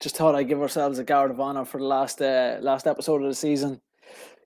[0.00, 3.22] just thought I'd give ourselves a guard of honor for the last uh, last episode
[3.22, 3.80] of the season.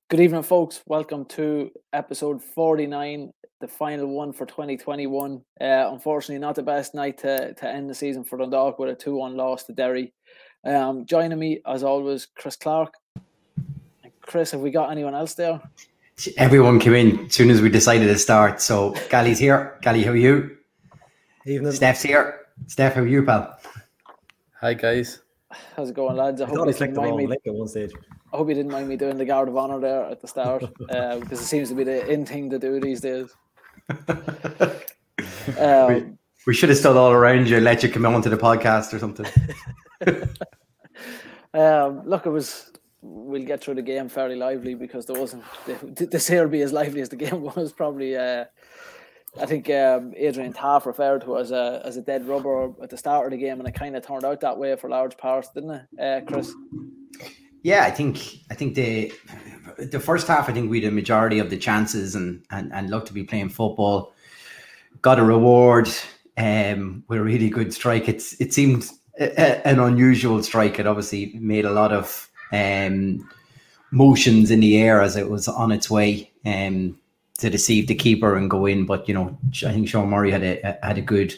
[0.09, 0.83] Good evening, folks.
[0.87, 5.41] Welcome to episode 49, the final one for 2021.
[5.61, 8.95] Uh, unfortunately, not the best night to, to end the season for Dundalk with a
[8.97, 10.13] 2 1 loss to Derry.
[10.65, 12.95] Um, joining me, as always, Chris Clark.
[14.23, 15.61] Chris, have we got anyone else there?
[16.37, 18.61] Everyone came in as soon as we decided to start.
[18.61, 19.79] So, Gally's here.
[19.83, 20.57] Gally, how are you?
[21.47, 21.73] Evening.
[21.73, 22.41] Steph's here.
[22.67, 23.59] Steph, how are you, pal?
[24.61, 25.24] Hi, guys.
[25.77, 26.41] How's it going, lads?
[26.41, 27.27] I, I hope you didn't mind me.
[27.27, 27.93] link at one stage.
[28.33, 30.65] I hope you didn't mind me doing the guard of honor there at the start,
[30.91, 33.35] uh, because it seems to be the in thing to do these days.
[35.59, 38.37] Um, We should have stood all around you and let you come on to the
[38.37, 39.27] podcast or something.
[41.55, 42.71] um, look, it was.
[43.01, 45.45] We'll get through the game fairly lively because there wasn't.
[45.67, 47.73] The, this here be as lively as the game was.
[47.73, 48.17] Probably.
[48.17, 48.47] Uh,
[49.41, 52.97] I think um, Adrian Taff referred to as a as a dead rubber at the
[52.97, 55.49] start of the game, and it kind of turned out that way for large parts,
[55.51, 56.53] didn't it, uh, Chris?
[57.63, 58.19] Yeah, I think
[58.51, 59.13] I think the
[59.79, 62.91] the first half, I think we had a majority of the chances and and, and
[62.91, 64.13] looked to be playing football.
[65.03, 65.89] Got a reward
[66.37, 68.09] um, with a really good strike.
[68.09, 68.89] It's it seemed
[69.19, 70.79] an unusual strike.
[70.79, 73.29] It obviously made a lot of um,
[73.91, 76.99] motions in the air as it was on its way um,
[77.39, 78.87] to deceive the keeper and go in.
[78.87, 81.35] But you know, I think Sean Murray had a had a good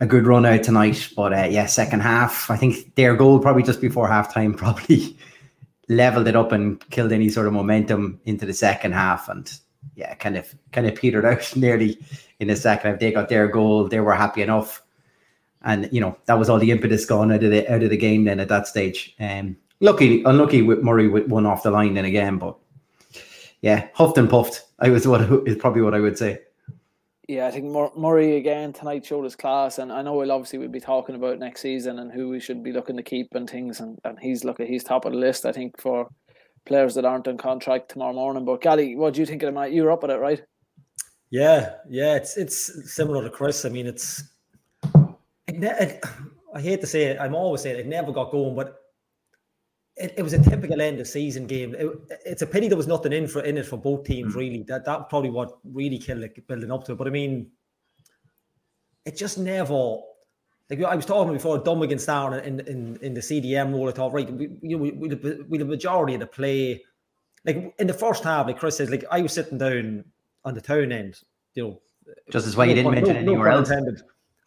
[0.00, 1.10] a good run out tonight.
[1.16, 5.16] But uh, yeah, second half, I think their goal probably just before halftime probably
[5.88, 9.28] leveled it up and killed any sort of momentum into the second half.
[9.28, 9.50] And
[9.94, 11.98] yeah, kind of kind of petered out nearly
[12.40, 13.00] in the second half.
[13.00, 14.82] They got their goal, they were happy enough.
[15.62, 17.96] And you know, that was all the impetus gone out of the out of the
[17.96, 19.14] game then at that stage.
[19.18, 22.56] Um lucky unlucky with Murray with one off the line then again, but
[23.60, 24.64] yeah, huffed and puffed.
[24.78, 26.40] I was what is probably what I would say.
[27.26, 27.66] Yeah, I think
[27.96, 31.38] Murray again tonight showed his class, and I know we'll obviously we'll be talking about
[31.38, 34.44] next season and who we should be looking to keep and things, and, and he's
[34.44, 36.08] looking he's top of the list, I think, for
[36.64, 38.46] players that aren't on contract tomorrow morning.
[38.46, 39.72] But Gally, what do you think of the match?
[39.72, 40.42] You were up at it, right?
[41.30, 43.66] Yeah, yeah, it's it's similar to Chris.
[43.66, 44.22] I mean, it's.
[45.46, 46.04] It, ne- it,
[46.54, 47.18] I hate to say it.
[47.20, 48.77] I'm always saying it, it never got going, but
[49.98, 51.74] it, it was a typical end of season game.
[51.74, 51.88] It,
[52.24, 54.34] it's a pity there was nothing in for in it for both teams.
[54.34, 54.38] Mm.
[54.38, 56.98] Really, that that probably what really killed it building up to it.
[56.98, 57.50] But I mean,
[59.04, 59.98] it just never.
[60.70, 63.88] Like I was talking before, against Darren in, in, in the CDM role.
[63.88, 66.84] I thought, right, we, you know, we, we, the, we the majority of the play,
[67.46, 70.04] like in the first half, like Chris says, like I was sitting down
[70.44, 71.20] on the town end,
[71.54, 71.80] you know,
[72.30, 73.70] Just as why you didn't pun- mention anywhere pun else.
[73.70, 74.02] intended.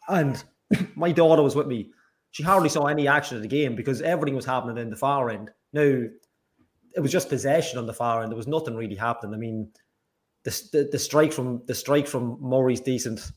[0.08, 0.44] And
[0.94, 1.90] my daughter was with me.
[2.32, 5.30] She hardly saw any action of the game because everything was happening in the far
[5.30, 5.50] end.
[5.72, 5.82] Now,
[6.94, 8.30] it was just possession on the far end.
[8.32, 9.34] There was nothing really happening.
[9.34, 9.68] I mean,
[10.42, 13.30] the the, the strike from the strike from Murray's decent.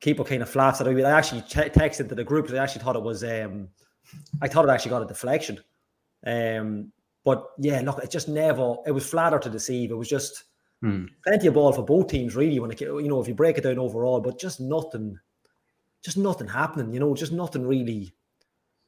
[0.00, 0.86] Keeper kind of flaps it.
[0.86, 2.46] I mean, I actually te- texted to the group.
[2.46, 3.22] 'cause I actually thought it was.
[3.24, 3.68] Um,
[4.42, 5.58] I thought it actually got a deflection.
[6.26, 6.92] Um,
[7.24, 8.76] but yeah, look, it just never.
[8.86, 9.90] It was flatter to deceive.
[9.90, 10.44] It was just
[10.80, 11.06] Hmm.
[11.24, 12.60] plenty of ball for both teams, really.
[12.60, 15.18] When it, you know, if you break it down overall, but just nothing,
[16.02, 16.92] just nothing happening.
[16.92, 18.12] You know, just nothing really.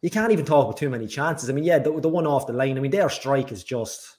[0.03, 1.51] You can't even talk with too many chances.
[1.51, 2.79] I mean, yeah, the, the one off the line.
[2.79, 4.17] I mean, their strike is just,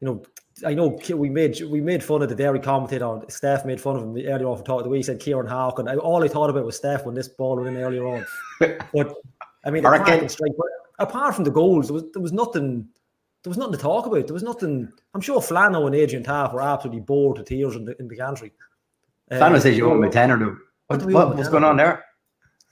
[0.00, 0.22] you know,
[0.64, 3.20] I know we made we made fun of the Derry commentator.
[3.28, 5.96] Steph made fun of him earlier on for talking the way he said Kieran I,
[5.96, 8.26] all I thought about was Steph when this ball went in earlier on.
[8.92, 9.14] But
[9.64, 10.66] I mean, apart, from strike, but
[10.98, 12.88] apart from the goals, there was there was nothing.
[13.42, 14.26] There was nothing to talk about.
[14.26, 14.92] There was nothing.
[15.14, 18.16] I'm sure Flano and Adrian Taff were absolutely bored to tears in the in the
[18.16, 18.52] gantry.
[19.30, 20.56] Flano Uh, says you owe him a tenner, though.
[20.90, 22.04] What What, what, owe him a what's going on there?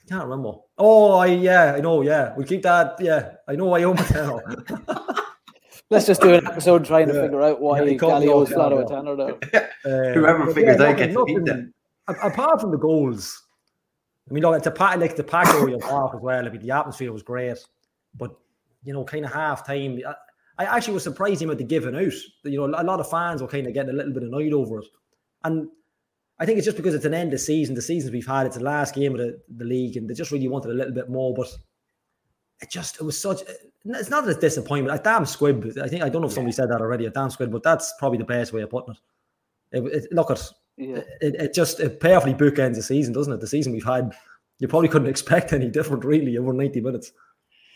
[0.05, 0.53] I can't remember.
[0.77, 2.03] Oh, I yeah, I know.
[2.03, 2.97] Yeah, we'll keep that.
[3.01, 3.73] Yeah, I know.
[3.75, 4.41] I own my.
[5.91, 8.33] Let's just do an episode trying to figure out why Yeah, he called Gally me
[8.33, 8.97] owes off, flat yeah, out yeah.
[8.97, 10.11] tenner there.
[10.11, 11.73] Uh, Whoever figures out nothing- gets beat nothing-
[12.09, 13.43] Apart from the goals,
[14.29, 16.45] I mean, look, it's a pack like the pack Oriel Park as well.
[16.45, 17.59] I mean, the atmosphere was great,
[18.17, 18.35] but
[18.83, 20.01] you know, kind of half time.
[20.07, 20.15] I,
[20.59, 22.13] I actually was surprised him at the giving out.
[22.45, 24.81] You know, a lot of fans were kind of getting a little bit annoyed over
[24.81, 24.87] it,
[25.45, 25.69] and
[26.41, 27.75] I think it's just because it's an end of season.
[27.75, 30.31] The seasons we've had, it's the last game of the, the league, and they just
[30.31, 31.35] really wanted a little bit more.
[31.35, 31.49] But
[32.63, 33.41] it just it was such.
[33.85, 34.99] It's not a disappointment.
[34.99, 35.65] A damn squib.
[35.83, 37.07] I think I don't know if somebody said that already.
[37.07, 38.95] A damn squib, but that's probably the best way of putting
[39.73, 39.79] it.
[39.85, 40.43] it, it look at
[40.77, 41.01] Yeah.
[41.21, 43.41] it, it just it perfectly bookends the season, doesn't it?
[43.41, 44.15] The season we've had,
[44.61, 47.13] you probably couldn't expect any different, really, over ninety minutes.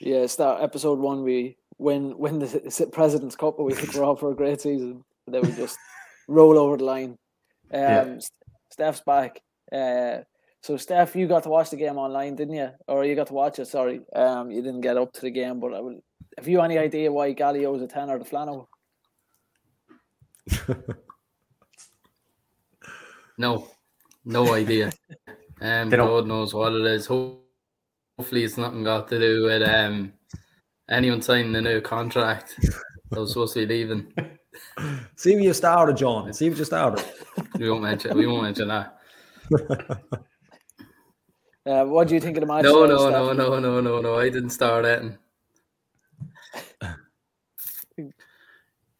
[0.01, 4.05] Yeah, it's that episode one we win win the President's Cup, but we think we're
[4.05, 5.05] off for a great season.
[5.27, 5.79] And then we just
[6.29, 7.11] roll over the line.
[7.73, 8.19] Um, Yeah.
[8.73, 9.41] S- Steph's back.
[9.71, 10.19] Uh,
[10.63, 12.71] so Steph, you got to watch the game online, didn't you?
[12.87, 13.67] Or you got to watch it?
[13.67, 15.61] Sorry, um, you didn't get up to the game.
[15.61, 16.01] But I will,
[16.39, 18.67] have you any idea why Gally owes a tenner to Flano?
[23.39, 23.67] No,
[24.25, 24.93] no idea.
[25.61, 27.07] Um, They don't- God knows what it is.
[27.07, 30.13] Hopefully, it's nothing got to do with um,
[30.89, 32.55] anyone signing a new contract.
[33.13, 34.13] I was supposed to be leaving.
[35.17, 36.33] See where you started, John.
[36.33, 37.05] See what you started.
[37.59, 38.17] We won't mention.
[38.17, 38.99] We won't mention that.
[41.65, 42.65] Uh, what do you think of the match?
[42.65, 44.19] No, no, no, no, no, no, no.
[44.19, 45.17] I didn't start it.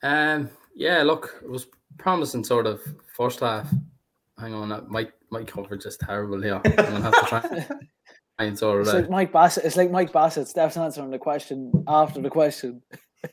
[0.03, 0.49] Um.
[0.73, 1.03] Yeah.
[1.03, 1.67] Look, it was
[1.99, 2.81] promising sort of
[3.17, 3.69] first half.
[4.39, 6.61] Hang on, that my my coverage is terrible here.
[6.65, 7.79] I'm gonna have to try, try
[8.39, 9.11] and sort It's it like.
[9.11, 9.65] Mike Bassett.
[9.65, 10.47] It's like Mike Bassett.
[10.47, 12.83] Steph's answering the question after the question.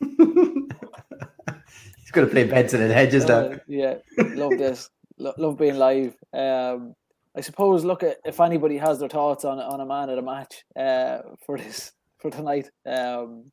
[2.10, 3.34] He's going to play Benson and Hedges now.
[3.38, 3.94] Uh, yeah,
[4.34, 4.90] love this.
[5.16, 6.16] Lo- love being live.
[6.32, 6.96] Um,
[7.36, 7.84] I suppose.
[7.84, 11.18] Look at if anybody has their thoughts on on a man at a match uh,
[11.46, 12.68] for this for tonight.
[12.84, 13.52] Um,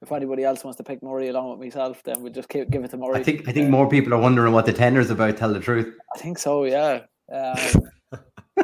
[0.00, 2.82] if anybody else wants to pick Murray along with myself, then we'll just keep, give
[2.82, 3.20] it to Murray.
[3.20, 5.36] I think I think more people are wondering what the tender's about.
[5.36, 5.94] Tell the truth.
[6.12, 6.64] I think so.
[6.64, 7.02] Yeah.
[7.32, 7.56] Um,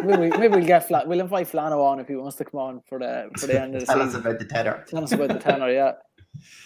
[0.04, 1.06] maybe, we- maybe we'll get flat.
[1.06, 3.76] We'll invite Flano on if he wants to come on for the for the end
[3.76, 4.84] of the Tell us about the tenor.
[4.88, 5.70] Tell us about the tenor.
[5.70, 5.92] Yeah.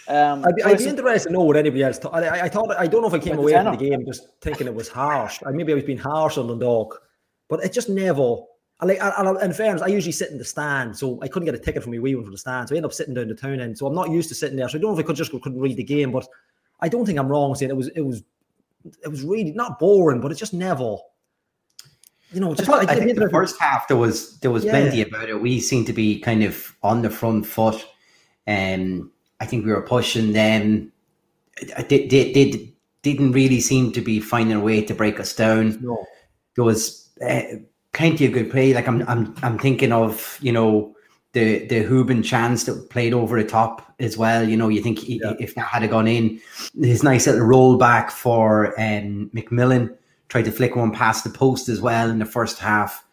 [0.07, 2.13] Um, I'd be, I'd be interested to know what anybody else thought.
[2.13, 4.27] I, I- I thought I don't know if I came away from the game just
[4.41, 5.39] thinking it was harsh.
[5.45, 7.01] I maybe I was being harsh on Dundalk,
[7.49, 8.37] but it just never.
[8.79, 11.45] I like, and and in fairness, I usually sit in the stand, so I couldn't
[11.45, 13.13] get a ticket for me wee one from the stand, so I ended up sitting
[13.13, 13.77] down the town end.
[13.77, 15.31] So I'm not used to sitting there, so I don't know if I could just
[15.31, 16.27] couldn't read the game, but
[16.81, 18.23] I don't think I'm wrong saying it was it was
[19.03, 20.97] it was really not boring, but it just never.
[22.33, 24.65] You know, I, just thought, I didn't think the first half there was there was
[24.65, 24.71] Yeah.
[24.71, 25.39] plenty about it.
[25.39, 27.85] We seemed to be kind of on the front foot,
[28.47, 29.09] and
[29.43, 30.91] I think we were pushing them.
[31.89, 35.77] They, they, they didn't really seem to be finding a way to break us down.
[35.81, 36.05] No.
[36.55, 37.41] There was uh,
[37.91, 38.73] plenty of good play.
[38.73, 40.95] Like I'm I'm I'm thinking of you know
[41.33, 44.47] the the Hoban chance that played over the top as well.
[44.47, 45.33] You know, you think Yeah.
[45.39, 46.39] if that had gone in,
[46.81, 49.93] his nice little roll back for um, McMillan
[50.29, 53.03] tried to flick one past the post as well in the first half.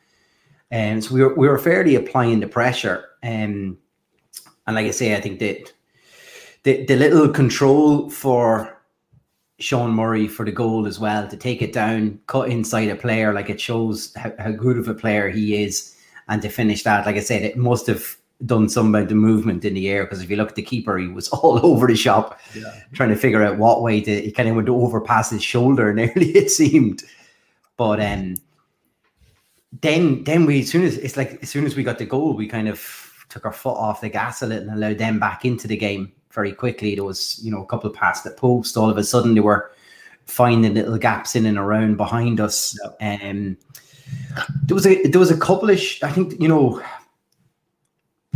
[0.70, 3.04] And so we were we were fairly applying the pressure.
[3.24, 3.78] Um,
[4.66, 5.72] and like I say, I think that
[6.62, 8.80] the the little control for
[9.58, 13.32] Sean Murray for the goal as well to take it down, cut inside a player,
[13.34, 15.94] like it shows how, how good of a player he is,
[16.28, 18.16] and to finish that, like I said, it must have
[18.46, 20.96] done some amount of movement in the air because if you look at the keeper,
[20.96, 22.72] he was all over the shop Yeah.
[22.94, 25.92] trying to figure out what way to he kind of went to overpass his shoulder
[25.94, 27.02] nearly it seemed.
[27.76, 28.36] But um
[29.82, 32.32] then then we as soon as it's like as soon as we got the goal,
[32.34, 32.80] we kind of
[33.28, 36.10] took our foot off the gas a little and allowed them back into the game
[36.32, 36.94] very quickly.
[36.94, 38.76] There was, you know, a couple of past the post.
[38.76, 39.70] All of a sudden they were
[40.26, 42.78] finding little gaps in and around behind us.
[43.00, 43.56] Um
[44.64, 46.82] there was a there was a couple of sh- I think, you know,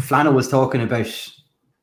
[0.01, 1.07] Flano was talking about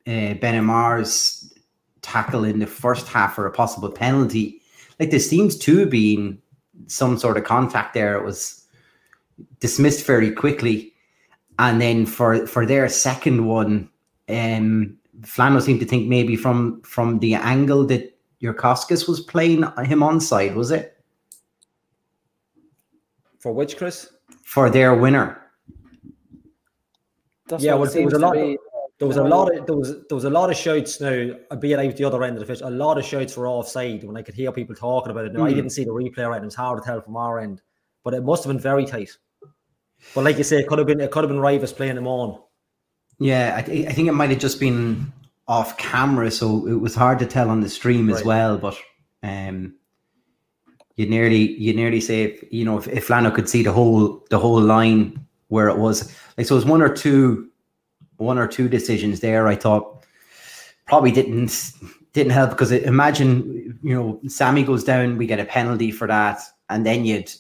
[0.08, 1.54] uh, Ben Amar's
[2.02, 4.62] tackle in the first half for a possible penalty.
[5.00, 6.38] Like there seems to be
[6.88, 8.16] some sort of contact there.
[8.16, 8.66] It was
[9.60, 10.94] dismissed very quickly,
[11.60, 13.90] and then for for their second one,
[14.30, 20.00] um, Flano seemed to think maybe from from the angle that Jurkovskis was playing him
[20.00, 20.98] onside, was it
[23.40, 24.10] For which, Chris?
[24.44, 25.38] for their winner?
[27.48, 28.34] That's yeah, well, there was a lot.
[28.34, 28.58] be.
[29.00, 31.80] There was a lot of there was there was a lot of shouts now, albeit
[31.80, 32.62] out the other end of the pitch.
[32.62, 35.34] A lot of shouts were offside when I could hear people talking about it.
[35.34, 35.56] Now I Hmm.
[35.56, 37.62] didn't see the replay right, and it was hard to tell from our end,
[38.04, 39.10] but it must have been very tight.
[40.14, 42.08] But like you say, it could have been it could have been Raivis playing them
[42.08, 42.42] on.
[43.22, 45.14] Yeah, I, th- I think it might have just been
[45.48, 48.58] off camera, so it was hard to tell on the stream as well.
[48.58, 48.76] But
[49.22, 49.76] um,
[50.96, 54.26] you nearly you nearly say if, you know if, if Flano could see the whole
[54.32, 57.48] the whole line where it was like so it was one or two
[58.18, 59.48] one or two decisions there.
[59.48, 60.04] I thought
[60.88, 61.74] probably didn't
[62.14, 66.08] didn't help because it, imagine you know Sammy goes down, we get a penalty for
[66.08, 67.32] that, and then you'd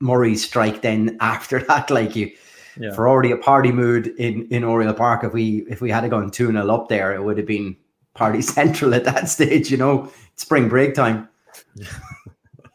[0.00, 2.32] Murray strike then after that like you
[2.78, 2.92] Yeah.
[2.92, 5.24] for already a party mood in in Oriel Park.
[5.24, 7.76] If we if we had gone two 0 up there, it would have been
[8.14, 9.70] party central at that stage.
[9.70, 11.28] You know, spring break time.
[11.76, 11.86] yeah,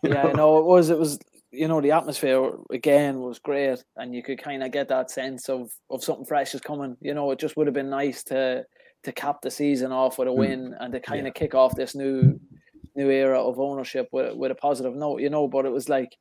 [0.03, 0.32] you know?
[0.34, 0.89] no, it was.
[0.89, 1.20] It was.
[1.51, 5.50] You know, the atmosphere again was great, and you could kind of get that sense
[5.50, 6.96] of of something fresh is coming.
[7.01, 8.65] You know, it just would have been nice to
[9.03, 10.38] to cap the season off with a hmm.
[10.38, 12.39] win and to kind of kick off this new
[12.96, 15.22] new era of ownership with with a positive note.
[15.22, 16.15] You know, but it was like.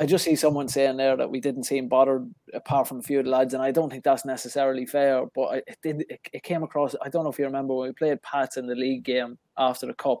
[0.00, 3.18] I just see someone saying there that we didn't seem bothered apart from a few
[3.18, 5.24] of the lads, and I don't think that's necessarily fair.
[5.34, 6.00] But I- it did.
[6.08, 6.94] It, it came across.
[7.02, 9.86] I don't know if you remember when we played Pats in the league game after
[9.86, 10.18] the cup,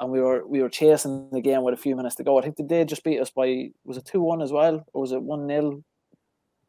[0.00, 2.38] and we were we were chasing the game with a few minutes to go.
[2.38, 5.00] I think did they just beat us by was it two one as well, or
[5.02, 5.82] was it one 0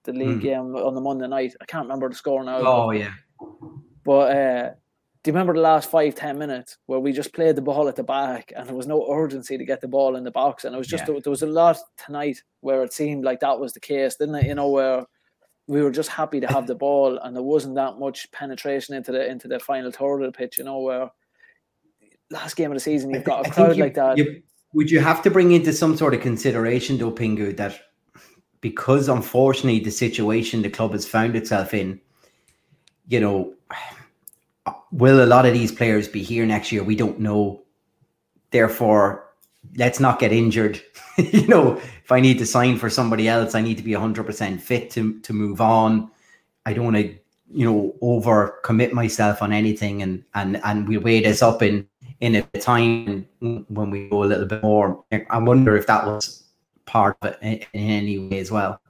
[0.04, 0.40] The league Hmm.
[0.40, 1.56] game on the Monday night.
[1.62, 2.58] I can't remember the score now.
[2.60, 3.14] Oh yeah,
[4.06, 4.72] But uh,
[5.24, 7.96] do you remember the last five ten minutes where we just played the ball at
[7.96, 10.74] the back and there was no urgency to get the ball in the box, and
[10.74, 11.20] it was just Yeah.
[11.22, 14.46] there was a lot tonight where it seemed like that was the case, didn't it?
[14.46, 15.06] You know where
[15.68, 19.12] we were just happy to have the ball, and there wasn't that much penetration into
[19.12, 20.58] the into the final third of the pitch.
[20.58, 21.10] You know, where
[22.32, 24.18] last game of the season you've got a crowd you, like that.
[24.18, 24.42] You,
[24.74, 27.80] would you have to bring into some sort of consideration, though, Pingu, that
[28.62, 32.00] because unfortunately the situation the club has found itself in,
[33.08, 33.54] you know,
[34.92, 36.84] will a lot of these players be here next year?
[36.84, 37.64] We don't know.
[38.52, 39.30] Therefore,
[39.76, 40.82] let's not get injured.
[41.18, 44.62] you know, if I need to sign for somebody else, I need to be 100%
[44.62, 46.10] fit to, to move on.
[46.66, 47.16] I don't want to,
[47.52, 50.02] you know, over commit myself on anything.
[50.02, 51.88] And, and, and we weigh this up in,
[52.20, 55.04] in a time when we go a little bit more.
[55.30, 56.44] I wonder if that was
[56.86, 58.82] part of it in, in any way as well.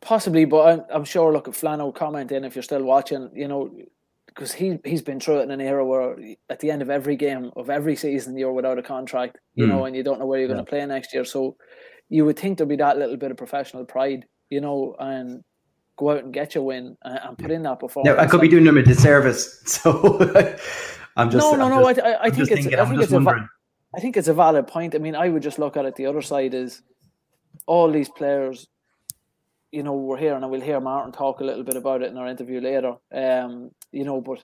[0.00, 1.32] Possibly, but I'm, I'm sure.
[1.32, 3.74] Look, at Flano comment in if you're still watching, you know,
[4.36, 6.16] because he he's been through it in an era where
[6.50, 9.70] at the end of every game of every season you're without a contract, you mm.
[9.70, 11.24] know, and you don't know where you're going to play next year.
[11.24, 11.56] So
[12.10, 15.42] you would think there'd be that little bit of professional pride, you know, and
[15.96, 18.14] go out and get your win and, and put in that performance.
[18.14, 20.18] Yeah, I could be doing them a disservice, so
[21.16, 21.92] I'm just no, no, no.
[21.92, 23.48] Just, I, I, I think it's thinking, I think it's a
[23.96, 24.94] I think it's a valid point.
[24.94, 26.82] I mean, I would just look at it the other side is
[27.66, 28.68] all these players
[29.72, 32.16] you know, we're here and we'll hear Martin talk a little bit about it in
[32.16, 32.94] our interview later.
[33.12, 34.42] Um, you know, but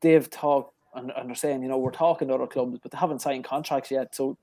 [0.00, 2.98] they've talked and, and they're saying, you know, we're talking to other clubs, but they
[2.98, 4.14] haven't signed contracts yet.
[4.14, 4.36] So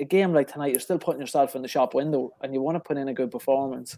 [0.00, 2.76] a game like tonight, you're still putting yourself in the shop window and you want
[2.76, 3.96] to put in a good performance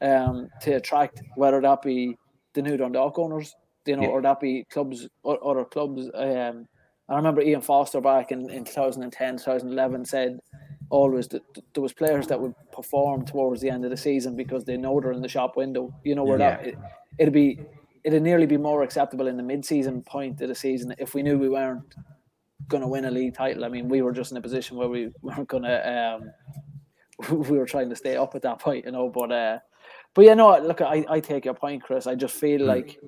[0.00, 2.16] um, to attract whether that be
[2.54, 3.54] the new Dundalk owners,
[3.86, 4.08] you know, yeah.
[4.08, 6.08] or that be clubs or other clubs.
[6.14, 6.66] Um,
[7.08, 10.38] I remember Ian Foster back in, in 2010, 2011 said
[10.90, 11.42] always that
[11.74, 15.00] there was players that would perform towards the end of the season because they know
[15.00, 15.94] they're in the shop window.
[16.04, 16.56] You know where yeah.
[16.56, 16.78] that it,
[17.18, 17.60] it'd be
[18.04, 21.38] it'd nearly be more acceptable in the mid-season point of the season if we knew
[21.38, 21.94] we weren't
[22.68, 23.64] going to win a league title.
[23.64, 26.20] I mean, we were just in a position where we weren't going to.
[27.30, 29.08] Um, we were trying to stay up at that point, you know.
[29.08, 29.58] But uh,
[30.14, 30.58] but yeah, no.
[30.58, 32.06] Look, I, I take your point, Chris.
[32.06, 32.66] I just feel mm.
[32.66, 32.98] like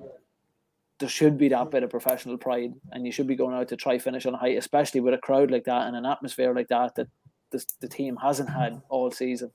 [0.99, 3.75] there should be that bit of professional pride, and you should be going out to
[3.75, 6.67] try finish on a high, especially with a crowd like that and an atmosphere like
[6.67, 7.07] that that
[7.51, 9.51] the, the team hasn't had all season.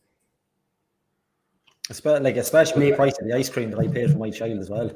[1.88, 4.58] Especially, like especially the price of the ice cream that I paid for my child
[4.58, 4.90] as well.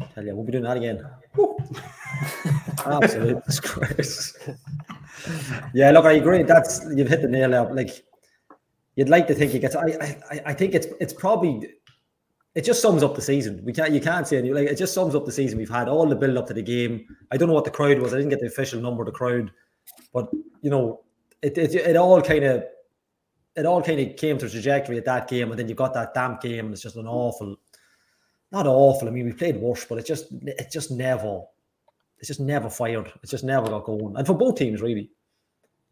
[0.00, 1.04] I tell you, we'll be doing that again.
[2.86, 4.36] Absolute disgrace.
[5.74, 6.42] yeah, look, I agree.
[6.42, 7.74] That's you've hit the nail out.
[7.74, 8.04] Like
[8.96, 9.74] you'd like to think he gets.
[9.74, 11.70] I, I, I think it's it's probably
[12.54, 13.62] it just sums up the season.
[13.64, 15.58] We can't you can't say any like it just sums up the season.
[15.58, 17.06] We've had all the build up to the game.
[17.30, 18.12] I don't know what the crowd was.
[18.12, 19.50] I didn't get the official number of the crowd,
[20.12, 20.28] but
[20.60, 21.00] you know
[21.42, 22.64] it, it, it all kind of
[23.56, 25.94] it all kind of came to a trajectory at that game, and then you got
[25.94, 27.56] that damp game, and it's just an awful,
[28.52, 29.08] not awful.
[29.08, 31.42] I mean, we played worse, but it just it just never,
[32.18, 33.12] it's just never fired.
[33.22, 35.10] It's just never got going, and for both teams really.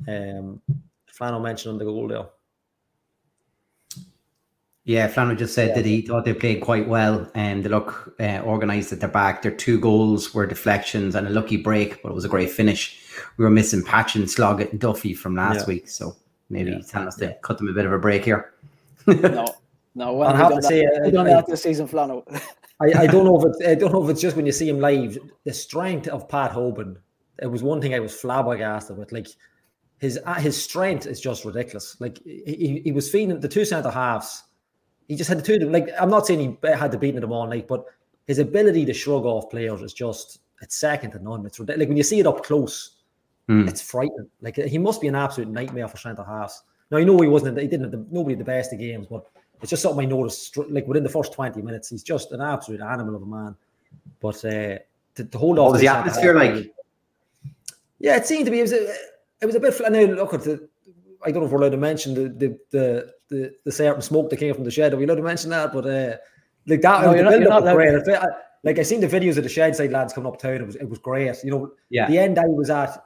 [0.09, 0.61] Um,
[1.19, 2.27] Flano mentioned on the goal there.
[4.85, 5.75] Yeah, Flano just said yeah.
[5.77, 9.41] that he thought they played quite well and they look uh, organised at their back.
[9.41, 13.01] Their two goals were deflections and a lucky break, but it was a great finish.
[13.37, 15.67] We were missing Patch and Sloggett and Duffy from last yeah.
[15.67, 16.17] week, so
[16.51, 16.79] maybe yeah.
[16.89, 18.55] telling us to cut them a bit of a break here.
[19.07, 19.47] no,
[19.95, 22.25] no, well, I have to say, I don't that this season, Flano.
[22.81, 24.69] I, I don't know if it's I don't know if it's just when you see
[24.69, 26.97] him live, the strength of Pat Hoban.
[27.41, 29.13] It was one thing I was flabbergasted with.
[29.13, 29.29] Like
[29.99, 31.97] his uh, his strength is just ridiculous.
[32.01, 34.43] Like he, he was feeding the two centre halves
[35.09, 35.59] he just had the two.
[35.69, 37.85] Like I'm not saying he had to beat them all night, but
[38.27, 41.45] his ability to shrug off players is just it's second to none.
[41.45, 42.94] It's like when you see it up close,
[43.49, 43.69] mm.
[43.69, 44.29] it's frightening.
[44.41, 46.63] Like he must be an absolute nightmare for centre halves.
[46.91, 47.59] Now I know he wasn't.
[47.59, 47.91] He didn't.
[47.91, 49.27] The, nobody the best of games, but
[49.63, 50.57] it's just something I noticed.
[50.57, 53.57] Like within the first twenty minutes, he's just an absolute animal of a man.
[54.21, 54.79] But uh,
[55.17, 56.75] to, to hold off, was the atmosphere like?
[57.99, 58.59] Yeah, it seemed to be.
[58.59, 58.95] It was a,
[59.41, 59.81] it was a bit.
[59.91, 60.69] Now look at the.
[61.25, 64.31] I don't know if we're allowed to mention the the the the, the certain smoke
[64.31, 64.93] that came from the shed.
[64.93, 65.73] Are we allowed to mention that?
[65.73, 66.17] But uh,
[66.67, 68.19] like that, no, the build up was great.
[68.63, 70.57] like I seen the videos of the shed side lads coming up town.
[70.57, 71.37] It was it was great.
[71.43, 72.09] You know, yeah.
[72.09, 73.04] The end I was at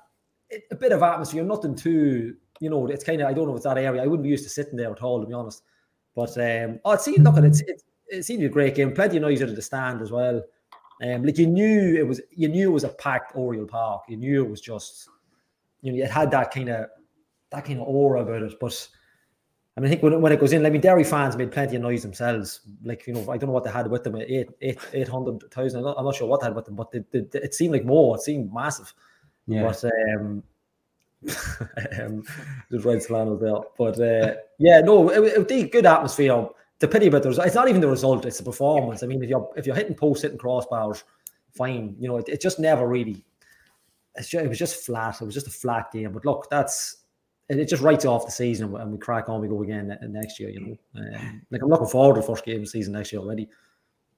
[0.71, 2.37] a bit of atmosphere, nothing too.
[2.61, 4.03] You know, it's kind of I don't know if it's that area.
[4.03, 5.63] I wouldn't be used to sitting there at all, to be honest.
[6.15, 7.61] But um, oh, it seemed look at it.
[7.67, 8.93] It, it seemed a great game.
[8.93, 10.43] Plenty of noise out of the stand as well.
[11.03, 14.03] Um, like you knew it was, you knew it was a packed Oriel Park.
[14.09, 15.09] You knew it was just,
[15.81, 16.87] you know, it had that kind of,
[17.51, 18.55] that kind of aura about it.
[18.61, 18.89] But
[19.77, 21.77] I mean, I think when, when it goes in, I mean, Derry fans made plenty
[21.77, 22.63] of noise themselves.
[22.83, 25.79] Like, you know, I don't know what they had with them, eight, eight, 800,000.
[25.79, 27.75] I'm, not, I'm not sure what they had with them, but they, they, it seemed
[27.75, 28.17] like more.
[28.17, 28.93] It seemed massive.
[29.49, 29.63] Yeah.
[29.63, 30.43] But, um,
[32.01, 32.23] um,
[32.71, 33.59] just right flannel there.
[33.77, 36.49] But uh, yeah, no, it, it was a good atmosphere.
[36.79, 39.03] The pity about the result, it's not even the result, it's the performance.
[39.03, 41.03] I mean, if you're if you're hitting posts, hitting crossbars,
[41.57, 41.97] fine.
[41.99, 43.25] You know, it, it just never really.
[44.15, 45.21] It's just, it was just flat.
[45.21, 46.13] It was just a flat game.
[46.13, 46.99] But look, that's
[47.49, 49.41] it just writes off the season and we crack on.
[49.41, 50.51] We go again next year.
[50.51, 53.13] You know, um, like I'm looking forward to the first game of the season next
[53.13, 53.49] year already.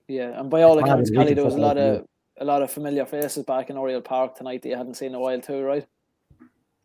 [0.08, 2.04] Yeah, and by all accounts, Kelly, there was a lot of
[2.40, 5.14] a lot of familiar faces back in Oriel Park tonight that you hadn't seen in
[5.14, 5.86] a while too, right?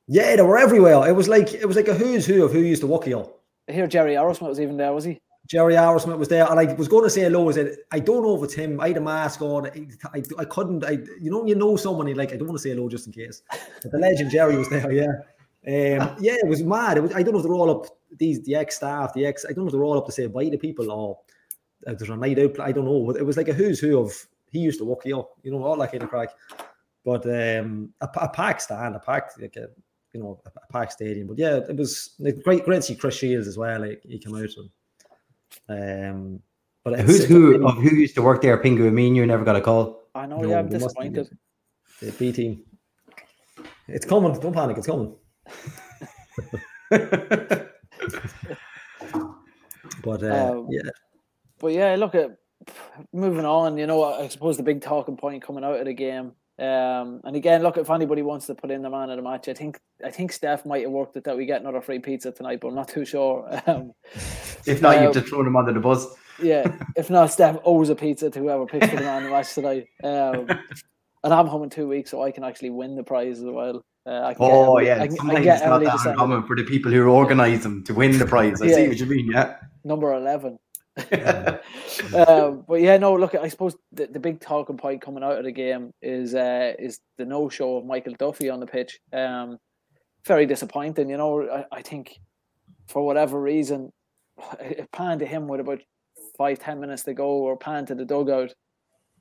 [0.07, 1.07] Yeah, they were everywhere.
[1.07, 3.23] It was like it was like a who's who of who used to walk here.
[3.67, 5.19] I hear Jerry Arrowsmith was even there, was he?
[5.47, 7.49] Jerry Arrowsmith was there, and I was going to say hello.
[7.49, 8.79] I said, I don't know if it's him.
[8.79, 9.67] I had a mask on.
[9.67, 10.83] I, I, I couldn't.
[10.83, 12.11] I, you know, you know someone.
[12.15, 13.43] like, I don't want to say hello just in case.
[13.81, 14.91] But the legend Jerry was there.
[14.91, 16.97] Yeah, um, yeah, it was mad.
[16.97, 17.85] It was, I don't know if they're all up.
[18.17, 19.45] These the ex staff, the ex.
[19.45, 21.19] I don't know if they're all up to say bye to people or
[21.85, 22.59] uh, there's a night out.
[22.59, 23.11] I don't know.
[23.11, 24.13] It was like a who's who of.
[24.51, 26.29] He used to walk here, you know, all that kind of crack.
[27.03, 29.67] But um, a, a packed stand, a packed like a
[30.13, 31.27] you know a, a packed stadium.
[31.27, 33.81] But yeah, it was like, great, great to see Chris Shields as well.
[33.81, 34.69] Like he came out and
[35.69, 36.39] um,
[36.83, 38.57] but who's who of who used to work there?
[38.61, 40.09] Pingu, I mean, you never got a call.
[40.13, 40.41] I know.
[40.41, 41.29] No, yeah, I'm disappointed.
[41.99, 42.63] The B team.
[43.87, 44.39] It's coming.
[44.39, 44.77] Don't panic.
[44.77, 45.15] It's coming.
[50.03, 50.89] but uh, um, yeah.
[51.59, 52.37] But yeah, look at
[53.13, 53.77] moving on.
[53.77, 57.35] You know, I suppose the big talking point coming out of the game um, and
[57.35, 59.77] again, look if anybody wants to put in the man of the match, I think
[60.03, 62.69] I think Steph might have worked it that we get another free pizza tonight, but
[62.69, 63.45] I'm not too sure.
[63.67, 63.91] Um,
[64.65, 66.07] if not, um, you've just thrown him under the bus.
[66.41, 69.29] yeah, if not, Steph owes a pizza to whoever picks for the man of the
[69.31, 69.87] match tonight.
[70.01, 70.47] Um,
[71.25, 73.81] and I'm home in two weeks, so I can actually win the prize as well.
[74.05, 77.63] Uh, oh yeah, I I get it's not that uncommon for the people who organise
[77.63, 78.61] them to win the prize.
[78.61, 78.75] I yeah.
[78.75, 79.31] see what you mean.
[79.31, 80.57] Yeah, number eleven.
[82.15, 83.15] um, but yeah, no.
[83.15, 86.73] Look, I suppose the, the big talking point coming out of the game is uh,
[86.79, 88.99] is the no show of Michael Duffy on the pitch.
[89.11, 89.57] Um,
[90.25, 91.09] very disappointing.
[91.09, 92.17] You know, I, I think
[92.87, 93.91] for whatever reason,
[94.59, 95.81] it panned to him with about
[96.37, 98.53] five ten minutes to go, or panned to the dugout.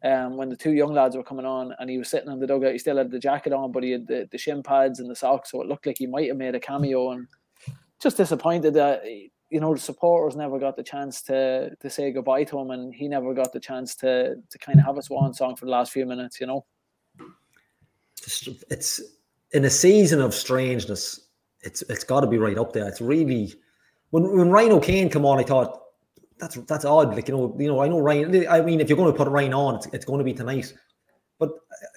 [0.04, 2.46] Um, when the two young lads were coming on, and he was sitting in the
[2.46, 5.10] dugout, he still had the jacket on, but he had the, the shin pads and
[5.10, 7.12] the socks, so it looked like he might have made a cameo.
[7.12, 7.26] And
[8.00, 9.02] just disappointed that
[9.50, 12.94] you know the supporters never got the chance to to say goodbye to him, and
[12.94, 15.70] he never got the chance to to kind of have a swan song for the
[15.70, 16.40] last few minutes.
[16.40, 16.64] You know,
[18.70, 19.00] it's
[19.52, 21.20] in a season of strangeness.
[21.60, 22.86] It's it's got to be right up there.
[22.88, 23.54] It's really
[24.10, 25.80] when when Ryan O'Kane come on, I thought
[26.38, 27.14] that's that's odd.
[27.14, 28.46] Like you know, you know, I know Ryan.
[28.48, 30.72] I mean, if you're going to put Ryan on, it's, it's going to be tonight.
[31.38, 31.50] But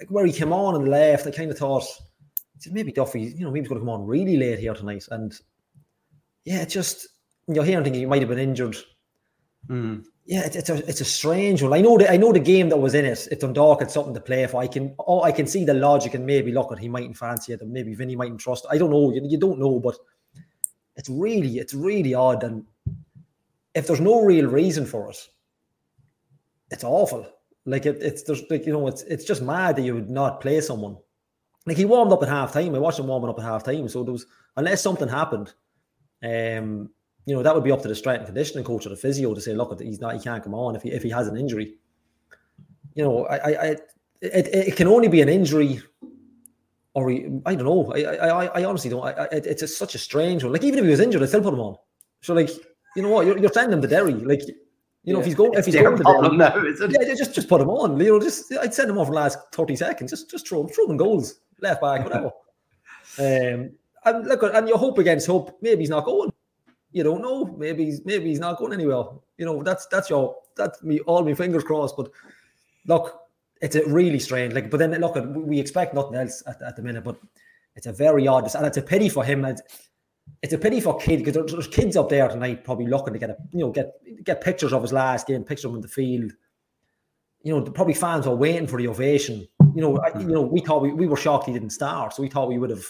[0.10, 1.86] where he came on and left, I kind of thought
[2.72, 5.06] maybe Duffy, you know, maybe he's going to come on really late here tonight.
[5.12, 5.38] And
[6.44, 7.08] yeah, it just
[7.48, 8.78] you're hearing thinking he might have been injured.
[9.68, 10.06] Mm.
[10.26, 11.74] Yeah, it's, it's, a it's a strange one.
[11.74, 13.28] I know that I know the game that was in it.
[13.32, 16.16] If Dundalk had something to play for, I can oh, I can see the logic
[16.16, 18.66] and maybe look at he mightn't fancy it, and maybe Vinny mightn't trust.
[18.66, 18.72] It.
[18.72, 19.14] I don't know.
[19.14, 19.96] You, you don't know, but
[20.98, 22.44] it's really it's really odd.
[22.44, 22.66] And
[23.74, 25.18] if there's no real reason for it,
[26.72, 27.26] it's awful.
[27.66, 30.42] Like it, it's there's like you know it's it's just mad that you would not
[30.42, 30.98] play someone.
[31.66, 32.76] Like he warmed up at half time.
[32.76, 33.88] I watched him warming up at half time.
[33.88, 34.26] So there was
[34.58, 35.54] unless something happened,
[36.22, 36.90] um,
[37.28, 39.34] you know, that would be up to the strength and conditioning coach or the physio
[39.34, 41.36] to say, look, he's not, he can't come on if he if he has an
[41.36, 41.76] injury.
[42.96, 43.66] You know, I, I, I
[44.22, 45.82] it, it can only be an injury,
[46.94, 47.92] or he, I don't know.
[47.94, 49.06] I, I, I honestly don't.
[49.06, 50.54] I, I, it's a, such a strange one.
[50.54, 51.76] Like even if he was injured, I still put him on.
[52.22, 52.50] So like,
[52.96, 53.26] you know what?
[53.26, 54.14] You're, you're sending him to Derry.
[54.14, 54.56] Like, you
[55.04, 55.14] yeah.
[55.14, 56.56] know, if he's going, if he's going to Derry, now,
[56.88, 58.00] yeah, just just put him on.
[58.00, 60.12] You know, just I'd send him off for the last thirty seconds.
[60.12, 62.28] Just just throw him, throw him goals, left back, whatever.
[63.20, 63.72] um,
[64.06, 65.58] and look, and your hope against hope.
[65.62, 66.32] Maybe he's not going
[66.98, 67.46] you don't know.
[67.58, 69.04] Maybe he's maybe he's not going anywhere.
[69.38, 71.96] You know, that's that's your that's me all my fingers crossed.
[71.96, 72.10] But
[72.88, 73.22] look,
[73.62, 74.54] it's a really strange.
[74.54, 77.04] Like, but then look, we expect nothing else at, at the minute.
[77.04, 77.18] But
[77.76, 79.46] it's a very odd, and it's a pity for him.
[79.46, 79.62] And
[80.42, 83.30] it's a pity for kids because there's kids up there tonight probably looking to get
[83.30, 85.88] a you know get get pictures of his last game, picture of him in the
[85.88, 86.32] field.
[87.44, 89.48] You know, probably fans are waiting for the ovation.
[89.76, 92.24] You know, I, you know, we thought we, we were shocked he didn't start, so
[92.24, 92.86] we thought we would have,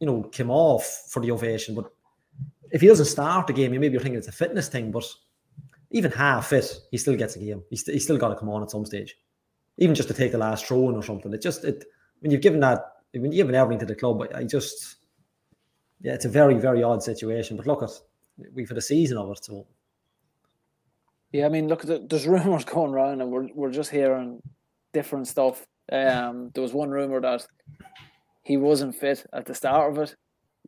[0.00, 1.76] you know, came off for the ovation.
[1.76, 1.92] But
[2.72, 5.04] if he doesn't start the game, maybe you're thinking it's a fitness thing, but
[5.90, 7.62] even half fit, he still gets a game.
[7.68, 9.14] He's, he's still got to come on at some stage,
[9.76, 11.32] even just to take the last throw in or something.
[11.32, 11.84] It just it
[12.20, 12.80] when you've given that
[13.12, 14.96] when you've given everything to the club, I, just
[16.00, 17.58] yeah, it's a very very odd situation.
[17.58, 17.90] But look at
[18.54, 19.66] we've had a season of it, so.
[21.30, 24.40] Yeah, I mean, look, there's rumors going around, and we're we're just hearing
[24.94, 25.66] different stuff.
[25.90, 27.46] Um, there was one rumor that
[28.44, 30.16] he wasn't fit at the start of it.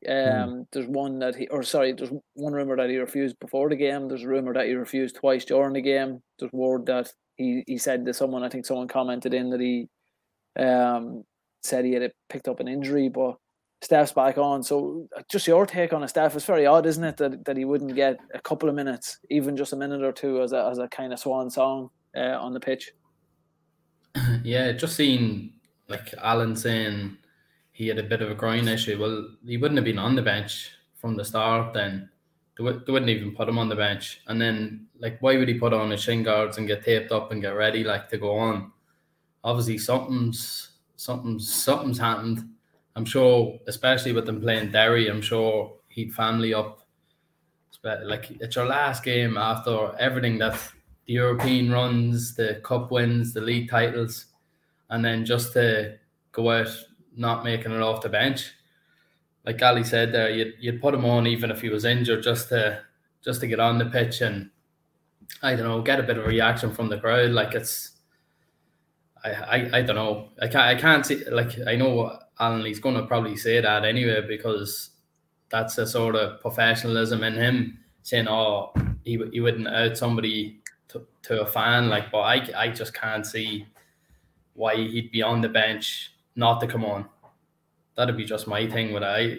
[0.09, 0.67] Um, mm.
[0.73, 4.09] There's one that he, or sorry, there's one rumor that he refused before the game.
[4.09, 6.23] There's a rumor that he refused twice during the game.
[6.39, 9.89] There's word that he, he said to someone, I think someone commented in that he
[10.59, 11.25] um,
[11.63, 13.37] said he had picked up an injury, but
[13.83, 14.63] Steph's back on.
[14.63, 16.35] So uh, just your take on a Steph.
[16.35, 19.57] It's very odd, isn't it, that, that he wouldn't get a couple of minutes, even
[19.57, 22.53] just a minute or two as a, as a kind of swan song uh, on
[22.53, 22.93] the pitch.
[24.45, 25.55] Yeah, just seeing
[25.89, 27.17] like Alan saying
[27.75, 29.01] he had a bit of a groin issue.
[29.01, 31.75] Well, he wouldn't have been on the bench from the start.
[31.75, 32.09] Then
[32.57, 34.21] they, w- they wouldn't even put him on the bench.
[34.29, 37.33] And then, like, why would he put on his shin guards and get taped up
[37.33, 38.71] and get ready, like, to go on?
[39.43, 42.49] Obviously, something's something's something's happened.
[42.95, 46.81] I'm sure, especially with them playing Derry, I'm sure he'd family up.
[47.83, 50.59] Like it's your last game after everything that
[51.07, 54.27] the European runs, the cup wins, the league titles,
[54.89, 55.99] and then just to
[56.33, 56.69] go out
[57.17, 58.53] not making it off the bench.
[59.45, 62.49] Like Ali said there, you'd, you'd put him on even if he was injured just
[62.49, 62.83] to
[63.23, 64.51] just to get on the pitch and
[65.43, 67.31] I don't know, get a bit of reaction from the crowd.
[67.31, 67.93] Like it's
[69.23, 70.31] I, I, I don't know.
[70.41, 74.27] I can't I can't see like I know Alan he's gonna probably say that anyway
[74.27, 74.91] because
[75.51, 78.73] that's a sort of professionalism in him saying, Oh,
[79.05, 83.27] he, he wouldn't out somebody to, to a fan like but I I just can't
[83.27, 83.67] see
[84.55, 87.07] why he'd be on the bench not to come on.
[87.97, 88.93] That'd be just my thing.
[88.93, 89.39] With I,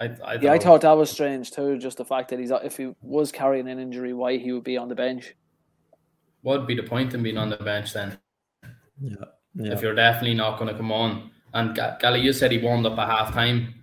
[0.00, 0.52] I, I yeah, know.
[0.52, 1.78] I thought that was strange too.
[1.78, 4.76] Just the fact that he's if he was carrying an injury, why he would be
[4.76, 5.34] on the bench.
[6.42, 8.18] What would be the point in being on the bench then?
[9.00, 9.14] Yeah,
[9.54, 9.72] yeah.
[9.72, 12.98] If you're definitely not going to come on, and Gally, you said he warmed up
[12.98, 13.74] at half time,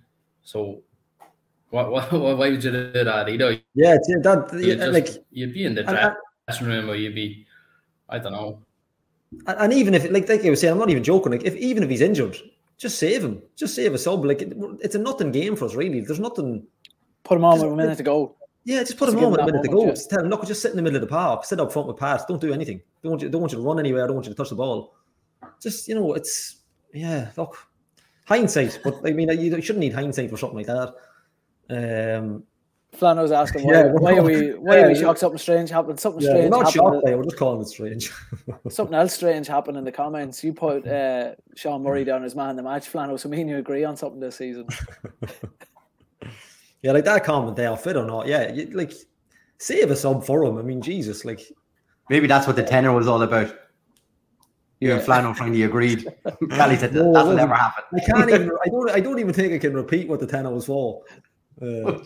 [0.43, 0.83] so
[1.71, 3.59] what, what, why would you do that either?
[3.73, 7.47] Yeah, that you'd just, like you'd be in the dressing room or you'd be,
[8.09, 8.61] I don't know.
[9.47, 11.31] And even if, like, like I was saying, I'm not even joking.
[11.31, 12.37] Like, if even if he's injured,
[12.77, 13.41] just save him.
[13.55, 14.25] Just save a sub.
[14.25, 16.01] Like, it's a nothing game for us, really.
[16.01, 16.65] There's nothing.
[17.23, 18.35] Put him on with a minute to go.
[18.63, 19.87] Yeah, just put just him on with a minute to go.
[19.87, 21.87] Just tell him, look, just sit in the middle of the park, sit up front
[21.87, 22.25] with pass.
[22.25, 22.81] Don't do anything.
[23.01, 23.29] Don't want you.
[23.29, 24.03] Don't want you to run anywhere.
[24.03, 24.95] I don't want you to touch the ball.
[25.61, 26.57] Just you know, it's
[26.93, 27.31] yeah.
[27.37, 27.57] Look,
[28.25, 32.19] hindsight, but I mean, you shouldn't need hindsight for something like that.
[32.19, 32.43] Um,
[33.01, 35.99] Flano's asking why, yeah, why are we why yeah, are we shocked something strange happened?
[35.99, 36.51] Something yeah, strange.
[36.51, 36.73] Not happened.
[36.73, 38.11] shocked, we're just calling it strange.
[38.69, 40.43] something else strange happened in the comments.
[40.43, 43.19] You put uh, Sean Murray down as man the match, Flano.
[43.19, 44.67] So me and you agree on something this season.
[46.83, 48.27] yeah, like that comment there, fit or not?
[48.27, 48.93] Yeah, you, like
[49.57, 50.59] save a sub for him.
[50.59, 51.41] I mean, Jesus, like
[52.07, 53.51] maybe that's what the tenor was all about.
[54.79, 54.95] You yeah.
[54.95, 56.07] and Flano finally agreed.
[56.51, 57.83] Kelly said that, no, that will never happen.
[57.95, 58.51] I can't even.
[58.63, 58.89] I don't.
[58.91, 61.01] I don't even think I can repeat what the tenor was for.
[61.61, 62.03] Uh, oh, um,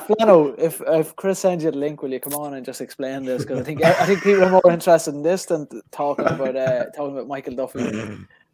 [0.00, 3.24] Flano, if if Chris sends you the link, will you come on and just explain
[3.24, 3.42] this?
[3.42, 6.86] Because I think I think people are more interested in this than talking about uh,
[6.96, 7.80] talking about Michael Duffy.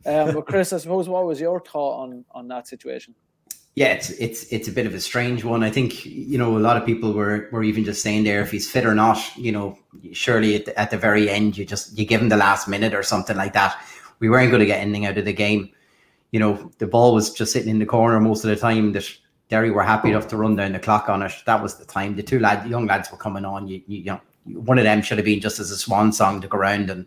[0.06, 3.14] Um, but Chris, I suppose what was your thought on on that situation?
[3.76, 5.62] Yeah, it's it's it's a bit of a strange one.
[5.62, 8.50] I think you know a lot of people were were even just saying there if
[8.50, 9.18] he's fit or not.
[9.36, 9.78] You know,
[10.12, 12.92] surely at the, at the very end you just you give him the last minute
[12.92, 13.80] or something like that.
[14.18, 15.70] We weren't going to get anything out of the game.
[16.32, 18.92] You know, the ball was just sitting in the corner most of the time.
[18.94, 19.08] That
[19.48, 21.32] Derry were happy enough to run down the clock on it.
[21.46, 22.16] That was the time.
[22.16, 23.66] The two lad, young lads were coming on.
[23.66, 26.40] You, you, you know, one of them should have been just as a swan song
[26.40, 26.90] to go around.
[26.90, 27.06] And,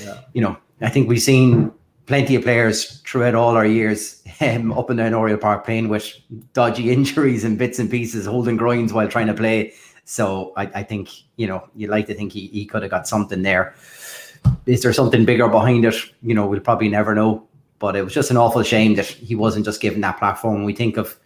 [0.00, 0.20] yeah.
[0.32, 1.72] you know, I think we've seen
[2.06, 6.10] plenty of players throughout all our years um, up and down Oriel Park playing with
[6.54, 9.74] dodgy injuries and bits and pieces, holding groins while trying to play.
[10.04, 13.06] So I, I think, you know, you'd like to think he, he could have got
[13.06, 13.74] something there.
[14.64, 15.96] Is there something bigger behind it?
[16.22, 17.46] You know, we'll probably never know.
[17.78, 20.64] But it was just an awful shame that he wasn't just given that platform.
[20.64, 21.18] We think of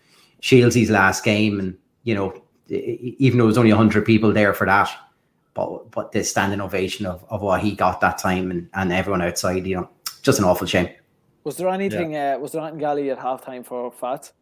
[0.42, 2.34] Shields' last game, and you know,
[2.68, 4.90] even though it was only hundred people there for that,
[5.54, 9.22] but but the standing ovation of, of what he got that time and, and everyone
[9.22, 9.88] outside, you know,
[10.22, 10.88] just an awful shame.
[11.44, 12.12] Was there anything?
[12.12, 12.34] Yeah.
[12.34, 14.32] Uh, was there anything Gally at halftime for Fat?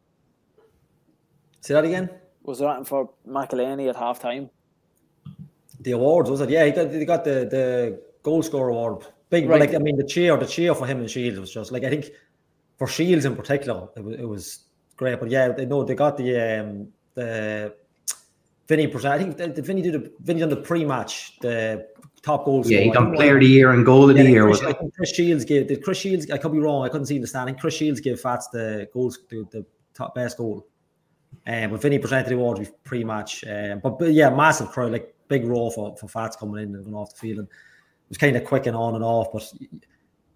[1.61, 2.09] Say that again.
[2.45, 4.49] Was there anything for McEleney at halftime?
[5.81, 6.49] The awards was it?
[6.49, 9.05] Yeah, he got, he got the the goal score award.
[9.29, 9.61] Big, right.
[9.61, 11.91] like I mean, the cheer, the cheer for him and Shields was just like I
[11.91, 12.11] think
[12.79, 14.65] for Shields in particular, it was, it was
[15.01, 15.19] great.
[15.19, 17.75] But yeah, they know they got the um, the
[18.69, 19.15] Vinny present.
[19.15, 21.89] I think the, the Vinny did a, Vinny done the pre-match the
[22.23, 22.71] top goals.
[22.71, 24.45] Yeah, he done player of the year and goal of yeah, the year.
[24.45, 26.31] Chris, I think Chris Shields gave did Chris Shields.
[26.31, 26.85] I could be wrong.
[26.85, 27.57] I couldn't see the standing.
[27.57, 30.67] Chris Shields gave Fats the goals the, the top best goal.
[31.47, 33.45] Um, but Vinny presented the award pre-match.
[33.49, 36.85] Um, but, but yeah, massive crowd, like big row for, for Fats coming in and
[36.85, 37.39] going off the field.
[37.39, 39.51] And it was kind of quick and on and off, but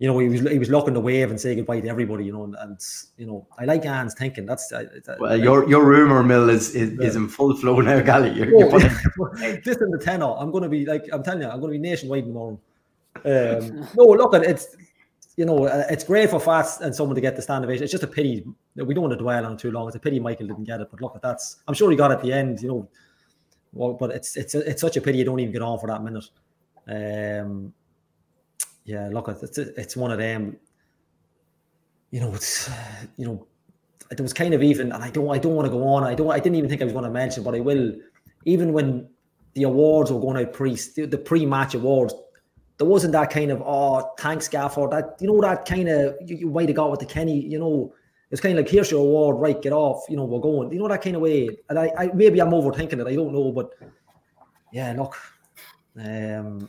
[0.04, 2.32] you know, he was he was looking to wave and say goodbye to everybody, you
[2.32, 2.78] know, and, and
[3.16, 4.44] you know, I like Anne's thinking.
[4.44, 4.84] That's uh,
[5.18, 7.06] well, your your rumor mill is is, yeah.
[7.06, 8.30] is in full flow now, Gally.
[8.34, 9.62] You're, oh, you're putting...
[9.64, 10.34] this in the tenor.
[10.36, 12.60] I'm going to be like I'm telling you, I'm going to be nationwide tomorrow.
[13.24, 14.76] Um, no, look, it's
[15.38, 17.84] you know, uh, it's great for Fats and someone to get the stand ovation.
[17.84, 18.44] It's just a pity
[18.76, 19.86] that we don't want to dwell on it too long.
[19.86, 22.10] It's a pity Michael didn't get it, but look, at that's I'm sure he got
[22.10, 22.88] it at the end, you know.
[23.72, 26.04] Well, but it's it's it's such a pity you don't even get on for that
[26.04, 26.28] minute.
[26.86, 27.72] Um,
[28.84, 30.56] yeah, look, it's it's one of them.
[32.10, 32.70] You know, it's
[33.16, 33.46] you know,
[34.10, 36.04] it was kind of even, and I don't I don't want to go on.
[36.04, 37.92] I don't I didn't even think I was going to mention, but I will.
[38.46, 39.08] Even when
[39.54, 42.14] the awards were going out pre the pre-match awards,
[42.78, 46.36] there wasn't that kind of oh thanks Gafford that you know that kind of you,
[46.36, 47.94] you might have got with the Kenny you know
[48.30, 50.78] it's kind of like here's your award right get off you know we're going you
[50.78, 53.52] know that kind of way and I, I maybe I'm overthinking it I don't know
[53.52, 53.70] but
[54.72, 55.16] yeah look
[55.98, 56.68] um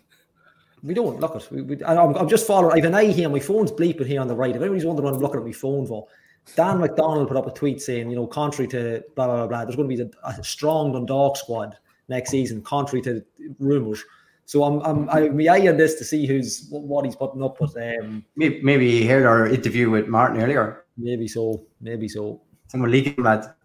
[0.86, 3.30] we don't look at we, we I'm, I'm just following I have an eye here
[3.30, 5.52] my phone's bleeping here on the right if anybody's wondering what I'm looking at my
[5.52, 6.08] phone for
[6.56, 9.66] Dan McDonald put up a tweet saying you know contrary to blah blah blah, blah
[9.66, 13.24] there's going to be a, a strong Dundalk squad next season contrary to
[13.60, 14.04] rumors
[14.46, 17.58] so I'm I'm I'm eye on this to see who's what he's putting up.
[17.58, 20.86] But um, maybe, maybe you heard our interview with Martin earlier.
[20.98, 21.66] Maybe so.
[21.82, 22.42] Maybe so.
[22.68, 23.58] Someone leaking that.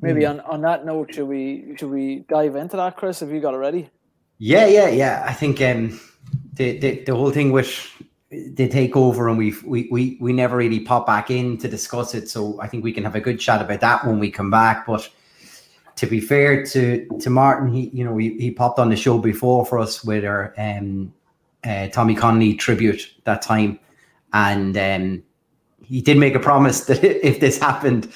[0.00, 0.30] Maybe mm.
[0.30, 3.20] on, on that note, should we should we dive into that, Chris?
[3.20, 3.88] Have you got it ready?
[4.38, 5.24] Yeah, yeah, yeah.
[5.26, 5.98] I think um,
[6.56, 7.92] the, the the whole thing with
[8.30, 12.28] the takeover and we we we we never really pop back in to discuss it.
[12.28, 14.86] So I think we can have a good chat about that when we come back.
[14.86, 15.08] But
[15.96, 19.18] to be fair to to Martin, he you know he, he popped on the show
[19.18, 21.12] before for us with our um,
[21.64, 23.78] uh, Tommy Connolly tribute that time,
[24.32, 25.22] and um,
[25.82, 28.10] he did make a promise that if this happened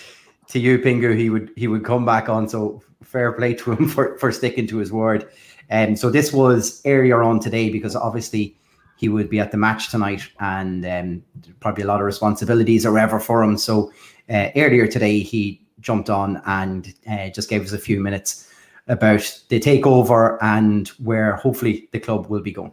[0.48, 2.48] to you, Pingu, he would he would come back on.
[2.48, 5.28] So fair play to him for for sticking to his word.
[5.70, 8.56] And um, so this was earlier on today because obviously
[8.96, 11.22] he would be at the match tonight and um,
[11.60, 13.56] probably a lot of responsibilities or whatever for him.
[13.56, 13.92] So
[14.28, 18.52] uh, earlier today he jumped on and uh, just gave us a few minutes
[18.88, 22.72] about the takeover and where hopefully the club will be going.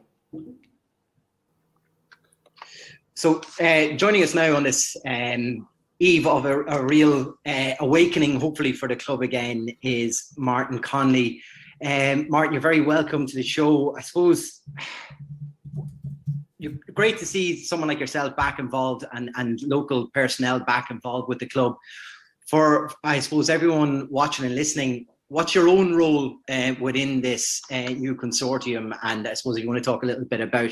[3.13, 5.67] So, uh, joining us now on this um,
[5.99, 11.41] eve of a, a real uh, awakening, hopefully for the club again, is Martin Connolly.
[11.83, 13.95] Um, Martin, you're very welcome to the show.
[13.95, 14.61] I suppose
[16.57, 21.29] you're great to see someone like yourself back involved and, and local personnel back involved
[21.29, 21.75] with the club
[22.47, 27.89] for I suppose everyone watching and listening, what's your own role uh, within this uh,
[27.89, 28.97] new consortium?
[29.03, 30.71] And I suppose if you want to talk a little bit about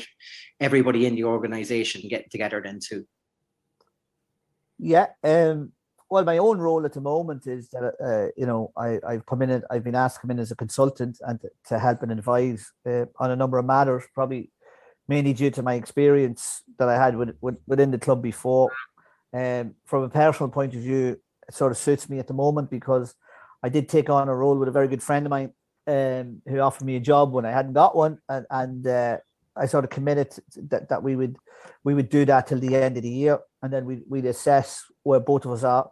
[0.58, 3.06] everybody in the organisation getting together then too.
[4.78, 5.06] Yeah.
[5.22, 5.72] Um,
[6.08, 9.42] well, my own role at the moment is that uh, you know I, I've come
[9.42, 12.02] in and I've been asked to come in as a consultant and to, to help
[12.02, 14.50] and advise uh, on a number of matters, probably
[15.08, 18.70] mainly due to my experience that I had with, with within the club before.
[19.32, 22.70] Um, from a personal point of view, it sort of suits me at the moment
[22.70, 23.14] because
[23.62, 25.52] I did take on a role with a very good friend of mine
[25.86, 29.18] um, who offered me a job when I hadn't got one, and, and uh,
[29.56, 30.34] I sort of committed
[30.68, 31.36] that, that we would
[31.84, 34.84] we would do that till the end of the year, and then we we'd assess
[35.02, 35.90] where both of us are,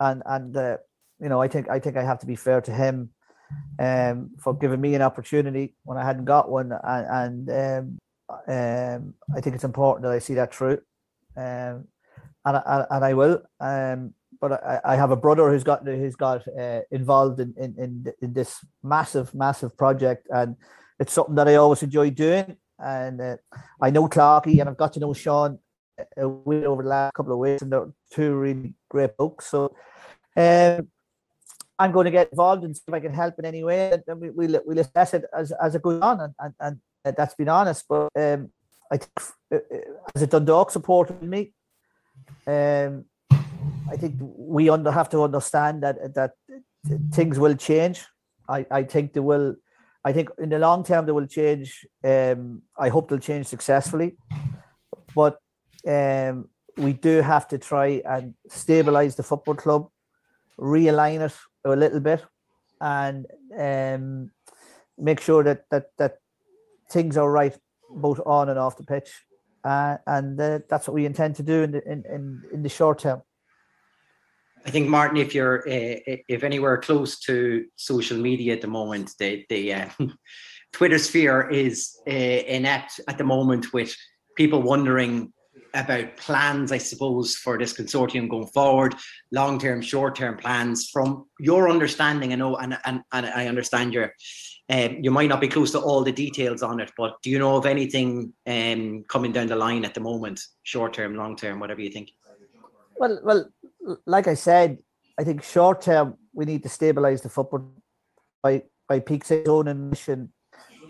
[0.00, 0.78] and and uh,
[1.20, 3.10] you know I think I think I have to be fair to him
[3.78, 7.98] um, for giving me an opportunity when I hadn't got one, and, and um,
[8.48, 10.78] um, I think it's important that I see that through,
[11.36, 11.86] um,
[12.44, 13.42] and and, and I will.
[13.60, 17.74] Um, but I, I have a brother who's got who's got uh, involved in, in
[17.78, 20.56] in in this massive massive project, and
[20.98, 22.56] it's something that I always enjoy doing.
[22.78, 23.36] And uh,
[23.80, 25.58] I know Clarky, and I've got to know Sean
[26.16, 29.46] a bit over the last couple of weeks, and they're two really great books.
[29.46, 29.74] So,
[30.36, 30.88] um,
[31.78, 34.20] I'm going to get involved and see if I can help in any way, and
[34.20, 37.48] we, we'll we'll assess it as as it goes on, and and, and that's been
[37.48, 37.86] honest.
[37.88, 38.50] But um,
[38.92, 39.12] I think
[39.52, 39.78] uh, uh,
[40.14, 41.52] as a Dundalk supporter, me,
[42.46, 46.32] um, I think we under have to understand that that
[47.12, 48.04] things will change.
[48.48, 49.56] I, I think they will.
[50.04, 51.86] I think in the long term they will change.
[52.04, 54.16] Um, I hope they'll change successfully,
[55.14, 55.38] but
[55.86, 59.88] um, we do have to try and stabilize the football club,
[60.58, 62.24] realign it a little bit,
[62.80, 63.26] and
[63.58, 64.30] um,
[64.98, 66.18] make sure that that that
[66.90, 67.56] things are right
[67.90, 69.10] both on and off the pitch.
[69.64, 72.68] Uh, and uh, that's what we intend to do in the, in, in, in the
[72.68, 73.20] short term.
[74.64, 79.12] I think Martin, if you're uh, if anywhere close to social media at the moment,
[79.18, 79.88] the the uh,
[80.72, 83.94] Twitter sphere is uh, inept at the moment with
[84.36, 85.32] people wondering
[85.74, 88.94] about plans, I suppose, for this consortium going forward,
[89.32, 90.88] long term, short term plans.
[90.90, 94.12] From your understanding, I know, and and, and I understand your.
[94.68, 97.40] Um, you might not be close to all the details on it, but do you
[97.40, 101.58] know of anything um, coming down the line at the moment, short term, long term,
[101.58, 102.12] whatever you think?
[102.96, 103.48] Well, well,
[104.06, 104.78] like I said,
[105.18, 107.72] I think short term we need to stabilize the football
[108.42, 110.32] by by Peak's own admission.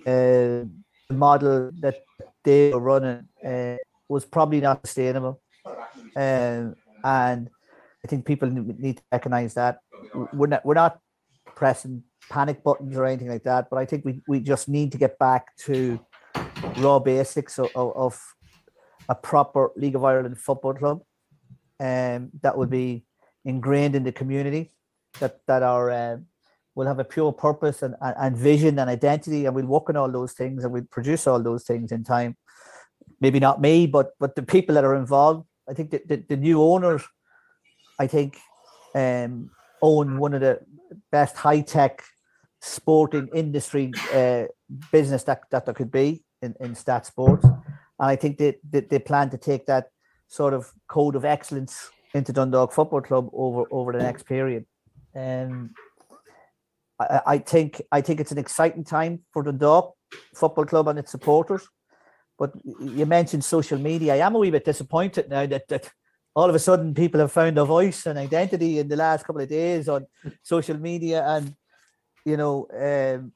[0.06, 0.64] Uh,
[1.08, 2.02] the model that
[2.44, 3.76] they were running uh,
[4.10, 5.40] was probably not sustainable,
[6.16, 7.50] um, and
[8.04, 9.78] I think people need to recognize that
[10.32, 10.98] we're not we're not
[11.54, 14.98] pressing panic buttons or anything like that, but I think we, we just need to
[14.98, 16.00] get back to
[16.78, 18.20] raw basics of, of
[19.08, 21.02] a proper League of Ireland football club
[21.80, 23.04] um, that would be
[23.44, 24.72] ingrained in the community,
[25.18, 26.16] that that are uh,
[26.74, 29.96] will have a pure purpose and, and, and vision and identity, and we'll work on
[29.96, 32.36] all those things and we'll produce all those things in time.
[33.20, 35.46] Maybe not me, but but the people that are involved.
[35.68, 37.02] I think that the, the new owners,
[37.98, 38.38] I think,
[38.94, 39.50] um,
[39.82, 40.60] own one of the
[41.12, 42.02] best high tech
[42.60, 44.44] sporting industry uh,
[44.92, 47.44] business that, that there could be in, in STATSports.
[47.44, 47.60] And
[47.98, 49.90] I think they, they, they plan to take that
[50.28, 54.66] sort of code of excellence into Dundalk Football Club over over the next period.
[55.14, 55.70] And
[56.98, 59.94] I, I think I think it's an exciting time for Dundalk
[60.34, 61.68] Football Club and its supporters.
[62.40, 64.14] But you mentioned social media.
[64.14, 65.90] I am a wee bit disappointed now that, that
[66.34, 69.42] all of a sudden people have found a voice and identity in the last couple
[69.42, 70.06] of days on
[70.42, 71.54] social media and
[72.24, 73.32] you know um,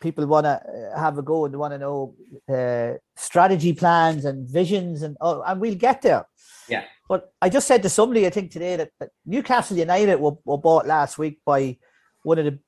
[0.00, 2.16] people want to have a go and they want to know
[2.48, 6.26] uh, strategy plans and visions and oh, and we'll get there.
[6.68, 6.84] Yeah.
[7.08, 10.58] But i just said to somebody i think today that, that newcastle united were, were
[10.58, 11.76] bought last week by
[12.22, 12.58] one of the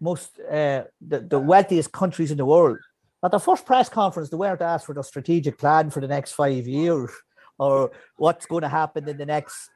[0.00, 2.78] most uh, the, the wealthiest countries in the world
[3.24, 6.32] at the first press conference they weren't asked for the strategic plan for the next
[6.32, 7.10] five years
[7.58, 9.70] or what's going to happen in the next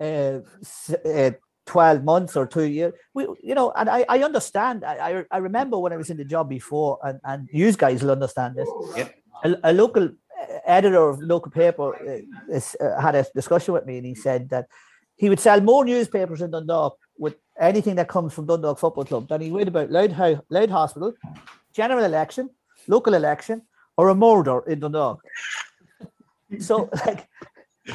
[0.00, 0.40] uh,
[1.04, 1.30] uh,
[1.66, 2.94] 12 months or two years.
[3.12, 4.84] We, you know, and I, I understand.
[4.84, 8.12] I, I remember when I was in the job before, and, and you guys will
[8.12, 8.68] understand this.
[8.96, 9.14] Yep.
[9.44, 10.10] A, a local
[10.64, 14.68] editor of local paper uh, uh, had a discussion with me, and he said that
[15.16, 19.28] he would sell more newspapers in Dundalk with anything that comes from Dundalk Football Club
[19.28, 21.14] than he would about Louth, Louth Hospital,
[21.72, 22.50] general election,
[22.88, 23.62] local election,
[23.96, 25.22] or a murder in the Dundalk
[26.58, 27.28] so like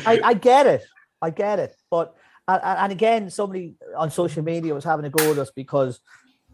[0.06, 0.84] I, I get it.
[1.22, 1.76] I get it.
[1.90, 2.16] But
[2.48, 6.00] and, and again somebody on social media was having a go at us because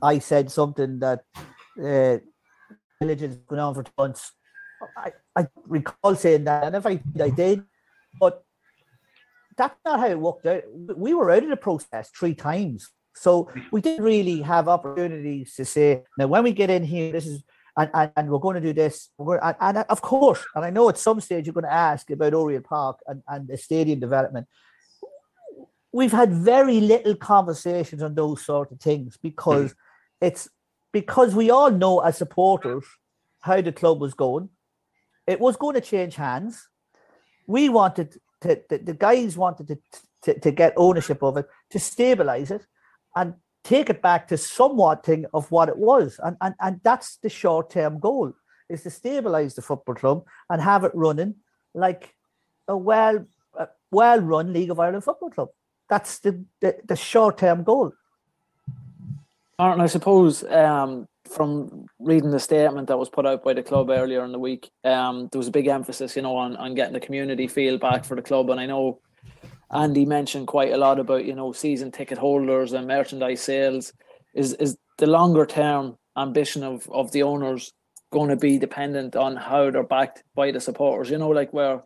[0.02, 1.22] i said something that
[1.82, 2.18] uh
[3.02, 4.34] religion's going on for months.
[4.96, 7.64] I, I recall saying that and if i i did
[8.20, 8.44] but
[9.56, 10.62] that's not how it worked out.
[10.96, 12.92] We were out of the process three times.
[13.16, 17.26] So we didn't really have opportunities to say now when we get in here this
[17.26, 17.44] is
[17.78, 19.10] and, and, and we're going to do this.
[19.18, 22.10] We're, and, and of course, and I know at some stage you're going to ask
[22.10, 24.48] about Oriel Park and, and the stadium development.
[25.94, 29.76] We've had very little conversations on those sort of things because
[30.22, 30.50] it's
[30.92, 32.84] because we all know as supporters
[33.42, 34.50] how the club was going.
[35.28, 36.68] It was going to change hands.
[37.46, 39.78] We wanted to, the, the guys wanted to,
[40.24, 42.66] to, to get ownership of it, to stabilize it.
[43.16, 43.36] And
[43.68, 46.20] take it back to somewhat thing of what it was.
[46.24, 48.34] And, and, and that's the short term goal
[48.70, 51.36] is to stabilize the football club and have it running
[51.74, 52.14] like
[52.68, 53.26] a well
[53.92, 55.50] well run League of Ireland football club.
[55.90, 57.92] That's the, the, the short term goal.
[59.60, 63.90] Martin, I suppose um, from reading the statement that was put out by the club
[63.90, 66.94] earlier in the week, um, there was a big emphasis, you know, on, on getting
[66.94, 68.50] the community feel back for the club.
[68.50, 69.00] And I know
[69.72, 73.94] Andy mentioned quite a lot about you know season ticket holders and merchandise sales.
[74.34, 77.74] Is is the longer term ambition of of the owners
[78.12, 81.10] going to be dependent on how they're backed by the supporters?
[81.10, 81.84] You know, like where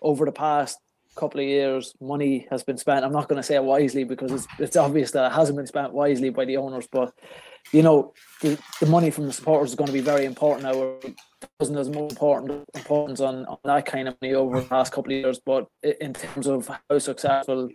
[0.00, 0.78] over the past
[1.16, 3.04] couple of years, money has been spent.
[3.04, 5.92] I'm not going to say wisely because it's it's obvious that it hasn't been spent
[5.92, 7.12] wisely by the owners, but
[7.72, 10.98] you know, the, the money from the supporters is going to be very important now.
[11.60, 15.12] Wasn't as more important importance on, on that kind of money over the last couple
[15.12, 17.68] of years, but in terms of how successful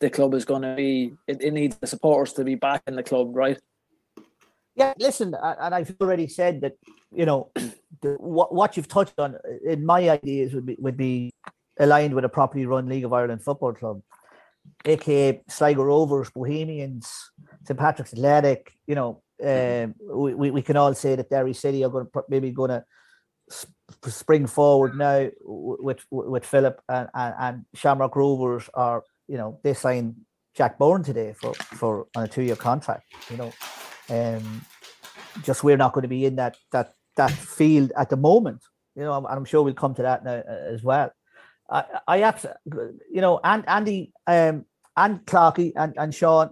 [0.00, 2.96] the club is going to be, it, it needs the supporters to be back in
[2.96, 3.58] the club, right?
[4.76, 6.74] Yeah, listen, and I've already said that
[7.12, 7.50] you know
[8.02, 11.32] the, what what you've touched on in my ideas would be would be
[11.78, 14.02] aligned with a properly run League of Ireland football club,
[14.84, 17.30] aka Sligo Rovers, Bohemians,
[17.64, 18.72] St Patrick's Athletic.
[18.86, 22.50] You know, um, we, we can all say that Derry City are going to maybe
[22.50, 22.84] going to
[24.06, 29.74] spring forward now with with Philip and, and, and Shamrock Rovers are you know they
[29.74, 30.16] signed
[30.54, 33.04] Jack Byrne today for for on a two year contract.
[33.30, 33.52] You know,
[34.08, 34.64] um,
[35.42, 38.62] just we're not going to be in that that that field at the moment.
[38.94, 41.10] You know, and I'm sure we'll come to that now uh, as well.
[41.68, 46.50] I, I absolutely, you know, and Andy, um, and Clarky and, and Sean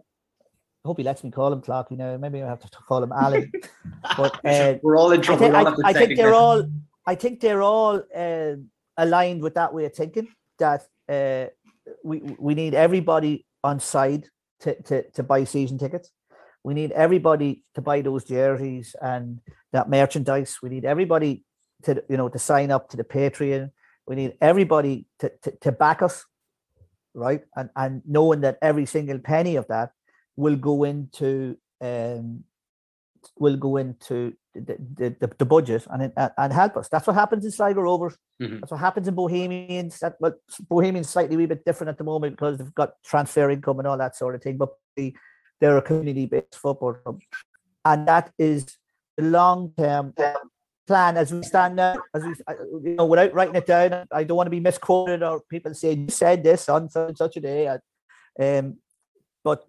[0.85, 2.17] I hope he lets me call him Clarky now.
[2.17, 3.53] Maybe I have to call him Alan.
[4.17, 5.55] but uh, we're all in trouble.
[5.55, 6.65] I, think, I, I think they're all.
[7.07, 8.55] I think they're all uh,
[8.97, 10.29] aligned with that way of thinking.
[10.59, 11.47] That uh,
[12.03, 14.27] we we need everybody on side
[14.61, 16.11] to, to to buy season tickets.
[16.65, 19.41] We need everybody to buy those jerseys and
[19.73, 20.59] that merchandise.
[20.63, 21.45] We need everybody
[21.85, 23.71] to you know to sign up to the Patreon.
[24.09, 26.25] We need everybody to, to, to back us,
[27.15, 27.43] right?
[27.55, 29.93] And and knowing that every single penny of that
[30.37, 32.45] will go into um,
[33.39, 36.89] will go into the, the, the, the budget and and help us.
[36.89, 38.17] That's what happens in Sligo Rovers.
[38.41, 38.61] Mm-hmm.
[38.61, 39.99] That's what happens in Bohemians.
[40.01, 40.35] That well,
[40.69, 43.89] Bohemians slightly a wee bit different at the moment because they've got transfer income and
[43.89, 44.59] all that sort of thing.
[44.59, 47.21] But they're a community based football club,
[47.85, 48.77] and that is
[49.17, 50.15] the long term
[50.87, 52.35] plan as we stand now, as we,
[52.91, 54.07] you know, without writing it down.
[54.13, 57.19] I don't want to be misquoted or people say you said this on such and
[57.19, 57.69] such a day.
[58.41, 58.79] Um,
[59.45, 59.65] but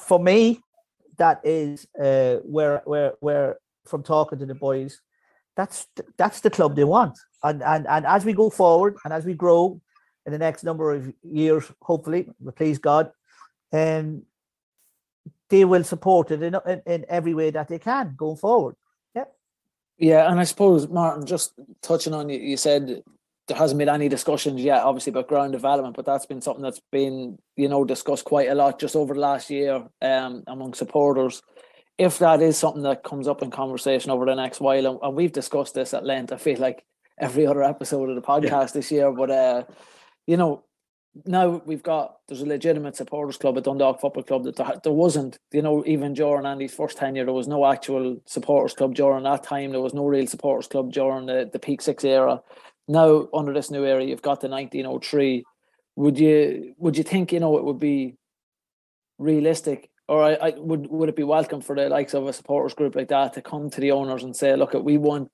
[0.00, 0.60] for me,
[1.16, 5.00] that is uh, where where where from talking to the boys,
[5.56, 5.86] that's
[6.16, 7.18] that's the club they want.
[7.42, 9.80] And and and as we go forward and as we grow
[10.26, 13.10] in the next number of years, hopefully, please God,
[13.72, 14.22] um,
[15.48, 18.76] they will support it in, in, in every way that they can going forward.
[19.14, 19.24] Yeah.
[19.98, 23.02] Yeah, and I suppose Martin, just touching on you, you said
[23.48, 26.82] there hasn't been any discussions yet, obviously, about ground development, but that's been something that's
[26.92, 31.42] been, you know, discussed quite a lot just over the last year um, among supporters.
[31.96, 35.16] If that is something that comes up in conversation over the next while, and, and
[35.16, 36.84] we've discussed this at length, I feel like
[37.18, 38.66] every other episode of the podcast yeah.
[38.74, 39.64] this year, but uh,
[40.26, 40.64] you know,
[41.24, 44.92] now we've got there's a legitimate supporters club at Dundalk Football Club that there, there
[44.92, 49.24] wasn't, you know, even during Andy's first tenure, there was no actual supporters club during
[49.24, 49.70] that time.
[49.70, 52.42] There was no real supporters club during the, the PEAK6 era.
[52.88, 55.44] Now under this new era, you've got the 1903.
[55.96, 58.16] Would you would you think you know it would be
[59.18, 62.74] realistic, or I, I would would it be welcome for the likes of a supporters
[62.74, 65.30] group like that to come to the owners and say, look, we want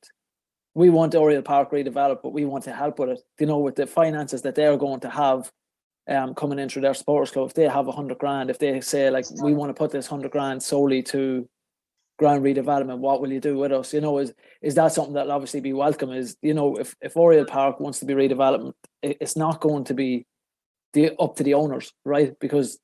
[0.75, 3.21] we want Oriel Park redeveloped, but we want to help with it.
[3.39, 5.53] You know, with the finances that they're going to have
[6.09, 8.81] um, coming in through their sports club, if they have a hundred grand, if they
[8.81, 11.49] say like we want to put this hundred grand solely to
[12.19, 13.93] ground redevelopment, what will you do with us?
[13.93, 16.13] You know, is is that something that'll obviously be welcome?
[16.13, 19.95] Is you know, if if Oriel Park wants to be redeveloped, it's not going to
[19.95, 20.27] be
[20.93, 22.39] the up to the owners, right?
[22.39, 22.79] Because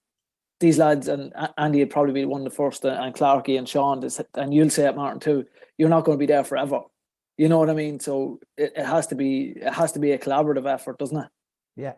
[0.59, 3.69] these lads and Andy would probably be one of the first, uh, and Clarky and
[3.69, 5.47] Sean, and you'll say it, Martin too.
[5.79, 6.83] You're not going to be there forever.
[7.39, 7.99] You know what I mean?
[8.01, 11.29] So it, it has to be it has to be a collaborative effort, doesn't it?
[11.77, 11.95] Yeah,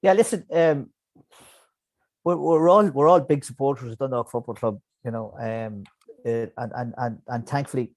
[0.00, 0.90] yeah, listen, um,
[2.24, 5.84] we're, we're all we're all big supporters of Dundalk Football Club, you know, um,
[6.24, 7.92] and and and and thankfully,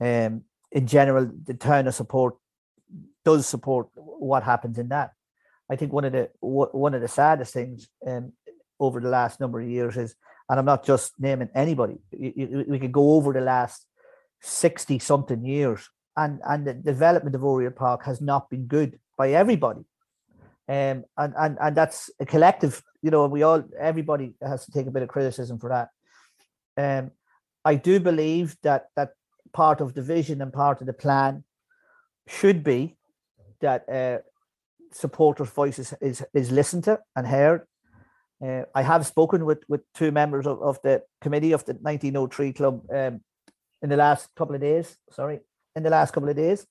[0.00, 2.36] um, in general, the town of support
[3.24, 5.12] does support what happens in that.
[5.70, 8.32] I think one of the one of the saddest things um,
[8.78, 10.14] over the last number of years is,
[10.48, 11.98] and I'm not just naming anybody.
[12.12, 13.86] we could go over the last
[14.40, 19.32] sixty something years, and and the development of Oriel Park has not been good by
[19.32, 19.84] everybody.
[20.68, 24.86] Um, and, and, and that's a collective, you know, we all, everybody has to take
[24.86, 25.88] a bit of criticism for that.
[26.76, 27.10] Um,
[27.64, 29.10] I do believe that that
[29.52, 31.44] part of the vision and part of the plan
[32.26, 32.96] should be
[33.60, 34.18] that uh,
[34.92, 37.66] supporters' voices is, is listened to and heard.
[38.44, 42.52] Uh, I have spoken with, with two members of, of the committee of the 1903
[42.52, 43.20] club um,
[43.82, 44.96] in the last couple of days.
[45.10, 45.40] Sorry,
[45.76, 46.66] in the last couple of days.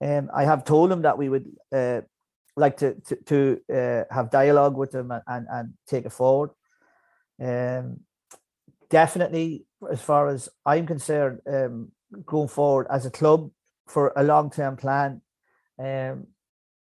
[0.00, 2.02] Um, I have told them that we would uh,
[2.54, 6.50] like to to, to uh, have dialogue with them and, and, and take it forward.
[7.40, 8.00] Um,
[8.90, 11.92] definitely, as far as I'm concerned, um,
[12.24, 13.50] going forward as a club
[13.86, 15.20] for a long term plan,
[15.78, 16.28] um,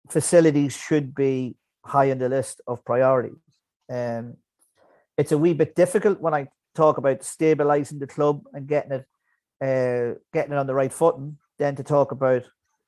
[0.09, 3.37] facilities should be high on the list of priorities.
[3.89, 4.37] Um,
[5.17, 9.05] it's a wee bit difficult when I talk about stabilizing the club and getting it
[9.61, 12.43] uh, getting it on the right footing, then to talk about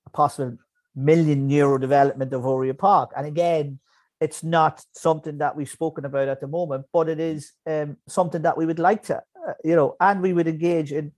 [0.07, 0.57] a possible
[0.95, 3.11] million euro development of Oriel Park.
[3.15, 3.79] And again,
[4.23, 8.43] it's not something that we've spoken about at the moment, but it is um, something
[8.43, 11.11] that we would like to, uh, you know, and we would engage in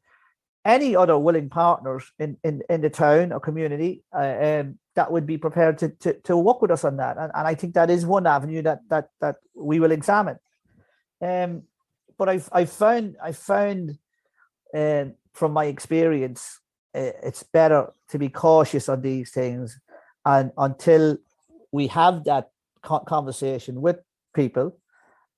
[0.66, 5.28] any other willing partners in, in, in the town or community uh, um, that would
[5.28, 7.18] be prepared to, to, to work with us on that.
[7.18, 10.40] And, and I think that is one avenue that that that we will examine.
[11.22, 11.64] Um,
[12.18, 14.00] but I've I found I found
[14.76, 16.60] uh, from my experience
[16.98, 19.78] it's better to be cautious on these things
[20.26, 21.18] and until
[21.74, 22.52] we have that
[23.06, 23.98] conversation with
[24.34, 24.78] people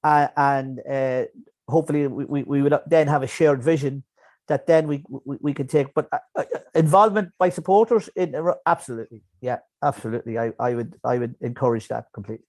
[0.03, 1.23] uh, and uh,
[1.67, 4.03] hopefully we, we, we, would then have a shared vision
[4.47, 6.43] that then we we, we can take but uh, uh
[6.75, 8.35] involvement by supporters in
[8.65, 12.45] absolutely yeah absolutely I, I would i would encourage that completely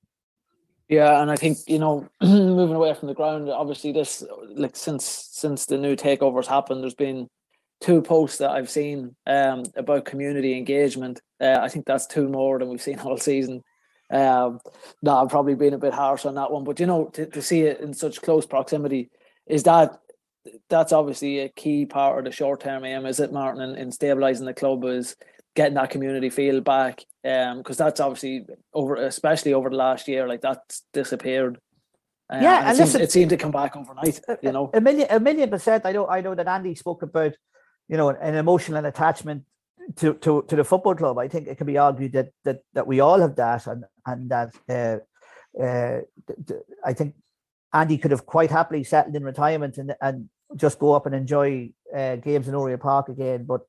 [0.89, 4.25] yeah, and I think you know, moving away from the ground, obviously this
[4.55, 7.29] like since since the new takeovers happened, there's been
[7.81, 11.21] two posts that I've seen um, about community engagement.
[11.41, 13.63] Uh, I think that's two more than we've seen all season.
[14.11, 14.61] Um,
[15.03, 17.43] no, I'm probably being a bit harsh on that one, but you know, to, to
[17.43, 19.11] see it in such close proximity
[19.47, 20.01] is that
[20.71, 23.93] that's obviously a key part of the short term aim, is it, Martin, in, in
[23.93, 25.17] stabilizing the club is
[25.55, 27.05] getting that community feel back.
[27.25, 31.59] Um, because that's obviously over, especially over the last year, like that's disappeared.
[32.33, 34.21] Uh, yeah, and, and it, listen, seemed, it seemed to come back overnight.
[34.43, 35.85] You know, a million, a million percent.
[35.85, 37.35] I know, I know that Andy spoke about
[37.89, 39.45] you know, an emotional attachment
[39.97, 41.19] to, to, to the football club.
[41.19, 44.31] I think it can be argued that that that we all have that, and and
[44.31, 46.01] that uh, uh,
[46.85, 47.15] I think
[47.73, 51.71] Andy could have quite happily settled in retirement and and just go up and enjoy
[51.95, 53.45] uh, games in Oriel Park again.
[53.45, 53.63] But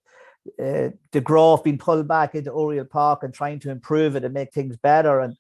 [0.59, 4.33] uh, the growth being pulled back into Oriel Park and trying to improve it and
[4.33, 5.35] make things better and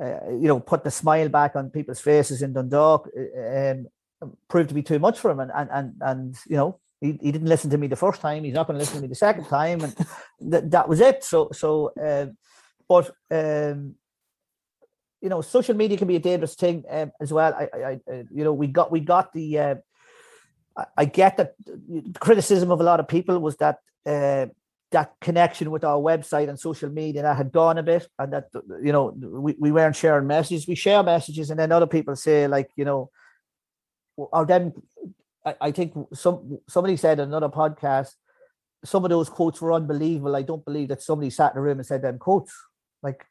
[0.00, 3.08] uh, you know put the smile back on people's faces in Dundalk
[3.38, 3.86] um,
[4.48, 7.32] proved to be too much for him and and and, and you know he, he
[7.32, 9.14] didn't listen to me the first time he's not going to listen to me the
[9.14, 9.96] second time and
[10.50, 12.26] th- that was it so so uh,
[12.88, 13.94] but um,
[15.20, 18.24] you know social media can be a dangerous thing um, as well I, I, I
[18.30, 19.74] you know we got we got the uh,
[20.96, 21.54] I get that
[22.18, 24.46] criticism of a lot of people was that uh,
[24.92, 28.48] that connection with our website and social media that had gone a bit, and that
[28.82, 30.66] you know we, we weren't sharing messages.
[30.66, 33.10] We share messages, and then other people say like you know,
[34.32, 34.72] are them.
[35.44, 38.12] I, I think some somebody said another podcast,
[38.84, 40.36] some of those quotes were unbelievable.
[40.36, 42.52] I don't believe that somebody sat in a room and said them quotes.
[43.02, 43.24] Like,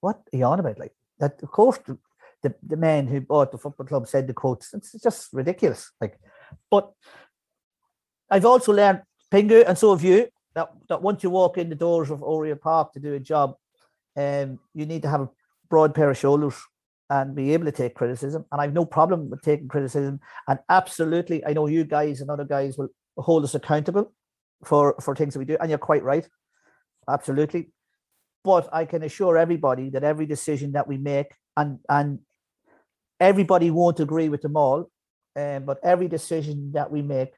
[0.00, 0.78] what are you on about?
[0.78, 1.42] Like that?
[1.42, 1.98] Of course, the,
[2.42, 4.72] the, the man who bought the football club said the quotes.
[4.74, 5.90] It's just ridiculous.
[6.00, 6.18] Like
[6.70, 6.92] but
[8.30, 11.74] I've also learned, Pingu, and so have you, that, that once you walk in the
[11.74, 13.56] doors of Oriel Park to do a job,
[14.16, 15.30] um, you need to have a
[15.68, 16.54] broad pair of shoulders
[17.10, 18.44] and be able to take criticism.
[18.50, 20.20] And I've no problem with taking criticism.
[20.48, 24.12] And absolutely, I know you guys and other guys will hold us accountable
[24.64, 25.56] for, for things that we do.
[25.60, 26.28] And you're quite right.
[27.08, 27.70] Absolutely.
[28.44, 32.20] But I can assure everybody that every decision that we make, and and
[33.18, 34.90] everybody won't agree with them all,
[35.34, 37.32] um, but every decision that we make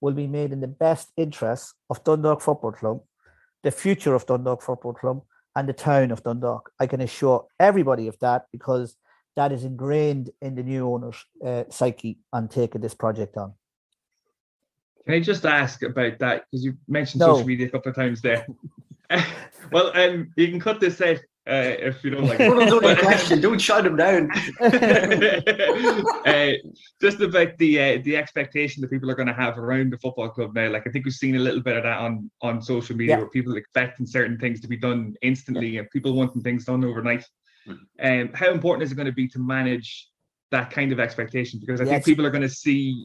[0.00, 3.00] will be made in the best interest of Dundalk Football Club,
[3.62, 5.22] the future of Dundalk Football Club,
[5.54, 6.70] and the town of Dundalk.
[6.78, 8.96] I can assure everybody of that because
[9.36, 13.52] that is ingrained in the new owner's uh, psyche and taking this project on.
[15.04, 16.46] Can I just ask about that?
[16.50, 17.34] Because you mentioned no.
[17.34, 18.46] social media a couple of times there.
[19.72, 21.18] well, um, you can cut this out
[21.48, 22.98] uh, if you don't like it.
[23.04, 23.40] question.
[23.40, 24.28] Don't shut him down.
[24.60, 26.52] uh,
[27.00, 30.28] just about the uh, the expectation that people are going to have around the football
[30.28, 30.68] club now.
[30.70, 33.20] Like I think we've seen a little bit of that on on social media, yeah.
[33.20, 35.80] where people expecting certain things to be done instantly, yeah.
[35.80, 37.24] and people wanting things done overnight.
[37.68, 40.08] Um, how important is it going to be to manage
[40.50, 41.60] that kind of expectation?
[41.60, 41.92] Because I yes.
[41.92, 43.04] think people are going to see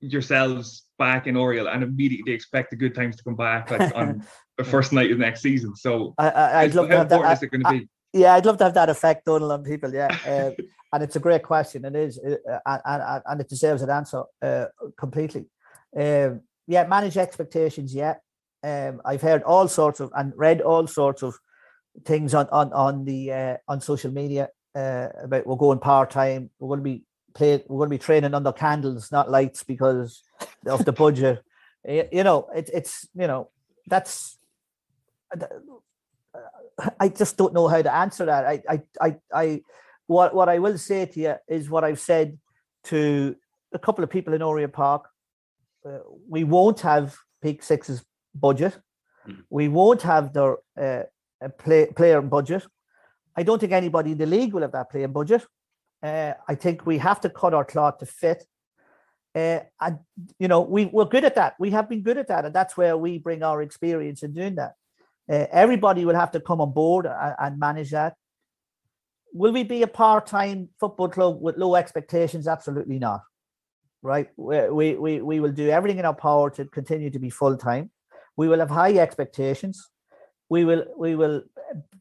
[0.00, 4.24] yourselves back in Oriel and immediately expect the good times to come back like on
[4.58, 5.74] the first night of next season.
[5.76, 7.32] So I, I, would love to have that.
[7.32, 7.88] Is it going to be?
[8.12, 9.92] Yeah, I'd love to have that effect, Donal, on people.
[9.92, 10.50] Yeah, uh,
[10.92, 11.84] and it's a great question.
[11.84, 14.66] It is, uh, and, and, and it deserves an answer uh,
[14.98, 15.46] completely.
[15.96, 17.94] Um, yeah, manage expectations.
[17.94, 18.14] Yeah,
[18.62, 21.38] um, I've heard all sorts of and read all sorts of
[22.04, 26.50] things on on on the uh, on social media uh, about we're going part time.
[26.58, 27.62] We're going to be play.
[27.68, 30.22] We're going to be training under candles, not lights, because
[30.66, 31.42] of the budget.
[31.84, 33.50] you know, it, it's you know
[33.86, 34.38] that's
[37.00, 38.44] I just don't know how to answer that.
[38.44, 39.62] I, I, I, I,
[40.06, 42.38] what, what I will say to you is what I've said
[42.84, 43.36] to
[43.72, 45.08] a couple of people in Oriel Park.
[45.84, 48.78] Uh, we won't have PEAK6's budget.
[49.26, 49.42] Mm.
[49.50, 51.04] We won't have their uh,
[51.58, 52.66] play, player budget.
[53.36, 55.46] I don't think anybody in the league will have that player budget.
[56.02, 58.44] Uh, I think we have to cut our cloth to fit.
[59.34, 59.98] Uh, and
[60.38, 61.54] you know we we're good at that.
[61.60, 64.54] We have been good at that, and that's where we bring our experience in doing
[64.56, 64.72] that.
[65.30, 68.14] Uh, everybody will have to come on board and, and manage that.
[69.34, 72.48] Will we be a part-time football club with low expectations?
[72.48, 73.20] Absolutely not.
[74.00, 74.30] Right?
[74.36, 77.90] We, we, we, we will do everything in our power to continue to be full-time.
[78.36, 79.90] We will have high expectations.
[80.48, 81.42] We will we will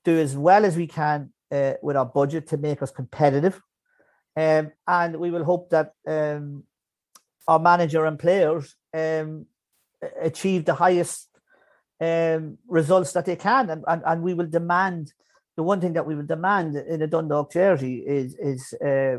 [0.03, 3.61] do as well as we can uh, with our budget to make us competitive.
[4.35, 6.63] Um, and we will hope that um,
[7.47, 9.47] our manager and players um,
[10.21, 11.27] achieve the highest
[11.99, 15.13] um, results that they can, and, and and we will demand
[15.57, 19.17] the one thing that we will demand in a Dundalk jersey is is uh,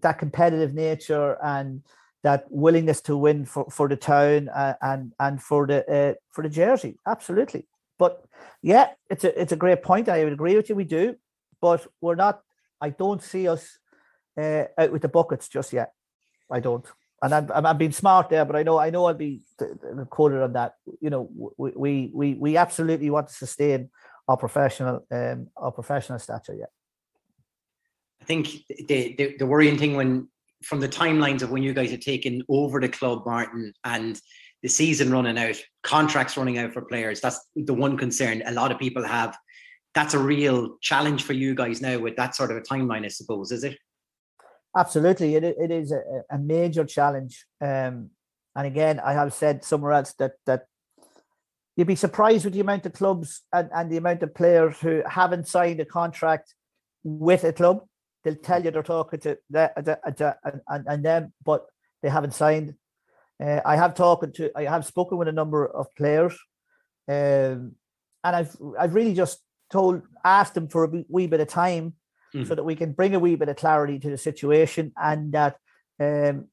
[0.00, 1.82] that competitive nature and
[2.22, 6.42] that willingness to win for, for the town uh, and and for the uh, for
[6.42, 6.96] the jersey.
[7.06, 7.66] Absolutely,
[8.00, 8.24] but
[8.62, 10.08] yeah, it's a it's a great point.
[10.08, 10.74] I would agree with you.
[10.74, 11.14] We do,
[11.60, 12.40] but we're not.
[12.80, 13.78] I don't see us
[14.36, 15.92] uh, out with the buckets just yet.
[16.50, 16.84] I don't
[17.22, 19.42] and I'm, I'm being smart there, but I know I know I'll be
[20.08, 20.74] quoted on that.
[21.00, 23.90] You know, we we we absolutely want to sustain
[24.28, 26.54] our professional um our professional stature.
[26.54, 26.72] Yeah.
[28.22, 30.28] I think the, the the worrying thing when
[30.62, 34.20] from the timelines of when you guys have taken over the club, Martin, and
[34.62, 37.20] the season running out, contracts running out for players.
[37.20, 39.36] That's the one concern a lot of people have.
[39.94, 43.08] That's a real challenge for you guys now with that sort of a timeline, I
[43.08, 43.78] suppose, is it?
[44.76, 47.44] Absolutely, it, it is a, a major challenge.
[47.60, 48.10] Um,
[48.54, 50.66] and again, I have said somewhere else that that
[51.76, 55.02] you'd be surprised with the amount of clubs and, and the amount of players who
[55.08, 56.54] haven't signed a contract
[57.02, 57.84] with a club.
[58.22, 61.64] They'll tell you they're talking to that and, and them, but
[62.02, 62.74] they haven't signed.
[63.40, 66.36] Uh, I have talked to, I have spoken with a number of players
[67.10, 67.74] Um,
[68.22, 69.40] and I've I've really just
[69.72, 71.94] told asked them for a wee bit of time
[72.34, 72.46] mm.
[72.46, 75.56] so that we can bring a wee bit of clarity to the situation and that
[75.98, 76.46] um,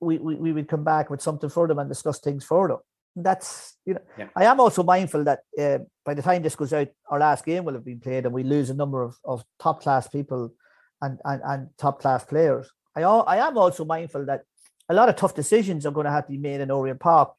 [0.00, 2.78] we, we, we would come back with something for them and discuss things further.
[3.14, 4.28] That's you know, yeah.
[4.34, 7.64] I am also mindful that uh, by the time this goes out, our last game
[7.64, 10.54] will have been played, and we lose a number of, of top class people
[11.02, 12.70] and, and and top class players.
[12.96, 14.42] I I am also mindful that
[14.90, 17.32] a lot of tough decisions are going to have to be made in Oriel Park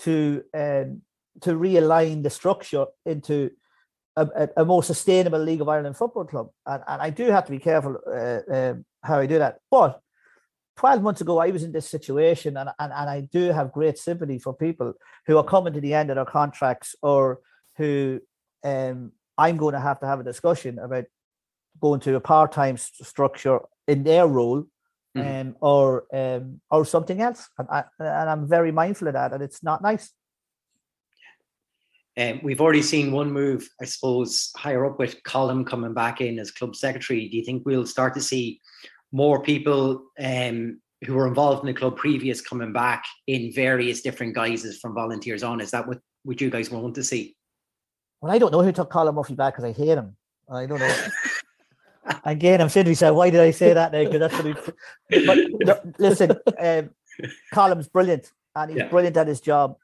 [0.00, 1.02] to um,
[1.40, 3.50] to realign the structure into
[4.16, 6.48] a, a, more sustainable League of Ireland football club.
[6.66, 9.58] And, and I do have to be careful uh, um, how I do that.
[9.70, 10.00] But
[10.78, 13.98] 12 months ago, I was in this situation, and, and, and I do have great
[13.98, 14.94] sympathy for people
[15.26, 17.40] who are coming to the end of their contracts or
[17.76, 18.20] who
[18.64, 21.04] um, I'm going to have to have a discussion about
[21.80, 24.64] going to a part time st- structure in their role.
[25.18, 25.40] Mm.
[25.40, 29.42] Um, or um, or something else, and, I, and I'm very mindful of that, and
[29.42, 30.12] it's not nice.
[32.18, 36.40] Um, we've already seen one move, I suppose, higher up with Colm coming back in
[36.40, 37.28] as club secretary.
[37.28, 38.60] Do you think we'll start to see
[39.12, 44.34] more people um, who were involved in the club previous coming back in various different
[44.34, 45.60] guises from volunteers on?
[45.60, 47.36] Is that what, what you guys want to see?
[48.20, 50.16] Well, I don't know who took Colm Murphy back because I hate him.
[50.50, 50.96] I don't know.
[52.24, 54.04] Again, I'm saying to myself, why did I say that now?
[54.04, 55.26] Because that's what he.
[55.26, 56.90] But no, listen, um,
[57.92, 58.88] brilliant, and he's yeah.
[58.88, 59.76] brilliant at his job.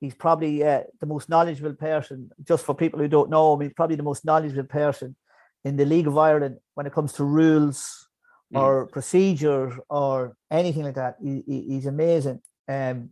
[0.00, 3.72] He's probably uh, the most knowledgeable person, just for people who don't know him, he's
[3.72, 5.16] probably the most knowledgeable person
[5.64, 8.08] in the League of Ireland when it comes to rules
[8.52, 8.60] mm.
[8.60, 11.16] or procedures or anything like that.
[11.20, 12.40] He, he, he's amazing.
[12.68, 13.10] Um,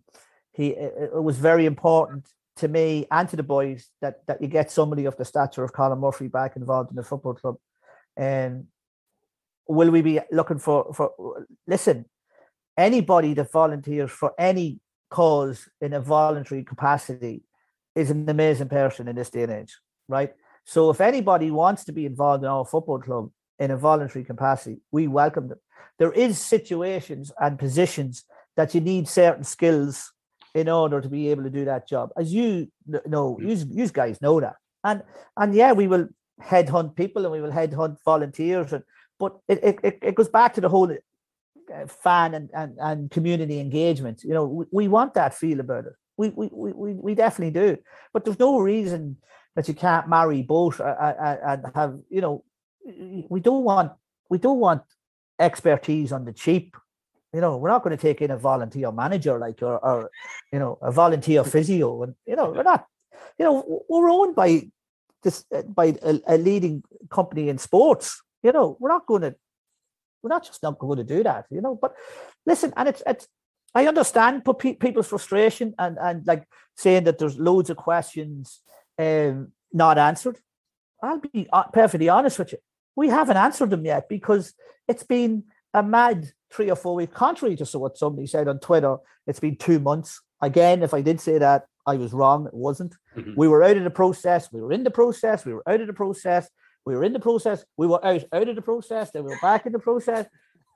[0.53, 4.49] he it, it was very important to me and to the boys that that you
[4.49, 7.57] get somebody of the stature of Colm Murphy back involved in the football club.
[8.17, 8.67] And
[9.69, 12.07] will we be looking for for listen?
[12.77, 17.43] Anybody that volunteers for any cause in a voluntary capacity
[17.95, 19.75] is an amazing person in this day and age,
[20.09, 20.35] right?
[20.65, 24.81] So if anybody wants to be involved in our football club in a voluntary capacity,
[24.91, 25.59] we welcome them.
[25.99, 28.25] There is situations and positions
[28.57, 30.13] that you need certain skills
[30.55, 32.11] in order to be able to do that job.
[32.17, 32.71] As you
[33.07, 33.49] know, hmm.
[33.49, 34.57] you, you guys know that.
[34.85, 35.03] And
[35.37, 36.09] and yeah, we will
[36.43, 38.73] headhunt people and we will headhunt volunteers.
[38.73, 38.85] And,
[39.19, 43.61] but it, it, it goes back to the whole uh, fan and, and, and community
[43.61, 44.23] engagement.
[44.23, 45.93] You know, we, we want that feel about it.
[46.17, 47.79] We, we, we, we definitely do.
[48.13, 49.17] But there's no reason
[49.55, 52.45] that you can't marry both uh, uh, and have, you know,
[53.29, 53.93] we don't want
[54.29, 54.83] we don't want
[55.39, 56.77] expertise on the cheap.
[57.33, 60.11] You know, we're not going to take in a volunteer manager like or, or
[60.53, 62.87] you know a volunteer physio, and you know we're not.
[63.39, 64.71] You know, we're owned by
[65.27, 68.23] this by a, a leading company in sports.
[68.43, 69.35] You know, we're not going to
[70.23, 71.79] we're not just not going to do that, you know.
[71.81, 71.95] But
[72.47, 73.29] listen, and it's it's
[73.75, 74.45] I understand
[74.81, 78.61] people's frustration and and like saying that there's loads of questions
[78.99, 80.39] um, not answered.
[81.03, 82.59] I'll be uh, perfectly honest with you.
[82.95, 84.55] We haven't answered them yet because
[84.89, 87.15] it's been a mad three or four weeks.
[87.15, 88.97] Contrary to what somebody said on Twitter,
[89.27, 90.23] it's been two months.
[90.41, 92.47] Again, if I did say that, I was wrong.
[92.47, 92.95] It wasn't.
[93.17, 93.35] Mm-hmm.
[93.37, 94.53] We were out of the process.
[94.53, 95.45] We were in the process.
[95.45, 96.49] We were out of the process.
[96.85, 97.65] We were in the process.
[97.77, 99.11] We were out out of the process.
[99.11, 100.27] Then we were back in the process,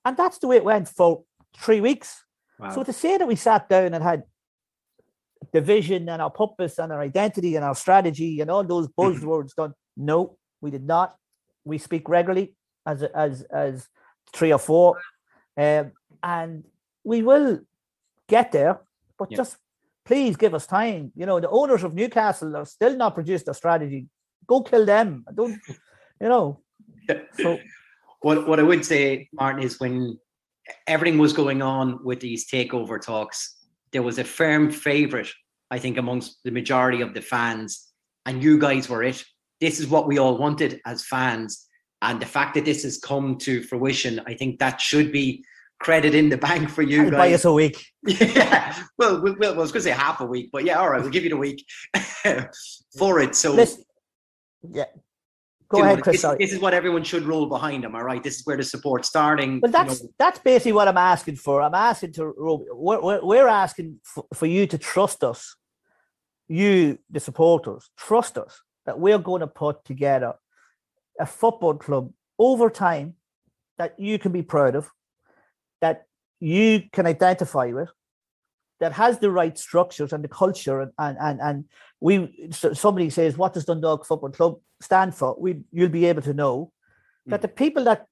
[0.04, 1.24] and that's the way it went for
[1.56, 2.24] three weeks.
[2.58, 2.70] Wow.
[2.70, 4.24] So to say that we sat down and had
[5.52, 9.54] the vision and our purpose and our identity and our strategy and all those buzzwords
[9.54, 11.16] done, no, we did not.
[11.64, 12.54] We speak regularly
[12.86, 13.88] as as as
[14.32, 14.98] three or four,
[15.56, 15.92] um,
[16.22, 16.64] and
[17.04, 17.60] we will
[18.28, 18.80] get there.
[19.18, 19.56] But just
[20.04, 21.12] please give us time.
[21.14, 24.06] You know, the owners of Newcastle are still not produced a strategy.
[24.46, 25.24] Go kill them.
[25.34, 25.60] Don't
[26.20, 26.60] you know.
[27.38, 27.58] So,
[28.20, 30.18] what what I would say, Martin, is when
[30.86, 33.56] everything was going on with these takeover talks,
[33.92, 35.28] there was a firm favorite,
[35.70, 37.88] I think, amongst the majority of the fans,
[38.26, 39.24] and you guys were it.
[39.60, 41.66] This is what we all wanted as fans,
[42.02, 45.44] and the fact that this has come to fruition, I think that should be
[45.80, 47.18] credit in the bank for you I'll guys.
[47.18, 47.84] Buy us a week.
[48.06, 48.76] yeah.
[48.98, 51.00] Well, well, well, I was going to say half a week, but yeah, all right,
[51.00, 51.64] we'll give you the week
[52.98, 53.34] for it.
[53.34, 53.82] So, Listen,
[54.62, 54.84] yeah,
[55.70, 56.22] Go ahead, Chris.
[56.22, 57.94] This, this, is what everyone should roll behind them.
[57.94, 59.60] All right, this is where the support starting.
[59.60, 60.12] Well, that's you know.
[60.18, 61.62] that's basically what I'm asking for.
[61.62, 62.34] I'm asking to
[62.72, 65.54] we're, we're asking for, for you to trust us,
[66.48, 70.34] you the supporters, trust us that we're going to put together
[71.20, 73.14] a football club over time
[73.78, 74.90] that you can be proud of,
[75.80, 76.06] that
[76.40, 77.88] you can identify with,
[78.80, 81.64] that has the right structures and the culture and and and, and
[82.00, 86.32] we somebody says what does Dundalk Football Club stand for we you'll be able to
[86.32, 86.72] know
[87.28, 87.30] mm.
[87.30, 88.06] that the people that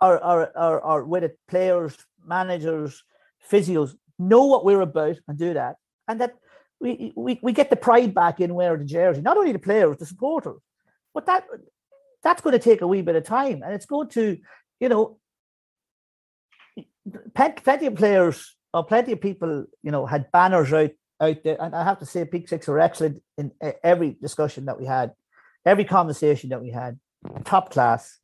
[0.00, 3.04] are are are, are with it players managers
[3.50, 5.76] physios know what we're about and do that
[6.08, 6.34] and that
[6.80, 9.98] we, we, we get the pride back in wearing the jersey, not only the players,
[9.98, 10.60] the supporters.
[11.12, 11.44] But that
[12.22, 13.62] that's going to take a wee bit of time.
[13.62, 14.38] And it's going to,
[14.78, 15.18] you know,
[17.34, 20.90] plenty of players or plenty of people, you know, had banners out
[21.20, 21.60] out there.
[21.60, 23.52] And I have to say, PEAK6 are excellent in
[23.84, 25.12] every discussion that we had,
[25.66, 26.98] every conversation that we had,
[27.44, 28.18] top class.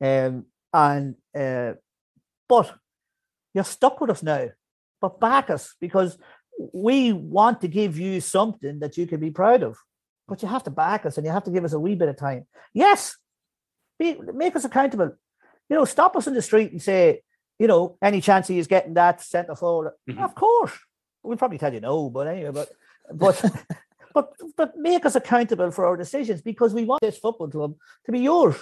[0.00, 1.74] Um, and uh,
[2.48, 2.74] but
[3.54, 4.48] you're stuck with us now.
[5.00, 6.18] But back us because
[6.72, 9.78] we want to give you something that you can be proud of.
[10.26, 12.08] But you have to back us and you have to give us a wee bit
[12.08, 12.46] of time.
[12.72, 13.16] Yes,
[13.98, 15.12] be, make us accountable.
[15.68, 17.22] You know, stop us in the street and say,
[17.58, 19.92] you know, any chance he is getting that centre forward?
[20.08, 20.22] Mm-hmm.
[20.22, 20.72] Of course,
[21.22, 22.68] we'll probably tell you no, but anyway, but
[23.12, 23.44] but
[24.14, 27.74] but but make us accountable for our decisions because we want this football club
[28.06, 28.56] to be yours.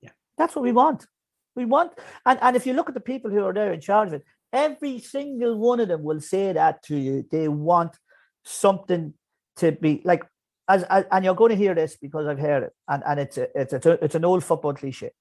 [0.00, 1.06] Yeah, that's what we want.
[1.54, 1.92] We want,
[2.24, 4.24] and and if you look at the people who are there in charge of it,
[4.52, 7.26] every single one of them will say that to you.
[7.30, 7.96] They want
[8.44, 9.14] something
[9.56, 10.24] to be like
[10.68, 13.38] as, as, and you're going to hear this because I've heard it, and, and it's
[13.38, 15.12] a, it's a, it's an old football cliche.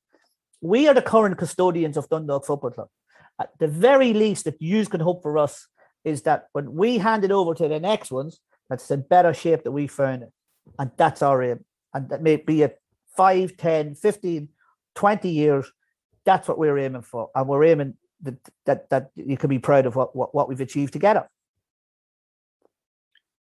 [0.61, 2.87] We are the current custodians of Dundalk Football Club.
[3.39, 5.67] At the very least that you can hope for us
[6.03, 8.39] is that when we hand it over to the next ones,
[8.69, 10.31] that's in better shape that we found it.
[10.79, 11.65] And that's our aim.
[11.93, 12.79] And that may be it
[13.17, 14.49] 5, 10, 15,
[14.95, 15.71] 20 years.
[16.23, 17.29] That's what we're aiming for.
[17.35, 18.35] And we're aiming that
[18.65, 21.27] that, that you can be proud of what, what, what we've achieved together.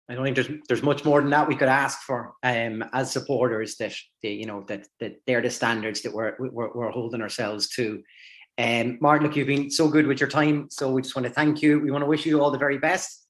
[0.09, 3.11] I don't think there's there's much more than that we could ask for um, as
[3.11, 3.92] supporters that
[4.22, 8.02] they, you know that that they're the standards that we're we're, we're holding ourselves to.
[8.59, 11.32] Um, Martin, look, you've been so good with your time, so we just want to
[11.32, 11.80] thank you.
[11.80, 13.26] We want to wish you all the very best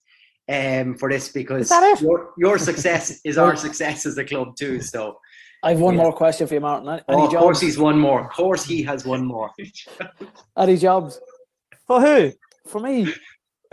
[0.49, 1.71] um, for this because
[2.01, 4.81] your, your success is our success as a club too.
[4.81, 5.19] So
[5.63, 6.03] I have one yeah.
[6.03, 6.89] more question for you, Martin.
[6.89, 7.43] Any oh, of jobs?
[7.43, 8.27] course, he's one more.
[8.27, 9.51] Of course, he has one more.
[10.59, 11.19] Any jobs?
[11.87, 12.33] For who?
[12.67, 13.13] For me.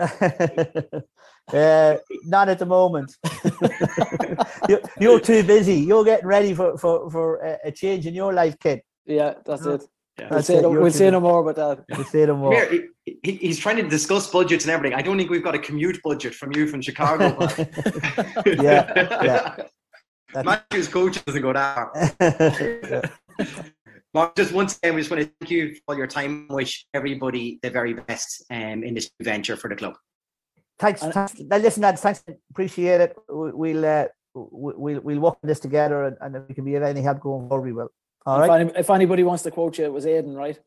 [1.52, 3.16] Uh, not at the moment.
[4.68, 5.76] you're, you're, too busy.
[5.76, 8.80] You're getting ready for for, for a, change in your life, kid.
[9.04, 9.84] Yeah, that's it.
[10.18, 10.28] Yeah.
[10.30, 11.96] We'll, say, no, we'll say no more about that.
[11.96, 12.54] We'll say no more.
[12.54, 14.96] Here, he, he's trying to discuss budgets and everything.
[14.96, 17.36] I don't think we've got a commute budget from you from Chicago.
[18.46, 18.92] yeah,
[19.22, 20.42] yeah.
[20.42, 23.10] Matthew's coach doesn't go that.
[24.14, 26.46] Mark, just once again, we just want to thank you for your time.
[26.48, 29.94] Wish everybody the very best um, in this venture for the club.
[30.78, 31.38] Thanks, thanks.
[31.38, 32.24] Listen, lads, thanks.
[32.50, 33.16] Appreciate it.
[33.28, 36.82] We'll uh, we'll we'll work on this together, and, and if we can be of
[36.82, 37.90] any help going forward, we will.
[38.26, 38.60] All if right.
[38.60, 40.58] Any, if anybody wants to quote you, it was Aiden, right?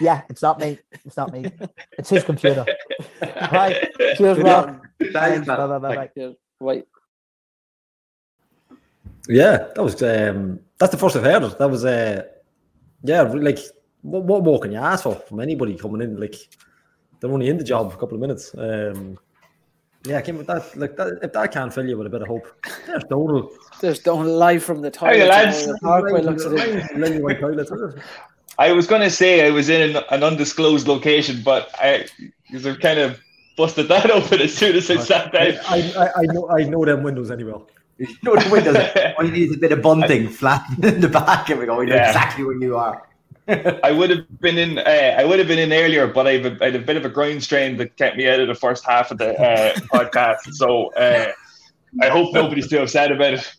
[0.00, 0.78] Yeah, it's not me.
[1.04, 1.50] It's not me.
[1.98, 2.64] It's his computer.
[3.52, 3.88] right.
[4.16, 4.80] Cheers, Rob.
[5.12, 5.46] Thanks.
[5.46, 6.10] Bye, bye, bye, bye.
[6.14, 6.36] Cheers.
[6.60, 6.86] Right.
[9.28, 11.58] Yeah, that was um that's the first I've heard.
[11.58, 12.22] That was uh
[13.02, 13.58] yeah, like
[14.02, 16.18] what, what more can you ask for from anybody coming in?
[16.18, 16.36] Like
[17.20, 18.54] they're only in the job for a couple of minutes.
[18.56, 19.18] Um,
[20.04, 20.76] yeah, came with that.
[20.76, 22.46] Like that, if that can't fill you with a bit of hope,
[22.86, 23.50] there's Donal.
[23.80, 25.16] There's Donal live from the toilet.
[25.16, 25.68] Hey, lads.
[28.58, 32.06] I was going to say I was in an, an, undisclosed location, but I
[32.48, 33.20] you kind of
[33.56, 35.58] busted that open as soon as I sat down.
[35.68, 37.60] I, I, I know I know them windows anyway.
[37.98, 38.76] You know the windows.
[39.18, 41.78] All you need is a bit of bunting flat in the back, and we go.
[41.78, 42.08] We know yeah.
[42.08, 43.06] exactly where you are.
[43.84, 44.78] I would have been in.
[44.78, 47.04] Uh, I would have been in earlier, but I've a, I had a bit of
[47.04, 50.52] a groin strain that kept me out of the first half of the uh, podcast.
[50.52, 51.32] So uh,
[52.00, 53.54] I hope nobody's too upset about it.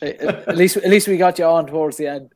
[0.00, 2.32] At least, at least we got you on towards the end.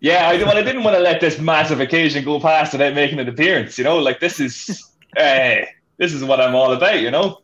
[0.00, 3.18] Yeah, I, well, I didn't want to let this massive occasion go past without making
[3.18, 3.76] an appearance.
[3.76, 4.82] You know, like this is
[5.16, 5.56] uh,
[5.98, 7.00] this is what I'm all about.
[7.00, 7.40] You know.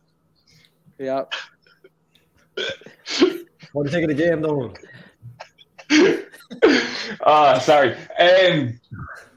[0.98, 1.24] Yeah.
[2.54, 4.72] what do you think of the game, though?
[7.26, 7.96] Ah, sorry.
[8.20, 8.78] Um,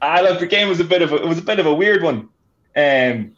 [0.00, 1.74] I love the game was a bit of a, it was a bit of a
[1.74, 2.28] weird one.
[2.76, 3.34] Um,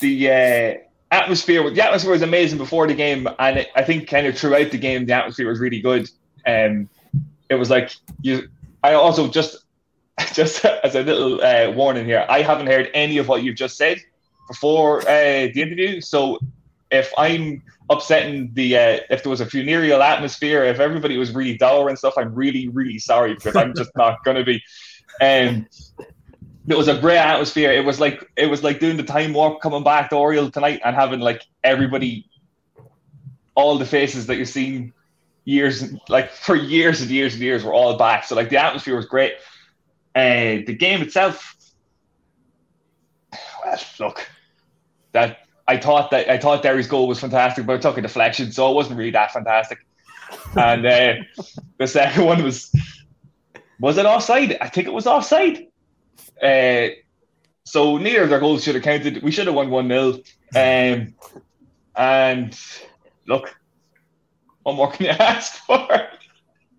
[0.00, 0.74] the uh,
[1.10, 4.70] atmosphere, the atmosphere was amazing before the game, and it, I think kind of throughout
[4.70, 6.10] the game, the atmosphere was really good.
[6.46, 6.88] Um,
[7.50, 8.48] it was like you.
[8.82, 9.58] I also just,
[10.32, 13.76] just as a little uh, warning here, I haven't heard any of what you've just
[13.76, 13.98] said
[14.48, 16.00] before uh, the interview.
[16.00, 16.38] So
[16.90, 21.56] if I'm upsetting the uh, if there was a funereal atmosphere, if everybody was really
[21.56, 24.62] dour and stuff, I'm really really sorry because I'm just not going to be.
[25.20, 25.66] Um,
[26.68, 27.72] it was a great atmosphere.
[27.72, 30.80] It was like it was like doing the time warp coming back to Oriel tonight
[30.84, 32.28] and having like everybody,
[33.54, 34.92] all the faces that you've seen
[35.44, 38.24] years like for years and years and years were all back.
[38.24, 39.34] So like the atmosphere was great.
[40.14, 41.56] Uh, the game itself,
[43.64, 44.28] well, look,
[45.12, 48.52] that I thought that I thought Derry's goal was fantastic, but it took a deflection,
[48.52, 49.78] so it wasn't really that fantastic.
[50.56, 51.14] And uh,
[51.78, 52.72] the second one was
[53.80, 54.56] was it offside?
[54.60, 55.66] I think it was offside.
[56.42, 56.88] Uh,
[57.64, 59.22] so neither of their goals should have counted.
[59.22, 60.20] We should have won one 0
[60.54, 61.14] um,
[61.96, 62.58] And
[63.26, 63.54] look,
[64.62, 65.88] what more can you ask for?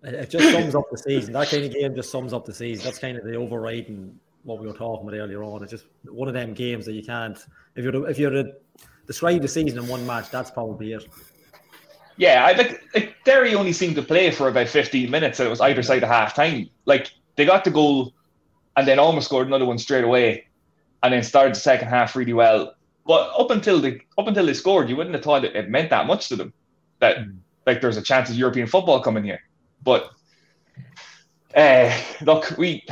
[0.02, 1.32] It just sums up the season.
[1.34, 2.84] That kind of game just sums up the season.
[2.84, 5.62] That's kind of the overriding what we were talking about earlier on.
[5.62, 7.38] It's just one of them games that you can't.
[7.76, 8.52] If you're if you're to
[9.08, 11.04] describe the season in one match, that's probably it.
[12.16, 15.50] Yeah, I like, like Derry only seemed to play for about 15 minutes, and it
[15.50, 16.68] was either side of half time.
[16.84, 18.12] Like they got the goal,
[18.76, 20.46] and then almost scored another one straight away,
[21.02, 22.74] and then started the second half really well.
[23.06, 25.90] But up until the up until they scored, you wouldn't have thought it, it meant
[25.90, 26.52] that much to them
[26.98, 27.36] that mm.
[27.66, 29.40] like there's a chance of European football coming here.
[29.82, 30.10] But
[31.54, 32.84] uh, look, we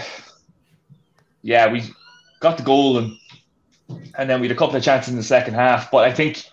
[1.42, 1.82] yeah we
[2.40, 3.16] got the goal and
[3.88, 5.90] and then we had a couple of chances in the second half.
[5.90, 6.44] But I think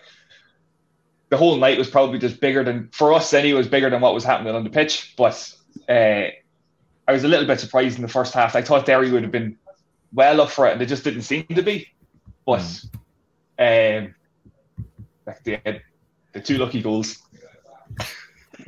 [1.30, 4.14] the whole night was probably just bigger than for us anyway was bigger than what
[4.14, 5.14] was happening on the pitch.
[5.18, 5.54] But
[5.90, 6.28] uh,
[7.08, 8.56] I was a little bit surprised in the first half.
[8.56, 9.58] I thought Derry would have been
[10.14, 11.88] well up for it, and they just didn't seem to be.
[12.46, 12.62] But
[13.60, 14.14] um,
[15.26, 17.20] like the two lucky goals.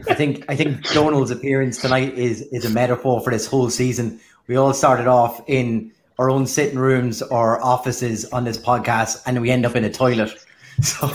[0.10, 4.20] I think I think Donal's appearance tonight is is a metaphor for this whole season.
[4.48, 9.42] We all started off in our own sitting rooms or offices on this podcast, and
[9.42, 10.34] we end up in a toilet.
[10.82, 11.10] So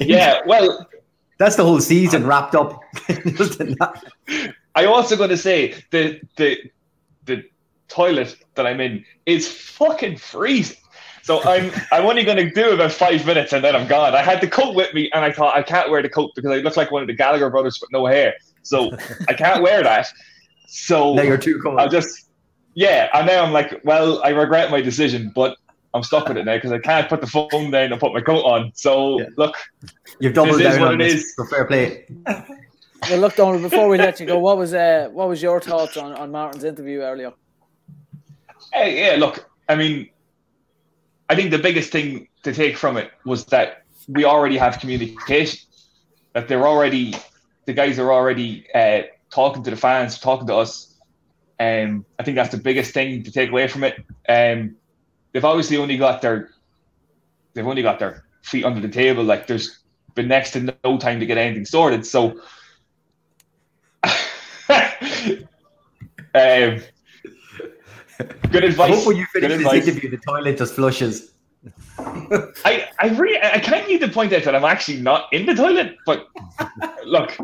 [0.00, 0.88] yeah, well,
[1.36, 2.82] that's the whole season wrapped up.
[4.74, 6.56] I also going to say the the
[7.26, 7.44] the
[7.88, 10.78] toilet that I'm in is fucking freezing.
[11.22, 14.14] So I'm I'm only going to do about five minutes and then I'm gone.
[14.14, 16.50] I had the coat with me and I thought I can't wear the coat because
[16.50, 18.34] I look like one of the Gallagher brothers with no hair.
[18.62, 18.90] So
[19.28, 20.06] I can't wear that.
[20.66, 21.78] So now you're too cold.
[21.78, 22.27] I'll just
[22.78, 23.08] yeah.
[23.12, 25.56] And now I'm like, well, I regret my decision, but
[25.94, 28.20] I'm stuck with it now because I can't put the phone down and put my
[28.20, 28.70] coat on.
[28.74, 29.26] So yeah.
[29.36, 29.56] look,
[30.20, 31.14] you've doubled down on this.
[31.14, 31.34] Is.
[31.34, 32.06] So fair play.
[32.26, 33.60] well, look, Donal.
[33.60, 36.62] Before we let you go, what was uh, what was your thoughts on, on Martin's
[36.62, 37.32] interview earlier?
[38.72, 39.50] Hey, yeah, look.
[39.68, 40.08] I mean,
[41.28, 45.58] I think the biggest thing to take from it was that we already have communication.
[46.34, 47.14] That they're already
[47.66, 50.94] the guys are already uh, talking to the fans, talking to us.
[51.60, 53.96] Um, I think that's the biggest thing to take away from it.
[54.28, 54.76] Um,
[55.32, 56.50] they've obviously only got their
[57.54, 59.24] they've only got their feet under the table.
[59.24, 59.78] Like there's
[60.14, 62.06] been next to no time to get anything sorted.
[62.06, 62.40] So
[66.34, 66.80] um,
[68.50, 69.06] good advice.
[69.06, 69.88] When you finish this advice.
[69.88, 71.32] interview, the toilet just flushes.
[71.98, 75.46] I, I really I kind of need to point out that I'm actually not in
[75.46, 76.28] the toilet, but
[77.04, 77.36] look,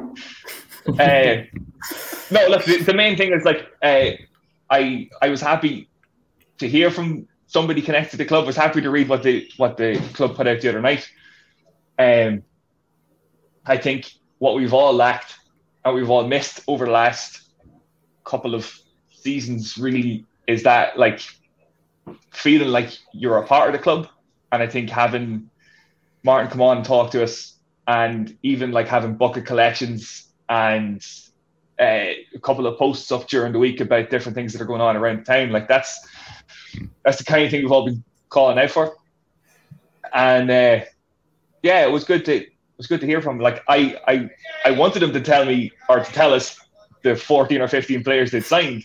[0.86, 1.44] uh,
[2.30, 2.64] no, look.
[2.64, 4.10] The, the, main thing is like uh,
[4.70, 5.88] I I was happy
[6.58, 8.46] to hear from somebody connected to the club.
[8.46, 11.08] Was happy to read what the what the club put out the other night.
[11.98, 12.42] Um,
[13.66, 15.36] I think what we've all lacked
[15.84, 17.42] and we've all missed over the last
[18.24, 18.78] couple of
[19.10, 21.20] seasons really is that like
[22.30, 24.08] feeling like you're a part of the club.
[24.52, 25.50] And I think having
[26.22, 27.54] Martin come on and talk to us
[27.86, 31.04] and even like having bucket collections and
[31.78, 34.80] uh, a couple of posts up during the week about different things that are going
[34.80, 36.06] on around town, like that's
[37.04, 38.96] that's the kind of thing we've all been calling out for.
[40.12, 40.80] And uh,
[41.62, 43.38] yeah, it was good to it was good to hear from.
[43.38, 44.30] Like I I
[44.64, 46.58] I wanted him to tell me or to tell us
[47.02, 48.84] the 14 or 15 players they'd signed,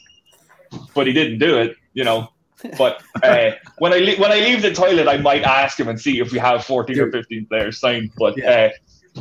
[0.93, 1.75] but he didn't do it.
[1.93, 2.29] You know,
[2.77, 5.99] but uh, when I le- when I leave the toilet, I might ask him and
[5.99, 8.11] see if we have 14 or 15 players signed.
[8.17, 8.69] But uh,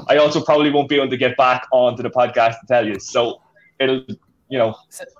[0.09, 2.99] I also probably won't be able to get back onto the podcast to tell you.
[3.01, 3.41] So
[3.78, 4.05] it'll,
[4.49, 4.74] you know,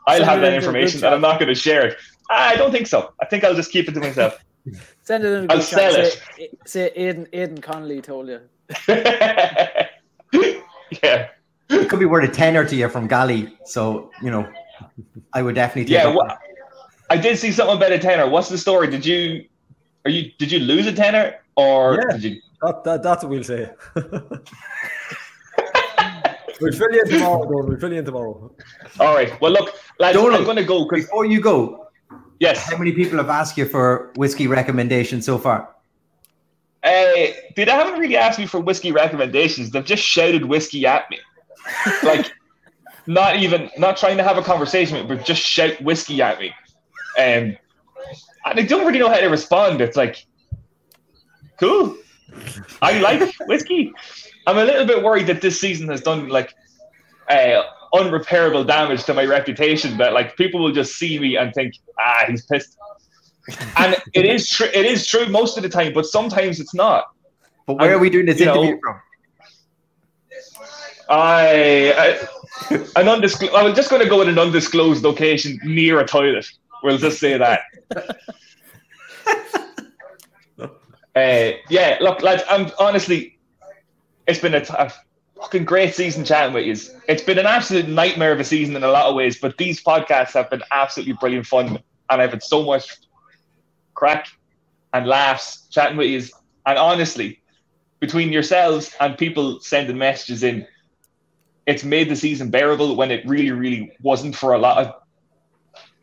[0.07, 1.99] I'll have that information, and I'm not going to share it.
[2.31, 3.13] I don't think so.
[3.21, 4.39] I think I'll just keep it to myself.
[5.03, 5.51] Send it in.
[5.51, 6.21] I'll sell it.
[6.37, 8.41] Say, say Aidan, Aidan Connolly told you.
[8.89, 9.89] yeah.
[11.71, 13.57] It could be worth a tenner to you from Gally.
[13.65, 14.47] So, you know,
[15.33, 16.39] I would definitely Yeah, well,
[17.11, 18.29] I did see something about a tenner.
[18.29, 18.89] What's the story?
[18.89, 19.47] Did you
[20.05, 23.43] are you did you lose a tenner or yeah, you that, that, that's what we'll
[23.43, 23.69] say.
[23.97, 24.05] we'll
[26.73, 27.67] fill you in tomorrow, Donal.
[27.67, 28.53] We'll fill you in tomorrow.
[29.01, 29.41] All right.
[29.41, 30.89] Well, look, lads, Donal, I'm going to go.
[30.89, 31.89] Before you go,
[32.39, 32.71] yes.
[32.71, 35.75] How many people have asked you for whiskey recommendations so far?
[36.85, 39.71] Uh, they haven't really asked me for whiskey recommendations.
[39.71, 41.19] They've just shouted whiskey at me,
[42.05, 42.31] like
[43.09, 46.39] not even not trying to have a conversation, with me, but just shout whiskey at
[46.39, 46.55] me.
[47.19, 47.57] Um,
[48.45, 49.81] and I don't really know how to respond.
[49.81, 50.25] It's like,
[51.59, 51.97] cool.
[52.83, 53.93] I like whiskey.
[54.47, 56.55] I'm a little bit worried that this season has done like
[57.29, 57.63] uh,
[57.95, 59.97] unrepairable damage to my reputation.
[59.99, 62.79] That like people will just see me and think, ah, he's pissed
[63.77, 64.67] and it is true.
[64.67, 67.07] It is true most of the time, but sometimes it's not.
[67.67, 69.01] But where and, are we doing this interview know, from?
[71.11, 72.19] I,
[72.71, 73.55] I an undisclosed.
[73.55, 76.47] I'm just going to go in an undisclosed location near a toilet.
[76.83, 77.63] We'll just say that.
[81.19, 82.43] uh, yeah, look, lads.
[82.49, 83.39] I'm honestly.
[84.27, 84.93] it's been a, t- a
[85.41, 86.77] fucking great season chatting with you.
[87.09, 89.83] It's been an absolute nightmare of a season in a lot of ways, but these
[89.83, 91.79] podcasts have been absolutely brilliant fun,
[92.11, 92.97] and I've had so much
[93.95, 94.29] crack
[94.93, 96.23] and laughs chatting with you.
[96.67, 97.41] And honestly,
[98.01, 100.67] between yourselves and people sending messages in,
[101.67, 104.95] it's made the season bearable when it really, really wasn't for a lot of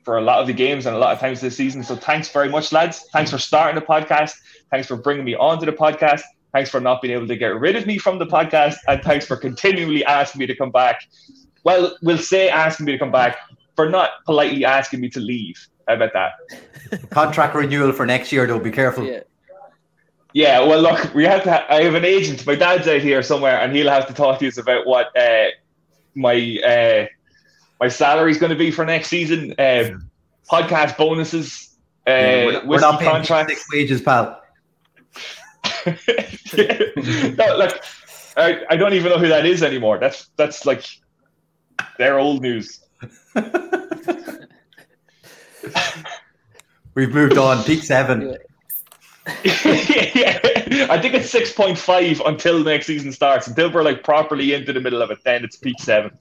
[0.04, 1.84] for a lot of the games and a lot of times this season.
[1.84, 3.08] So thanks very much, lads.
[3.12, 4.36] Thanks for starting the podcast.
[4.72, 6.22] Thanks for bringing me onto the podcast.
[6.54, 8.76] Thanks for not being able to get rid of me from the podcast.
[8.88, 11.02] And thanks for continually asking me to come back.
[11.64, 13.38] Well, we'll say asking me to come back
[13.76, 15.68] for not politely asking me to leave.
[15.88, 17.10] How about that?
[17.10, 18.60] Contract renewal for next year, though.
[18.60, 19.04] Be careful.
[19.06, 19.22] Yeah.
[20.34, 21.52] Yeah, well, look, we have to.
[21.52, 22.46] Ha- I have an agent.
[22.46, 25.46] My dad's out here somewhere, and he'll have to talk to us about what uh,
[26.14, 27.06] my uh,
[27.80, 29.52] my salary is going to be for next season.
[29.58, 30.10] Um,
[30.52, 33.54] podcast bonuses, uh, Yeah, we're, not- we're not paying contracts.
[33.54, 34.42] six wages, pal.
[37.38, 37.84] no, look,
[38.38, 39.98] I, I don't even know who that is anymore.
[39.98, 40.86] That's that's like
[41.98, 42.82] their old news.
[46.96, 47.64] We've moved on.
[47.64, 48.30] Peak seven.
[48.32, 48.38] Yeah.
[49.44, 53.48] yeah, I think it's six point five until next season starts.
[53.48, 56.12] Until we're like properly into the middle of it, then it's peak seven.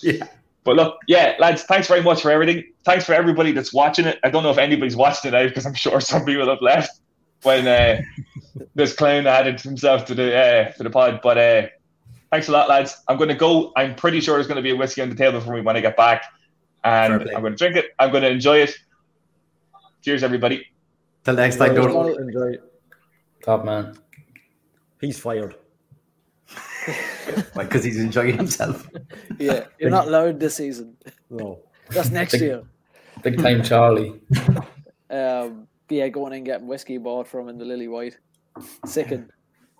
[0.00, 0.26] Yeah.
[0.64, 2.62] But look, yeah, lads, thanks very much for everything.
[2.84, 4.20] Thanks for everybody that's watching it.
[4.22, 7.00] I don't know if anybody's watching it now because I'm sure some people have left
[7.42, 8.00] when uh,
[8.74, 11.20] this clown added himself to the uh, to the pod.
[11.22, 11.66] But uh,
[12.30, 13.02] thanks a lot, lads.
[13.08, 13.72] I'm going to go.
[13.76, 15.76] I'm pretty sure there's going to be a whiskey on the table for me when
[15.76, 16.24] I get back,
[16.84, 17.34] and Fair play.
[17.34, 17.86] I'm going to drink it.
[17.98, 18.74] I'm going to enjoy it.
[20.02, 20.66] Cheers, everybody.
[21.24, 22.20] Till next time, Enjoy, don't.
[22.20, 22.56] enjoy.
[23.44, 23.96] Top man.
[25.00, 25.54] He's fired.
[27.52, 27.62] Why?
[27.64, 28.88] Because he's enjoying himself.
[29.38, 30.96] Yeah, you're not allowed this season.
[31.30, 31.60] No.
[31.90, 32.62] That's next Big- year.
[33.22, 34.20] Big time Charlie.
[35.10, 38.18] Um, but yeah, going and getting whiskey bought from in the Lily White.
[38.86, 39.30] Sickened.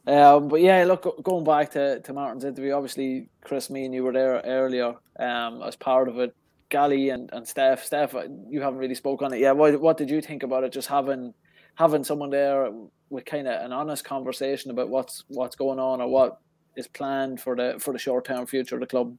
[0.07, 4.03] Um, but yeah, look, going back to, to Martin's interview, obviously, Chris, me and you
[4.03, 6.35] were there earlier um, as part of it.
[6.71, 7.85] Gally and, and Steph.
[7.85, 8.15] Steph,
[8.49, 9.57] you haven't really spoke on it yet.
[9.57, 10.73] What, what did you think about it?
[10.73, 11.35] Just having
[11.75, 12.71] having someone there
[13.11, 16.39] with kind of an honest conversation about what's what's going on or what
[16.77, 19.17] is planned for the for the short term future of the club.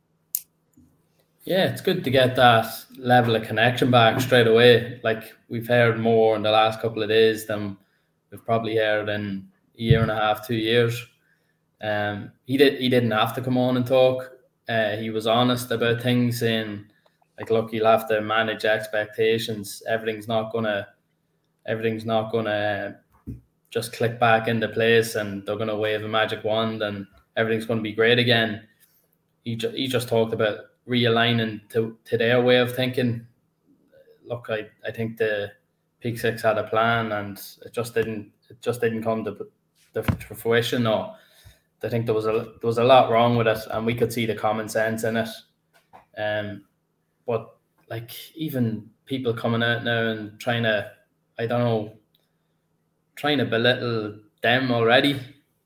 [1.44, 2.68] Yeah, it's good to get that
[2.98, 5.00] level of connection back straight away.
[5.04, 7.78] Like we've heard more in the last couple of days than
[8.32, 11.06] we've probably heard in a year and a half, two years.
[11.82, 12.80] Um, he did.
[12.80, 14.32] He didn't have to come on and talk.
[14.70, 16.86] Uh, he was honest about things, saying
[17.38, 19.84] like, "Look, you'll have to manage expectations.
[19.86, 20.88] Everything's not gonna,
[21.66, 23.02] everything's not gonna
[23.70, 27.82] just click back into place, and they're gonna wave a magic wand, and everything's gonna
[27.82, 28.66] be great again."
[29.44, 33.28] He ju- he just talked about realigning to, to their way of thinking.
[34.26, 35.52] Look, I, I think the
[36.04, 39.36] PEAK6 had a plan and it just didn't it just didn't come to,
[39.94, 40.88] to, to fruition.
[40.88, 41.16] Or
[41.84, 44.14] I think there was a there was a lot wrong with it, and we could
[44.14, 45.30] see the common sense in it.
[46.18, 46.66] Um,
[47.26, 47.56] but
[47.90, 50.92] like even people coming out now and trying to,
[51.38, 51.94] I don't know,
[53.16, 55.20] trying to belittle them already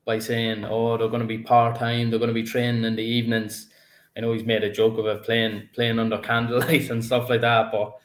[0.06, 2.10] by saying, "Oh, they're going to be part time.
[2.10, 3.70] They're going to be training in the evenings."
[4.18, 7.72] I know he's made a joke about playing playing under candlelight and stuff like that,
[7.72, 8.00] but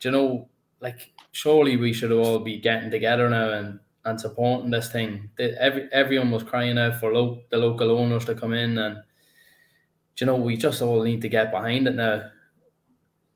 [0.00, 0.48] do you know,
[0.80, 5.30] like, surely we should all be getting together now and, and supporting this thing.
[5.36, 8.96] The, every everyone was crying out for lo- the local owners to come in, and
[10.16, 12.22] do you know, we just all need to get behind it now.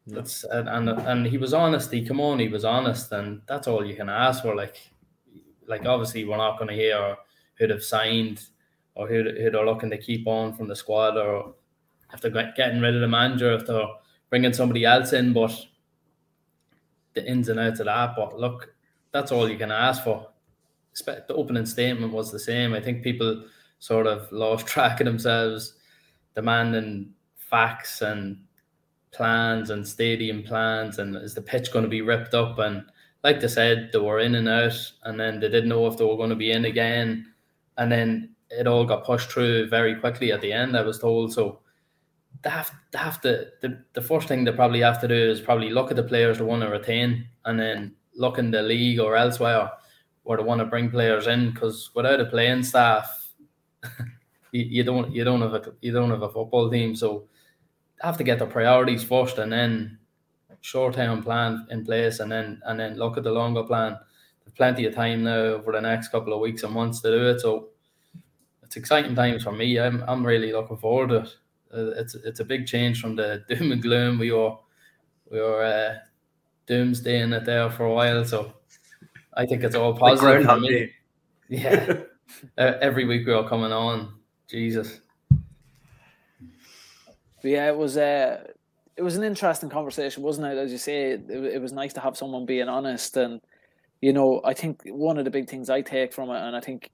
[0.07, 1.93] That's and, and and he was honest.
[1.93, 4.57] He come on, he was honest, and that's all you can ask for.
[4.57, 4.77] Like,
[5.67, 7.17] like obviously we're not going to hear
[7.55, 8.43] who'd have signed
[8.95, 11.55] or who who they're looking to keep on from the squad or
[12.15, 13.87] if they're getting rid of the manager, if they're
[14.31, 15.55] bringing somebody else in, but
[17.15, 18.15] the ins and outs of that.
[18.17, 18.75] But look,
[19.13, 20.29] that's all you can ask for.
[21.07, 22.73] The opening statement was the same.
[22.73, 23.45] I think people
[23.79, 25.75] sort of lost track of themselves,
[26.35, 28.39] demanding facts and
[29.13, 32.59] plans and stadium plans, and is the pitch going to be ripped up?
[32.59, 32.85] And
[33.23, 36.05] like they said, they were in and out, and then they didn't know if they
[36.05, 37.33] were going to be in again,
[37.77, 40.77] and then it all got pushed through very quickly at the end.
[40.77, 41.61] I was told so
[42.45, 45.41] they have, they have to the, the first thing they probably have to do is
[45.41, 49.01] probably look at the players they want to retain and then look in the league
[49.01, 49.71] or elsewhere
[50.23, 53.33] where they want to bring players in because without a playing staff
[54.53, 56.95] you, you don't you don't have a you don't have a football team.
[56.95, 57.25] So
[58.01, 59.99] have to get their priorities first and then
[60.61, 63.99] short term plan in place and then and then look at the longer plan.
[64.45, 67.31] There's plenty of time now over the next couple of weeks and months to do
[67.31, 67.41] it.
[67.41, 67.71] So
[68.63, 69.79] it's exciting times for me.
[69.79, 71.35] I'm, I'm really looking forward to it
[71.75, 74.57] it's it's a big change from the doom and gloom we were
[75.31, 75.95] we were uh,
[76.67, 78.25] doomsdaying it there for a while.
[78.25, 78.55] So
[79.35, 80.45] I think it's all positive.
[80.45, 80.91] for me.
[81.47, 81.99] Yeah,
[82.59, 84.15] Uh, every week we were coming on
[84.49, 85.01] Jesus.
[87.43, 88.45] But yeah, it was uh,
[88.97, 90.57] it was an interesting conversation, wasn't it?
[90.57, 93.41] As you say, it, it was nice to have someone being honest, and
[94.01, 96.61] you know, I think one of the big things I take from it, and I
[96.61, 96.91] think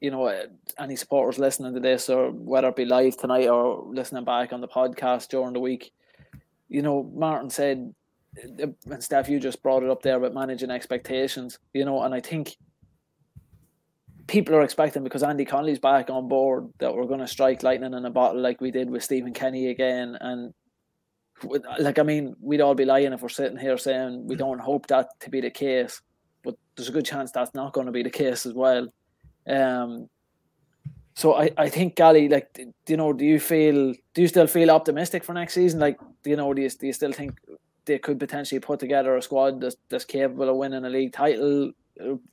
[0.00, 0.44] you know, uh,
[0.78, 4.60] any supporters listening to this, or whether it be live tonight or listening back on
[4.60, 5.92] the podcast during the week,
[6.68, 7.94] you know, Martin said,
[8.62, 12.14] uh, and Steph, you just brought it up there about managing expectations, you know, and
[12.14, 12.56] I think
[14.26, 17.94] people are expecting because Andy Connolly's back on board that we're going to strike lightning
[17.94, 20.16] in a bottle like we did with Stephen Kenny again.
[20.20, 20.54] And
[21.78, 24.86] like, I mean, we'd all be lying if we're sitting here saying we don't hope
[24.88, 26.00] that to be the case,
[26.42, 28.88] but there's a good chance that's not going to be the case as well.
[29.46, 30.08] Um,
[31.14, 34.48] so I, I think Gally, like, do you know, do you feel, do you still
[34.48, 35.78] feel optimistic for next season?
[35.78, 37.38] Like, do you know, do you, do you still think
[37.84, 41.70] they could potentially put together a squad that's, that's capable of winning a league title?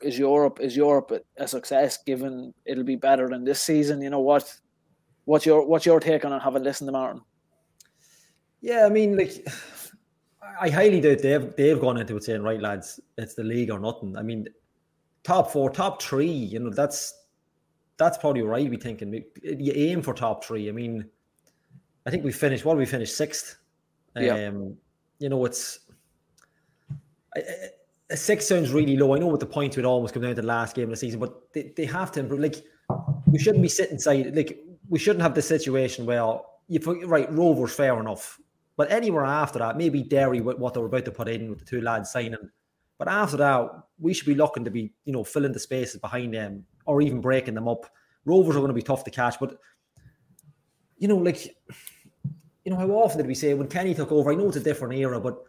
[0.01, 1.99] Is Europe is Europe a success?
[2.03, 4.51] Given it'll be better than this season, you know what?
[5.25, 6.41] What's your what's your take on it?
[6.41, 7.21] Having listened to Martin?
[8.59, 9.45] Yeah, I mean, like,
[10.61, 13.79] I highly doubt they've they've gone into it saying, right, lads, it's the league or
[13.79, 14.17] nothing.
[14.17, 14.47] I mean,
[15.23, 17.13] top four, top three, you know, that's
[17.97, 18.69] that's probably right.
[18.69, 20.69] We thinking you aim for top three.
[20.69, 21.05] I mean,
[22.05, 22.65] I think we finished.
[22.65, 23.57] What we finished sixth.
[24.15, 24.47] Yeah.
[24.47, 24.75] Um,
[25.19, 25.81] you know, it's
[28.09, 29.15] a six sounds really low.
[29.15, 30.97] I know what the point would almost come down to the last game of the
[30.97, 32.39] season, but they, they have to improve.
[32.41, 32.55] Like
[33.27, 34.35] we shouldn't be sitting side.
[34.35, 34.59] Like
[34.89, 38.39] we shouldn't have the situation where you put right Rovers fair enough,
[38.77, 41.59] but anywhere after that, maybe Derry with what they were about to put in with
[41.59, 42.49] the two lads signing
[43.01, 46.35] but after that, we should be looking to be, you know, filling the spaces behind
[46.35, 47.87] them or even breaking them up.
[48.25, 49.57] Rovers are going to be tough to catch, but
[50.99, 51.47] you know, like,
[52.63, 54.31] you know, how often did we say when Kenny took over?
[54.31, 55.43] I know it's a different era, but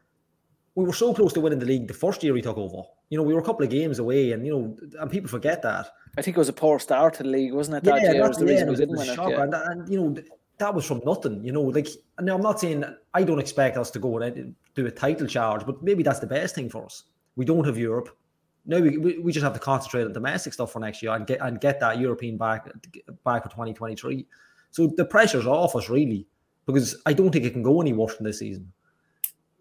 [0.77, 2.85] we were so close to winning the league the first year he took over.
[3.11, 5.61] You know, we were a couple of games away, and you know, and people forget
[5.61, 5.89] that.
[6.17, 7.85] I think it was a poor start to the league, wasn't it?
[7.85, 9.19] That yeah, year was the reason we didn't win it.
[9.19, 9.43] Yeah.
[9.43, 10.17] And, and, you know,
[10.57, 11.45] that was from nothing.
[11.45, 11.89] You know, like
[12.19, 12.83] now I'm not saying
[13.13, 16.21] I don't expect us to go and uh, do a title charge, but maybe that's
[16.21, 17.05] the best thing for us.
[17.37, 18.17] We don't have Europe.
[18.65, 21.41] No, we, we just have to concentrate on domestic stuff for next year and get
[21.41, 22.67] and get that European back
[23.25, 24.27] back for 2023.
[24.71, 26.27] So the pressure's off us really,
[26.67, 28.73] because I don't think it can go any worse than this season.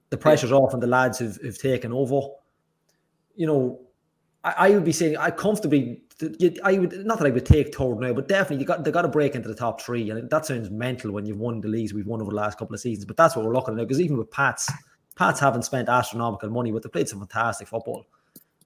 [0.10, 2.28] The pressure's off on the lads who've, who've taken over.
[3.36, 3.80] You know,
[4.44, 6.04] I, I, would be saying I comfortably
[6.64, 9.02] I would not that I would take third now, but definitely you got they got
[9.02, 11.94] to break into the top three, and that sounds mental when you've won the leagues
[11.94, 13.06] we've won over the last couple of seasons.
[13.06, 14.72] But that's what we're looking at now because even with Pats
[15.16, 18.06] Pats haven't spent astronomical money, but they played some fantastic football.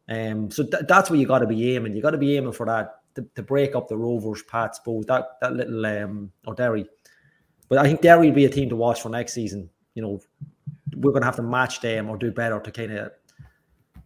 [0.08, 1.96] Um, so th- that's where you got to be aiming.
[1.96, 5.08] You got to be aiming for that to, to, break up the Rovers, Pats, both
[5.08, 6.86] that that little um or Derry.
[7.70, 9.70] But I think Derry will be a team to watch for next season.
[9.96, 10.22] You know,
[10.96, 13.12] we're going to have to match them or do better to kind of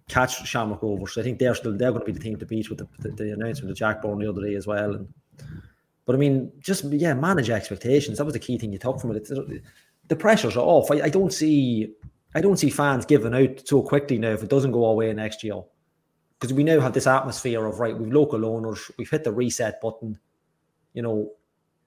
[0.08, 1.14] catch Shamrock Rovers.
[1.14, 2.88] So I think they're still they're going to be the team to beat with the,
[3.00, 4.96] the, the announcement of Jack Byrne the other day as well.
[4.96, 5.14] And
[6.06, 8.18] but I mean, just yeah, manage expectations.
[8.18, 9.18] That was the key thing you took from it.
[9.18, 9.32] It's,
[10.08, 10.90] the pressures are off.
[10.92, 11.94] I, I don't see
[12.36, 15.44] I don't see fans giving out so quickly now if it doesn't go away next
[15.44, 15.62] year.
[16.40, 19.82] Because we now have this atmosphere of right, we've local owners, we've hit the reset
[19.82, 20.18] button.
[20.94, 21.32] You know,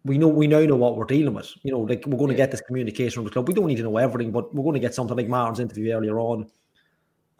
[0.05, 1.53] we know we now know what we're dealing with.
[1.63, 3.49] You know, like we're going to get this communication from the club.
[3.49, 5.93] We don't need to know everything, but we're going to get something like Martin's interview
[5.93, 6.51] earlier on.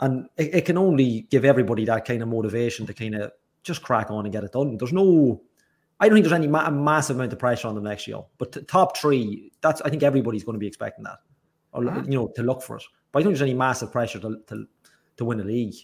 [0.01, 3.33] And it, it can only give everybody that kind of motivation to kind of
[3.63, 4.77] just crack on and get it done.
[4.79, 5.43] There's no
[6.01, 8.21] I don't think there's any ma- massive amount of pressure on them next year.
[8.39, 11.19] But t- top three, that's I think everybody's going to be expecting that
[11.73, 12.03] or uh-huh.
[12.05, 12.85] you know to look for it.
[13.11, 14.67] But I don't think there's any massive pressure to to,
[15.17, 15.75] to win a league,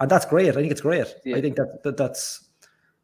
[0.00, 0.48] and that's great.
[0.48, 1.06] I think it's great.
[1.24, 1.36] Yeah.
[1.36, 2.46] I think that, that that's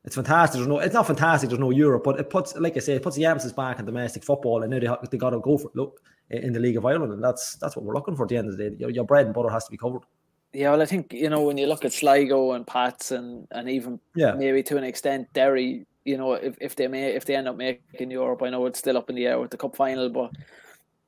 [0.05, 0.59] it's fantastic.
[0.59, 1.51] There's no, it's not fantastic.
[1.51, 3.85] There's no Europe, but it puts, like I say, it puts the emphasis back on
[3.85, 5.77] domestic football, and now they they got to go for it.
[5.77, 6.01] Look
[6.31, 8.49] in the League of Ireland, and that's that's what we're looking for at the end
[8.49, 8.77] of the day.
[8.79, 10.03] Your, your bread and butter has to be covered.
[10.53, 13.69] Yeah, well, I think you know when you look at Sligo and Pats and and
[13.69, 14.33] even yeah.
[14.33, 17.57] maybe to an extent Derry, you know, if, if they may if they end up
[17.57, 20.33] making Europe, I know it's still up in the air with the cup final, but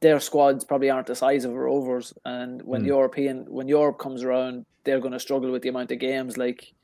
[0.04, 2.88] their squads probably aren't the size of Rovers, and when mm.
[2.88, 6.36] European when Europe comes around, they're going to struggle with the amount of games.
[6.36, 6.74] Like,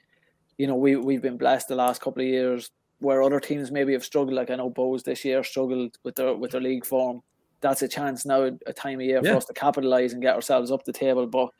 [0.57, 2.71] you know, we we've been blessed the last couple of years
[3.01, 4.37] where other teams maybe have struggled.
[4.37, 7.21] Like I know Bohs this year struggled with their with their league form.
[7.61, 9.33] That's a chance now, a time of year yeah.
[9.33, 11.27] for us to capitalize and get ourselves up the table.
[11.27, 11.51] But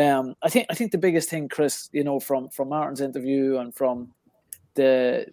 [0.00, 3.58] um, I think I think the biggest thing, Chris, you know, from from Martin's interview
[3.58, 4.12] and from
[4.74, 5.26] the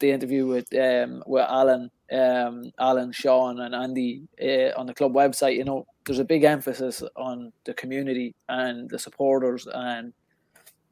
[0.00, 5.14] the interview with um, with Alan um, Alan, Sean, and Andy uh, on the club
[5.14, 9.66] website, you know, there's a big emphasis on the community and the supporters.
[9.72, 10.12] And,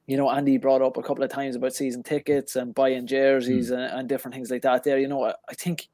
[0.07, 3.71] you know, Andy brought up a couple of times about season tickets and buying jerseys
[3.71, 3.75] mm.
[3.75, 4.99] and, and, different things like that there.
[4.99, 5.89] You know, I, I think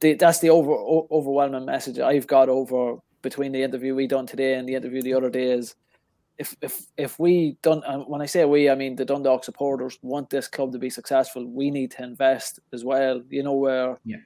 [0.00, 4.26] the, that's the over, o- overwhelming message I've got over between the interview we done
[4.26, 5.74] today and the interview the other day is
[6.42, 10.28] if if if we don't when I say we I mean the Dundalk supporters want
[10.28, 14.22] this club to be successful we need to invest as well you know where yeah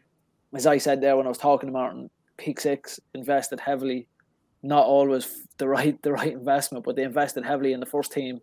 [0.55, 4.09] as I said there when I was talking to Martin, PEAK6 invested heavily,
[4.63, 8.41] not always the right the right investment, but they invested heavily in the first team.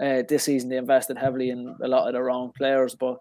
[0.00, 3.18] Uh, this season they invested heavily in a lot of the wrong players, but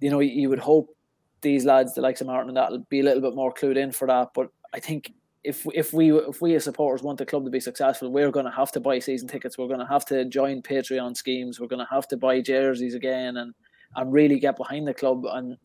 [0.00, 0.94] you know you would hope
[1.42, 3.92] these lads, the likes of Martin, and that'll be a little bit more clued in
[3.92, 4.30] for that.
[4.34, 5.12] But I think
[5.46, 8.46] if if we if we as supporters want the club to be successful, we're going
[8.46, 9.56] to have to buy season tickets.
[9.56, 11.60] We're going to have to join Patreon schemes.
[11.60, 13.54] We're going to have to buy jerseys again and
[13.94, 15.24] and really get behind the club.
[15.26, 15.56] And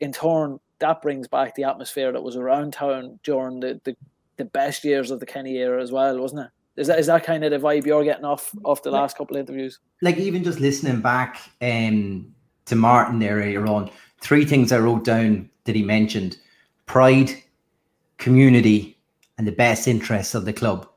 [0.00, 3.96] in turn, that brings back the atmosphere that was around town during the, the,
[4.36, 6.50] the best years of the Kenny era as well, wasn't it?
[6.80, 9.36] Is that is that kind of the vibe you're getting off off the last couple
[9.36, 9.80] of interviews?
[10.02, 12.32] Like even just listening back um,
[12.66, 13.90] to Martin there earlier on,
[14.20, 16.36] three things I wrote down that he mentioned:
[16.84, 17.30] pride,
[18.18, 18.95] community,
[19.38, 20.88] and the best interests of the club.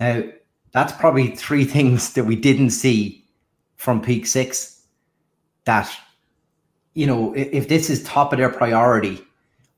[0.00, 0.24] Now,
[0.72, 3.24] that's probably three things that we didn't see
[3.76, 4.74] from PEAK6.
[5.64, 5.90] That
[6.94, 9.20] you know, if this is top of their priority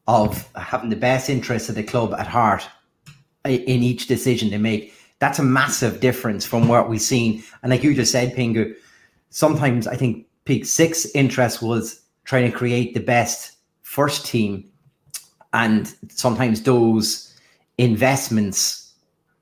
[0.06, 2.66] of having the best interests of the club at heart
[3.44, 7.42] in each decision they make, that's a massive difference from what we've seen.
[7.62, 8.74] And like you just said, Pingu,
[9.30, 14.70] sometimes I think PEAK6 interest was trying to create the best first team,
[15.52, 17.27] and sometimes those
[17.78, 18.92] investments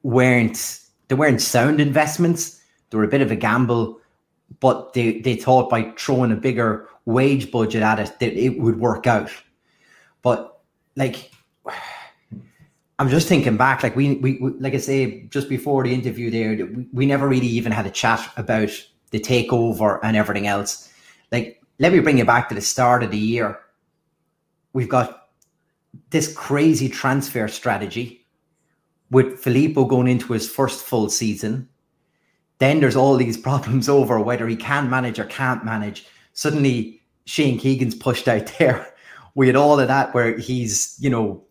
[0.03, 2.61] weren't they weren't sound investments.
[2.91, 4.01] They were a bit of a gamble,
[4.61, 8.79] but they they thought by throwing a bigger wage budget at it that it would
[8.79, 9.31] work out.
[10.23, 10.61] But
[10.97, 11.31] like
[12.99, 16.31] I'm just thinking back, like we, we, we, like I say, just before the interview
[16.31, 18.71] there, we, we never really even had a chat about
[19.11, 20.91] the takeover and everything else.
[21.31, 23.59] Like, let me bring you back to the start of the year.
[24.73, 25.29] We've got
[26.11, 28.26] this crazy transfer strategy
[29.11, 31.69] with Filippo going into his first full season.
[32.59, 36.07] Then there's all these problems over whether he can manage or can't manage.
[36.33, 38.93] Suddenly, Shane Keegan's pushed out there.
[39.39, 41.45] We had all of that where he's, you know,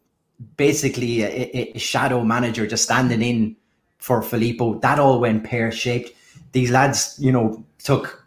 [0.57, 3.55] basically a, a shadow manager just standing in
[3.99, 4.79] for Filippo.
[4.79, 6.11] That all went pear shaped.
[6.51, 8.25] These lads, you know, took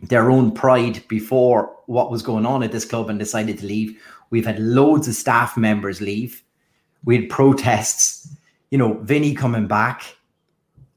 [0.00, 4.00] their own pride before what was going on at this club and decided to leave.
[4.30, 6.42] We've had loads of staff members leave.
[7.04, 8.33] We had protests.
[8.74, 10.16] You know, Vinny coming back.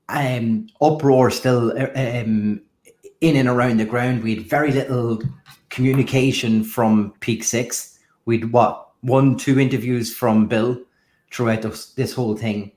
[0.10, 2.60] Um, uproar still um,
[3.22, 4.24] in and around the ground.
[4.24, 5.22] We had very little
[5.70, 8.00] communication from PEAK6.
[8.26, 10.82] We'd what one, two interviews from Bill
[11.32, 12.72] throughout this, this whole thing.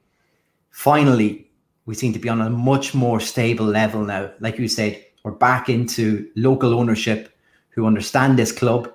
[0.71, 1.51] Finally,
[1.87, 4.31] we seem to be on a much more stable level now.
[4.41, 7.35] Like you said, we're back into local ownership
[7.71, 8.93] who understand this club,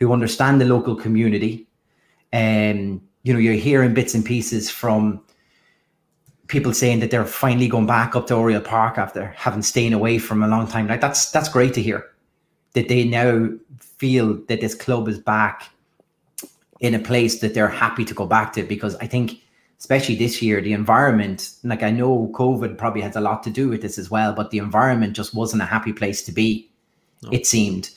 [0.00, 1.68] who understand the local community.
[2.32, 5.23] And um, you know, you're hearing bits and pieces from
[6.48, 10.18] people saying that they're finally going back up to Oriel Park after having staying away
[10.18, 10.86] from a long time.
[10.88, 12.10] Like that's that's great to hear
[12.74, 15.70] that they now feel that this club is back
[16.80, 19.40] in a place that they're happy to go back to because I think
[19.78, 23.68] especially this year the environment like I know COVID probably has a lot to do
[23.68, 26.68] with this as well but the environment just wasn't a happy place to be
[27.22, 27.30] no.
[27.32, 27.90] it seemed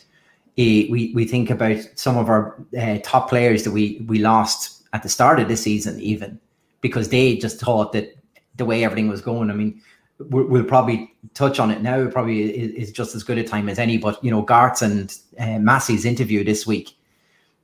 [0.59, 4.83] uh, we we think about some of our uh, top players that we we lost
[4.93, 6.39] at the start of the season even
[6.81, 8.16] because they just thought that
[8.57, 9.81] the way everything was going I mean
[10.19, 12.07] we'll probably touch on it now.
[12.09, 13.97] Probably is, just as good a time as any.
[13.97, 16.93] But you know, Gart's and uh, Massey's interview this week.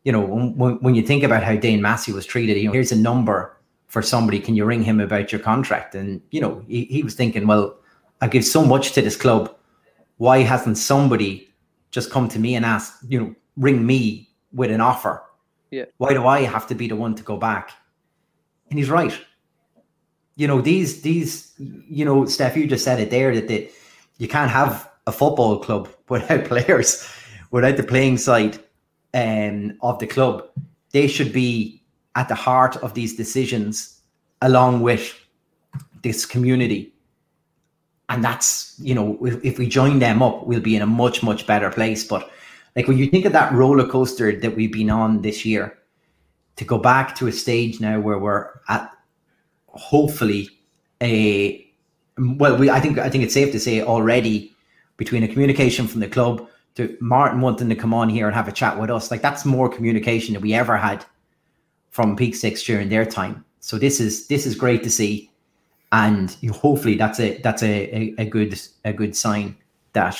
[0.03, 2.91] You know, when, when you think about how Dane Massey was treated, you know, here's
[2.91, 3.57] a number
[3.87, 4.39] for somebody.
[4.39, 5.95] Can you ring him about your contract?
[5.95, 7.77] And you know, he, he was thinking, well,
[8.21, 9.55] I give so much to this club.
[10.17, 11.49] Why hasn't somebody
[11.91, 15.23] just come to me and ask, you know, ring me with an offer?
[15.71, 15.85] Yeah.
[15.97, 17.71] Why do I have to be the one to go back?
[18.69, 19.17] And he's right
[20.35, 23.69] you know these these you know Steph, you just said it there that they,
[24.17, 27.07] you can't have a football club without players,
[27.51, 28.59] without the playing side
[29.13, 30.47] um, of the club.
[30.91, 31.81] They should be
[32.15, 34.01] at the heart of these decisions,
[34.41, 35.19] along with
[36.03, 36.93] this community.
[38.09, 41.23] And that's you know if, if we join them up, we'll be in a much
[41.23, 42.03] much better place.
[42.03, 42.29] But
[42.75, 45.77] like when you think of that roller coaster that we've been on this year,
[46.55, 48.91] to go back to a stage now where we're at
[49.73, 50.49] hopefully
[51.01, 51.59] a
[52.17, 54.53] well, we I think I think it's safe to say already
[54.97, 58.47] between a communication from the club to Martin wanting to come on here and have
[58.47, 61.05] a chat with us, like that's more communication than we ever had
[61.89, 63.45] from PEAK6 during their time.
[63.59, 65.31] So this is this is great to see,
[65.91, 69.55] and you, hopefully that's a that's a, a, a good a good sign
[69.93, 70.17] that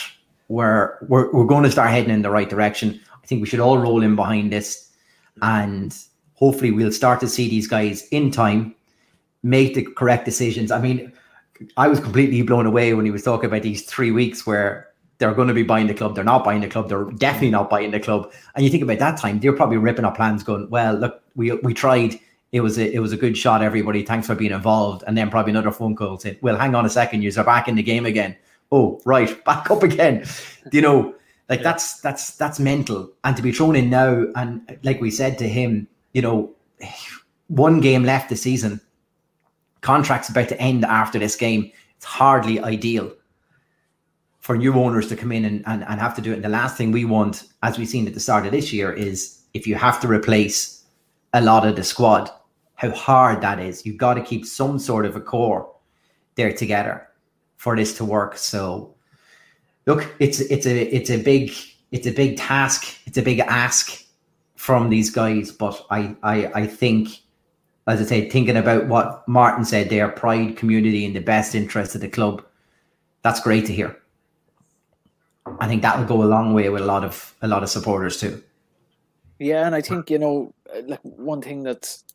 [0.48, 3.00] we're, we're we're going to start heading in the right direction.
[3.24, 4.90] I think we should all roll in behind this,
[5.42, 5.96] and
[6.36, 8.76] hopefully we'll start to see these guys in time
[9.44, 10.72] make the correct decisions.
[10.72, 11.12] I mean,
[11.78, 15.34] I was completely blown away when he was talking about these three weeks where they're
[15.34, 16.16] going to be buying the club.
[16.16, 16.90] They're not buying the club.
[16.90, 18.32] They're definitely not buying the club.
[18.56, 21.52] And you think about that time, they're probably ripping up plans, going, "Well, look, we
[21.52, 22.20] we tried.
[22.52, 23.62] It was a it was a good shot.
[23.62, 26.86] Everybody, thanks for being involved." And then probably another phone call saying, "Well, hang on
[26.86, 28.36] a second, you're back in the game again."
[28.72, 30.26] Oh, right, back up again.
[30.72, 31.16] you know,
[31.50, 31.64] like yeah.
[31.64, 33.12] that's that's that's mental.
[33.24, 36.52] And to be thrown in now, and like we said to him, you know,
[37.48, 38.82] one game left the season.
[39.84, 41.72] Contract's about to end after this game.
[41.98, 43.14] It's hardly ideal
[44.40, 46.36] for new owners to come in and, and, and have to do it.
[46.36, 48.92] And the last thing we want, as we've seen at the start of this year,
[48.92, 50.84] is if you have to replace
[51.34, 52.32] a lot of the squad,
[52.76, 53.86] how hard that is.
[53.86, 55.70] You've got to keep some sort of a core
[56.36, 57.08] there together
[57.58, 58.38] for this to work.
[58.38, 58.96] So
[59.86, 61.52] look, it's it's a it's a big
[61.92, 64.04] it's a big task, it's a big ask
[64.56, 65.52] from these guys.
[65.52, 67.23] But I I I think
[67.88, 71.96] as I say, thinking about what Martin said there, pride, community, and the best interest
[71.96, 72.44] of the club,
[73.24, 73.98] that's great to hear.
[75.60, 77.70] I think that will go a long way with a lot of a lot of
[77.70, 78.42] supporters too.
[79.40, 80.54] Yeah, and I think you know,
[80.86, 82.06] like one thing that's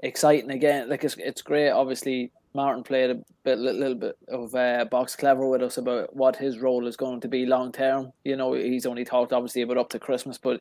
[0.00, 1.70] exciting again, like it's it's great.
[1.70, 6.36] Obviously, Martin played a bit, little, bit of uh, box clever with us about what
[6.36, 8.12] his role is going to be long term.
[8.24, 10.60] You know, he's only talked obviously about up to Christmas, but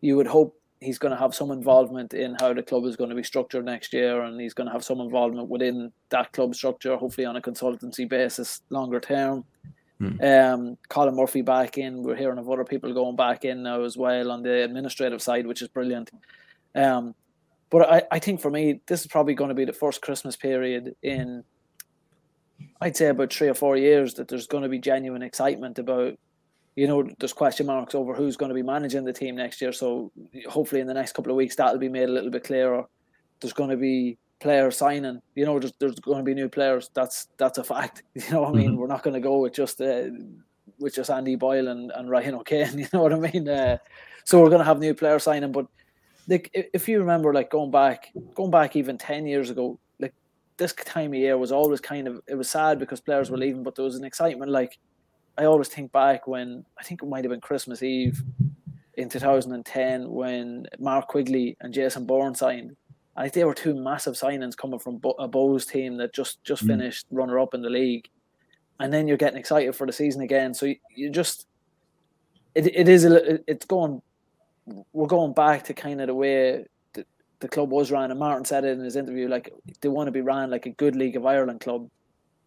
[0.00, 3.10] you would hope he's going to have some involvement in how the club is going
[3.10, 6.54] to be structured next year, and he's going to have some involvement within that club
[6.54, 9.44] structure, hopefully on a consultancy basis longer term.
[10.00, 10.52] Mm.
[10.52, 12.02] Um, Colin Murphy back in.
[12.02, 15.46] We're hearing of other people going back in now as well on the administrative side,
[15.46, 16.10] which is brilliant.
[16.74, 17.14] Um,
[17.70, 20.36] but I, I think for me, this is probably going to be the first Christmas
[20.36, 21.44] period in,
[22.80, 26.18] I'd say about three or four years that there's going to be genuine excitement about,
[26.76, 29.72] you know, there's question marks over who's going to be managing the team next year.
[29.72, 30.10] So
[30.48, 32.84] hopefully in the next couple of weeks that'll be made a little bit clearer.
[33.40, 35.20] There's going to be player signing.
[35.34, 36.90] You know, there's, there's going to be new players.
[36.94, 38.02] That's that's a fact.
[38.14, 38.76] You know, I mean, mm-hmm.
[38.76, 40.04] we're not going to go with just uh,
[40.78, 42.78] with just Andy Boyle and, and Ryan O'Kane.
[42.78, 43.48] You know what I mean?
[43.48, 43.78] Uh,
[44.24, 45.52] so we're going to have new player signing.
[45.52, 45.66] But
[46.28, 50.14] like, if you remember, like going back, going back even ten years ago, like
[50.56, 53.62] this time of year was always kind of it was sad because players were leaving,
[53.62, 54.50] but there was an excitement.
[54.50, 54.78] Like
[55.38, 58.22] I always think back when I think it might have been Christmas Eve
[58.94, 62.76] in 2010 when Mark Quigley and Jason Byrne signed
[63.16, 66.64] I think they were two massive signings coming from a Bohs team that just just
[66.64, 66.68] mm.
[66.68, 68.08] finished runner up in the league,
[68.80, 70.54] and then you're getting excited for the season again.
[70.54, 71.46] So you, you just
[72.54, 74.00] it, it is a, it's going
[74.92, 76.64] we're going back to kind of the way
[76.94, 77.04] the,
[77.40, 78.10] the club was ran.
[78.10, 80.70] And Martin said it in his interview, like they want to be ran like a
[80.70, 81.90] good League of Ireland club,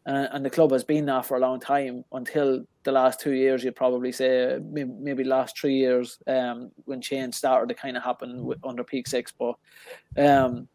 [0.06, 3.32] and, and the club has been that for a long time until the last two
[3.32, 3.64] years.
[3.64, 8.04] You'd probably say maybe, maybe last three years um, when change started to kind of
[8.04, 9.34] happen with, under PEAK6.
[9.38, 10.68] But um,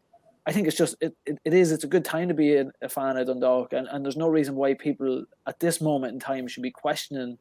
[0.45, 2.65] I think it's just it, it, it is it's a good time to be a,
[2.81, 6.19] a fan of Dundalk, and, and there's no reason why people at this moment in
[6.19, 7.37] time should be questioning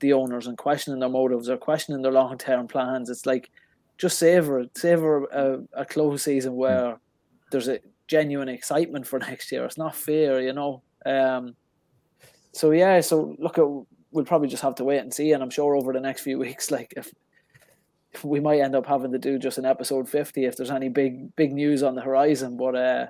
[0.00, 3.08] the owners and questioning their motives or questioning their long term plans.
[3.08, 3.50] It's like
[3.96, 6.98] just savor it, savor a, a close season where
[7.50, 7.78] there's a
[8.08, 9.64] genuine excitement for next year.
[9.64, 10.82] It's not fair, you know.
[11.04, 11.56] Um,
[12.52, 13.64] so yeah, so look, at,
[14.12, 16.38] we'll probably just have to wait and see, and I'm sure over the next few
[16.46, 17.12] weeks, like if,
[18.12, 20.88] if we might end up having to do just an episode 50 if there's any
[20.88, 22.56] big big news on the horizon.
[22.56, 23.06] But uh,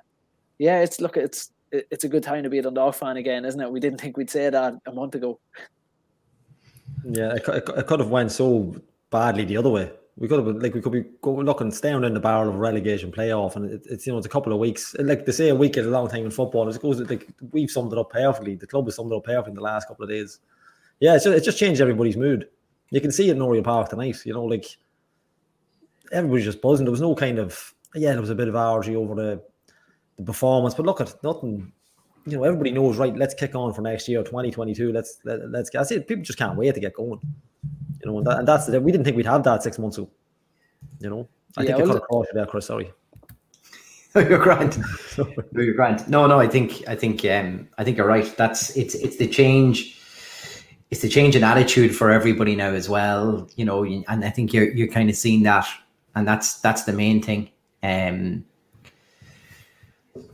[0.58, 3.60] yeah, it's look, it's it's a good time to be a Dundalk fan again, isn't
[3.60, 3.70] it?
[3.70, 5.40] We didn't think we'd say that a month ago.
[7.04, 8.74] Yeah, it, it, it could have went so
[9.10, 12.14] badly the other way we could have been, like we could be looking down in
[12.14, 14.94] the barrel of relegation playoff, and it, it's you know it's a couple of weeks.
[14.98, 16.68] Like they say, a week is a long time in football.
[16.68, 18.54] It goes like we've summed it up perfectly.
[18.54, 20.38] The club has summed it up perfectly in the last couple of days.
[21.00, 22.48] Yeah, it's just, it's just changed everybody's mood.
[22.90, 24.24] You can see it in Oriel Park tonight.
[24.24, 24.66] You know, like
[26.12, 26.84] everybody's just buzzing.
[26.84, 29.42] There was no kind of yeah, there was a bit of allergy over the
[30.16, 31.72] the performance, but look at nothing.
[32.26, 33.14] You know, everybody knows right.
[33.14, 34.92] Let's kick on for next year, twenty twenty two.
[34.92, 35.74] Let's let, let's.
[35.74, 37.20] I see people just can't wait to get going.
[38.04, 40.10] You know, and, that, and that's we didn't think we'd have that six months ago.
[41.00, 42.66] You know, I yeah, think well, I could have caught you there, Chris.
[42.66, 42.92] Sorry.
[44.14, 44.78] you're grand.
[45.52, 46.08] you're grand.
[46.08, 48.32] No, no, I think I think um I think you're right.
[48.36, 49.98] That's it's it's the change.
[50.90, 53.48] It's the change in attitude for everybody now as well.
[53.56, 55.66] You know, and I think you're you're kind of seeing that,
[56.14, 57.50] and that's that's the main thing.
[57.82, 58.44] Um,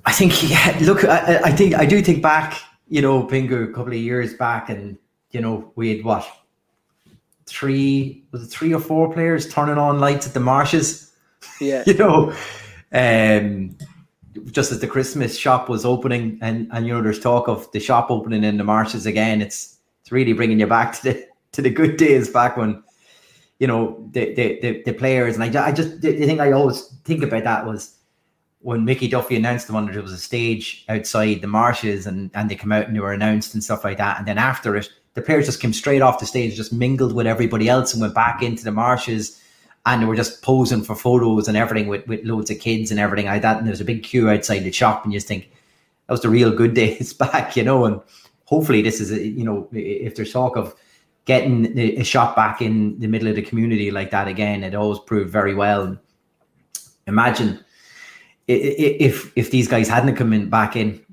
[0.05, 0.77] I think yeah.
[0.83, 2.61] Look, I, I think I do think back.
[2.89, 4.99] You know, Pingu a couple of years back, and
[5.31, 6.29] you know we had what
[7.51, 11.13] three was it three or four players turning on lights at the marshes.
[11.61, 12.33] Yeah, you know,
[12.93, 13.77] um,
[14.51, 17.81] just as the Christmas shop was opening, and and you know, there's talk of the
[17.81, 19.43] shop opening in the marshes again.
[19.43, 22.83] It's it's really bringing you back to the to the good days back when
[23.59, 25.37] you know the the the, the players.
[25.37, 27.97] And I I just the, thing I always think about that was
[28.61, 32.31] when Mickey Duffy announced the one that there was a stage outside the marshes and,
[32.35, 34.19] and they come out and they were announced and stuff like that.
[34.19, 37.27] And then after it, the players just came straight off the stage, just mingled with
[37.27, 39.41] everybody else, and went back into the marshes.
[39.87, 43.01] And they were just posing for photos and everything with, with loads of kids and
[43.01, 43.57] everything like that.
[43.57, 45.51] And there was a big queue outside the shop, and you just think
[46.07, 47.85] that was the real good days back, you know.
[47.85, 48.01] And
[48.45, 50.75] hopefully, this is a, you know, if there's talk of
[51.25, 54.99] getting a shot back in the middle of the community like that again, it always
[54.99, 55.97] proved very well.
[57.07, 57.65] Imagine
[58.47, 61.05] if if these guys hadn't come in back in,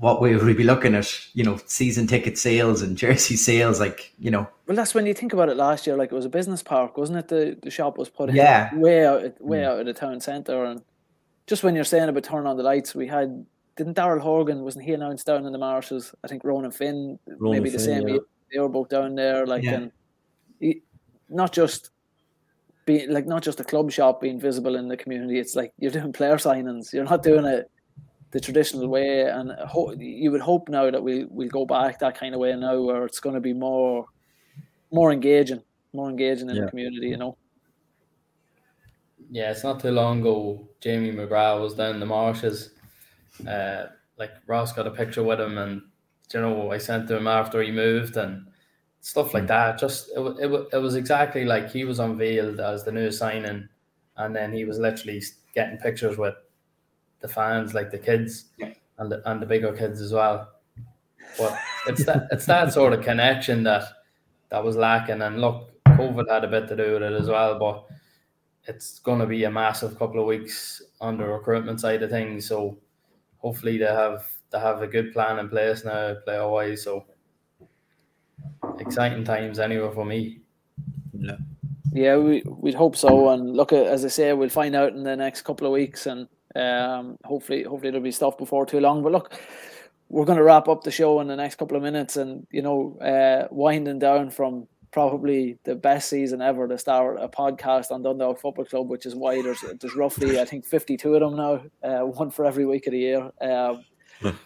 [0.00, 1.12] what way would we be looking at?
[1.34, 4.48] You know, season ticket sales and jersey sales, like you know.
[4.66, 5.56] Well, that's when you think about it.
[5.56, 7.28] Last year, like it was a business park, wasn't it?
[7.28, 8.74] The the shop was put yeah.
[8.74, 9.66] way out way mm.
[9.66, 10.82] out of the town centre, and
[11.46, 13.46] just when you're saying about turning on the lights, we had
[13.76, 16.14] didn't Daryl Horgan wasn't he announced down in the marshes?
[16.24, 18.18] I think Ronan Finn Ronan maybe the same yeah.
[18.52, 19.74] they were both down there, like yeah.
[19.74, 19.92] and
[20.60, 20.82] he,
[21.28, 21.90] not just
[22.86, 25.38] being like not just a club shop being visible in the community.
[25.38, 26.92] It's like you're doing player signings.
[26.92, 27.70] You're not doing it
[28.36, 32.18] the traditional way, and ho- you would hope now that we we'll go back that
[32.18, 34.04] kind of way now, where it's going to be more
[34.92, 35.62] more engaging,
[35.94, 36.64] more engaging in yeah.
[36.64, 37.08] the community.
[37.08, 37.38] You know.
[39.30, 40.68] Yeah, it's not too long ago.
[40.82, 42.72] Jamie McGrath was down in the marshes.
[43.48, 43.86] Uh,
[44.18, 45.80] like Ross got a picture with him, and
[46.34, 48.48] you know I sent to him after he moved, and
[49.00, 49.56] stuff like hmm.
[49.56, 49.78] that.
[49.78, 53.66] Just it, it, it was exactly like he was unveiled as the new signing,
[54.18, 55.22] and then he was literally
[55.54, 56.34] getting pictures with
[57.26, 58.72] the fans, like the kids yeah.
[58.98, 60.48] and the and the bigger kids as well.
[61.38, 63.84] But it's that it's that sort of connection that
[64.50, 65.22] that was lacking.
[65.22, 67.86] And look, COVID had a bit to do with it as well, but
[68.64, 72.46] it's going to be a massive couple of weeks on the recruitment side of things.
[72.46, 72.78] So
[73.38, 76.84] hopefully they have they have a good plan in place now, player wise.
[76.84, 77.06] So
[78.78, 80.40] exciting times anyway for me.
[81.12, 81.36] Yeah.
[81.92, 85.16] Yeah, we we'd hope so, and look, as I say, we'll find out in the
[85.16, 89.02] next couple of weeks, and um, hopefully, hopefully there'll be stuff before too long.
[89.02, 89.34] But look,
[90.08, 92.62] we're going to wrap up the show in the next couple of minutes, and you
[92.62, 98.02] know, uh, winding down from probably the best season ever to start a podcast on
[98.02, 101.62] Dundalk Football Club, which is why there's there's roughly I think 52 of them now,
[101.82, 103.30] uh, one for every week of the year.
[103.40, 103.84] Um,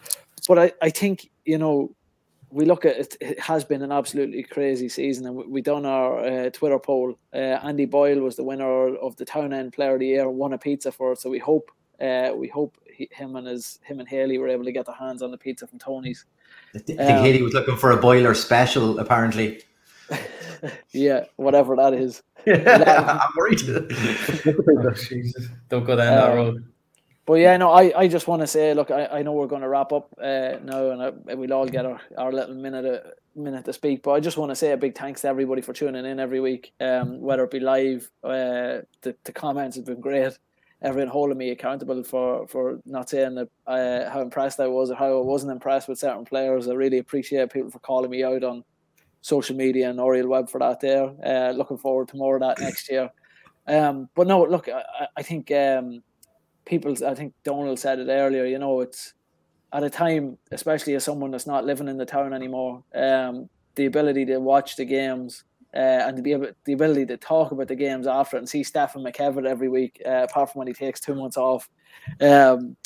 [0.48, 1.94] but I, I think you know
[2.50, 5.86] we look at it, it has been an absolutely crazy season, and we, we done
[5.86, 7.16] our uh, Twitter poll.
[7.32, 10.52] Uh, Andy Boyle was the winner of the Town End Player of the Year, won
[10.52, 11.20] a pizza for it.
[11.20, 11.70] So we hope,
[12.01, 14.94] uh, we hope he, him and his him and Haley were able to get their
[14.94, 16.27] hands on the pizza from Tony's.
[16.74, 19.62] I think um, Haley was looking for a boiler special, apparently.
[20.93, 22.22] yeah, whatever that is.
[22.47, 23.59] Yeah, I'm worried.
[24.97, 26.64] Jesus, don't go down that um, road
[27.31, 29.62] but yeah, no, I, I just want to say, look, I, I know we're going
[29.62, 33.39] to wrap up uh, now, and I, we'll all get our, our little minute a
[33.39, 34.02] minute to speak.
[34.02, 36.40] But I just want to say a big thanks to everybody for tuning in every
[36.40, 38.10] week, um, whether it be live.
[38.24, 40.36] Uh, the, the comments have been great.
[40.82, 44.94] Everyone holding me accountable for for not saying that, uh, how impressed I was or
[44.94, 46.69] how I wasn't impressed with certain players.
[46.69, 48.65] I really appreciate people for calling me out on
[49.20, 50.81] social media and Oriel Web for that.
[50.81, 53.11] There, uh, looking forward to more of that next year.
[53.66, 55.51] Um, but no, look, I, I think.
[55.51, 56.02] Um,
[56.70, 59.15] people, I think Donal said it earlier, you know, it's
[59.73, 63.86] at a time, especially as someone that's not living in the town anymore, um, the
[63.86, 65.44] ability to watch the games
[65.74, 68.62] uh, and to be able, the ability to talk about the games after and see
[68.62, 71.68] Stephen McKevitt every week, uh, apart from when he takes two months off.
[72.20, 72.76] Um,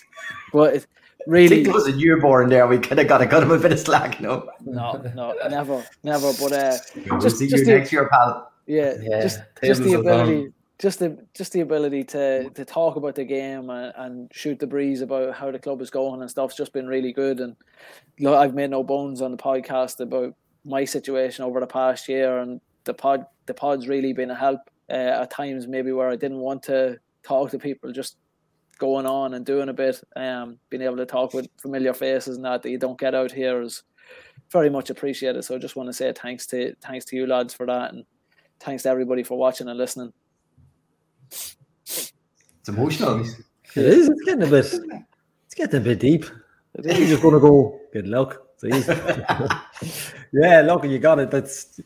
[0.53, 0.87] but it,
[1.27, 2.67] really, I think there was a newborn there.
[2.67, 4.21] We could have got to cut him a bit of slack.
[4.21, 6.33] No, no, no, never, never.
[6.41, 6.77] But uh,
[7.09, 8.53] we'll just, see just you the, next year, pal.
[8.67, 13.15] Yeah, yeah just, just the ability just the just the ability to to talk about
[13.15, 16.57] the game and, and, shoot the breeze about how the club is going and stuff's
[16.57, 17.41] just been really good.
[17.41, 17.57] And
[18.19, 20.35] look, I've made no bones on the podcast about
[20.65, 24.61] my situation over the past year, and the pod the pod's really been a help
[24.91, 28.17] uh, at times, maybe where I didn't want to talk to people, just
[28.79, 30.03] going on and doing a bit.
[30.17, 33.33] Um, being able to talk with familiar faces and that that you don't get out
[33.33, 33.83] here is
[34.51, 35.43] very much appreciated.
[35.45, 38.05] So I just want to say thanks to thanks to you lads for that, and
[38.61, 40.13] thanks to everybody for watching and listening.
[41.31, 42.13] It's
[42.69, 43.21] emotional.
[43.21, 44.09] It is.
[44.09, 44.67] It's getting a bit.
[45.47, 46.25] It's getting a bit deep.
[46.83, 47.81] He's just gonna go.
[47.93, 48.41] Good luck.
[50.33, 51.31] yeah, look, you got it.
[51.31, 51.81] That's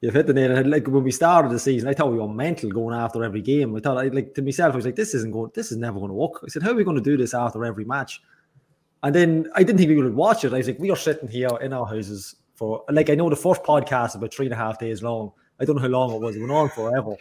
[0.00, 0.66] you've hit the nail.
[0.66, 3.76] Like when we started the season, I thought we were mental going after every game.
[3.76, 5.50] I thought, like to myself, I was like, this isn't going.
[5.54, 6.40] This is never going to work.
[6.44, 8.22] I said, how are we going to do this after every match?
[9.02, 10.52] And then I didn't think we would watch it.
[10.52, 13.36] I was like, we are sitting here in our houses for like I know the
[13.36, 15.32] first podcast about three and a half days long.
[15.58, 16.36] I don't know how long it was.
[16.36, 17.16] It went on forever.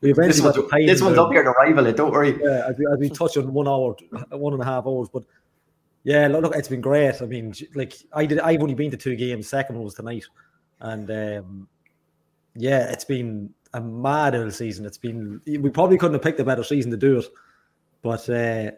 [0.00, 1.96] We eventually this, one's, this one's up here to rival it.
[1.96, 2.38] Don't worry.
[2.42, 3.94] Yeah, as we, as we touch on one hour,
[4.30, 5.24] one and a half hours, but
[6.04, 7.20] yeah, look, it's been great.
[7.22, 9.48] I mean, like I did, I've only been to two games.
[9.48, 10.24] Second one was tonight,
[10.80, 11.68] and um,
[12.54, 14.84] yeah, it's been a mad old season.
[14.84, 17.26] It's been we probably couldn't have picked a better season to do it,
[18.02, 18.72] but uh,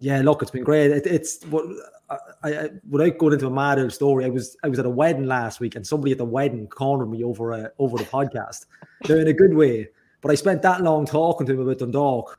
[0.00, 0.90] Yeah, look, it's been great.
[0.92, 1.64] It, it's what
[2.08, 4.90] I, I, without going into a mad old story, I was I was at a
[4.90, 8.66] wedding last week, and somebody at the wedding cornered me over a, over the podcast.
[9.04, 9.88] They're in a good way,
[10.20, 12.38] but I spent that long talking to him about Dundalk.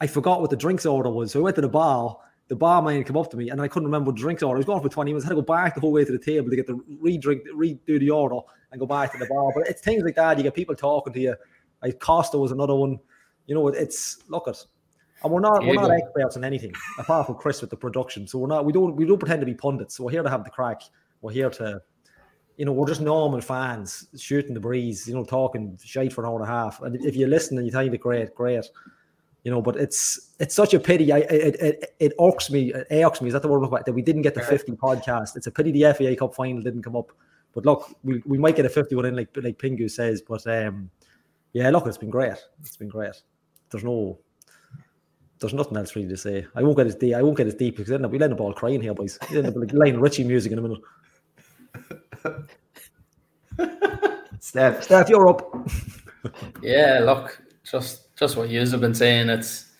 [0.00, 2.18] I forgot what the drinks order was, so I went to the bar.
[2.48, 4.56] The barman came up to me, and I couldn't remember what the drinks order.
[4.56, 5.24] I was going for twenty minutes.
[5.24, 7.42] I had to go back the whole way to the table to get the re-drink,
[7.54, 8.40] redo the order,
[8.70, 9.52] and go back to the bar.
[9.54, 10.36] But it's things like that.
[10.36, 11.36] You get people talking to you.
[11.82, 12.98] Like Costa was another one.
[13.46, 14.64] You know, it's look at
[15.22, 18.26] and we're not we're not experts in anything apart from Chris with the production.
[18.26, 19.96] So we're not we don't we don't pretend to be pundits.
[19.96, 20.82] So we're here to have the crack.
[21.20, 21.82] We're here to,
[22.56, 26.30] you know, we're just normal fans shooting the breeze, you know, talking shite for an
[26.30, 26.80] hour and a half.
[26.82, 28.64] And if you listen and you think it great, great.
[29.42, 31.10] You know, but it's it's such a pity.
[31.10, 32.72] I it it, it irks me.
[32.72, 33.28] It irks me.
[33.28, 35.36] Is that the word that we didn't get the fifty podcast?
[35.36, 37.10] It's a pity the FAI Cup final didn't come up.
[37.58, 40.22] But look, we, we might get a fifty one in, like like Pingu says.
[40.22, 40.88] But um,
[41.54, 42.36] yeah, look, it's been great.
[42.60, 43.20] It's been great.
[43.68, 44.16] There's no
[45.40, 46.46] there's nothing else really to say.
[46.54, 47.16] I won't get as deep.
[47.16, 49.18] I won't get as deep because then we'll end up all crying here, boys.
[49.28, 50.80] We'll end up like Lionel Richie music in a minute.
[54.38, 55.68] Steph, Steph, you're up.
[56.62, 59.30] yeah, look, just just what you have been saying.
[59.30, 59.72] It's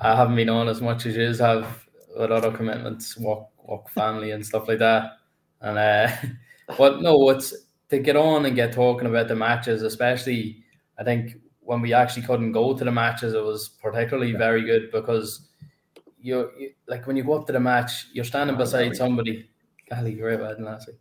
[0.00, 1.86] I haven't been on as much as you have
[2.16, 5.18] with other commitments, work, work, family, and stuff like that.
[5.60, 6.10] And uh,
[6.78, 7.54] but no, it's
[7.90, 10.64] to get on and get talking about the matches, especially.
[10.98, 14.90] I think when we actually couldn't go to the matches, it was particularly very good
[14.90, 15.48] because
[16.20, 19.48] you, you like when you go up to the match, you're standing beside somebody.
[19.90, 20.96] Golly, great wedding last week.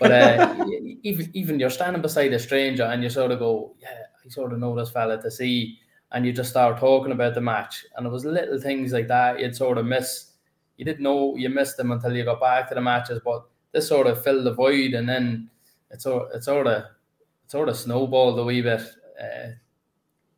[0.00, 0.66] But uh,
[1.02, 4.52] even even you're standing beside a stranger and you sort of go, yeah, I sort
[4.52, 5.78] of know this fella to see,
[6.10, 9.40] and you just start talking about the match, and it was little things like that
[9.40, 10.32] you'd sort of miss.
[10.76, 13.88] You didn't know you missed them until you got back to the matches, but this
[13.88, 15.50] sort of filled the void, and then
[15.90, 18.82] it sort it sort of it sort of snowballed a wee bit.
[19.20, 19.52] Uh,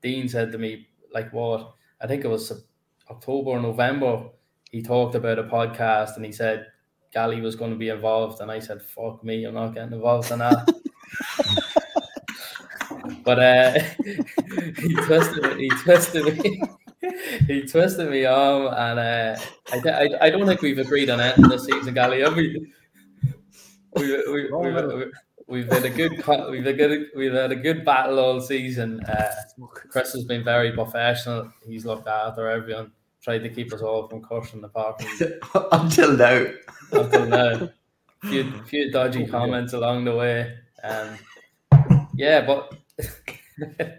[0.03, 1.75] Dean said to me, like, what?
[2.01, 2.65] I think it was
[3.11, 4.29] October or November.
[4.71, 6.67] He talked about a podcast and he said
[7.15, 10.33] Gally was going to be involved, and I said, "Fuck me, I'm not getting involved
[10.33, 10.69] in that."
[13.25, 13.79] but uh,
[14.83, 15.69] he twisted me.
[15.69, 16.63] He twisted me.
[17.47, 19.37] he twisted me arm, and uh,
[19.73, 22.25] I, I, I don't think we've agreed on it this season, Gally.
[22.31, 22.73] We, we,
[23.97, 24.51] we, we,
[25.47, 26.13] we've had a good
[26.51, 29.01] we've had a good we've had a good battle all season.
[29.05, 29.31] Uh,
[29.91, 31.51] Chris has been very professional.
[31.67, 32.93] He's looked after everyone,
[33.23, 35.01] tried to keep us all from cursing the park
[35.73, 36.47] until now.
[36.93, 37.69] Until now,
[38.25, 40.55] few few dodgy comments along the way.
[40.83, 41.19] Um,
[42.15, 42.75] yeah, but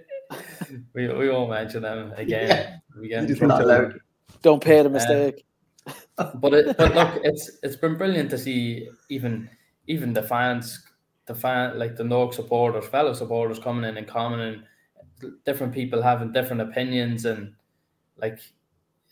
[0.94, 2.48] we we won't mention them again.
[2.48, 2.78] Yeah.
[3.00, 4.00] We get not allowed.
[4.42, 5.46] Don't pay the um, mistake.
[6.18, 9.50] Um, but it, but look, it's it's been brilliant to see even
[9.88, 10.86] even the fans
[11.26, 14.64] the fan like the Nork supporters, fellow supporters coming in and commenting,
[15.44, 17.54] different people having different opinions, and
[18.18, 18.40] like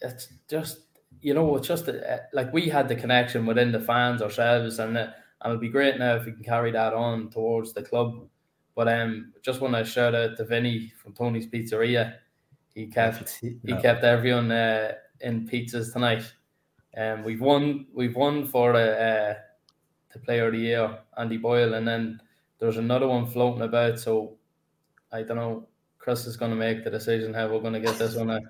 [0.02, 0.82] it's just
[1.22, 4.96] you know it's just uh, like we had the connection within the fans ourselves, and,
[4.96, 5.10] it,
[5.42, 8.28] and it'll be great now if we can carry that on towards the club.
[8.76, 12.16] But um, just want to shout out to Vinny from Tony's Pizzeria.
[12.74, 16.32] He kept he, kept everyone uh, in pizzas tonight.
[16.96, 19.34] Um, we've won we've won for the uh,
[20.14, 22.22] the player of the year, Andy Boyle, and then
[22.60, 24.00] there's another one floating about.
[24.00, 24.36] So
[25.12, 25.68] I don't know.
[25.98, 28.42] Chris is going to make the decision how we're going to get this one out.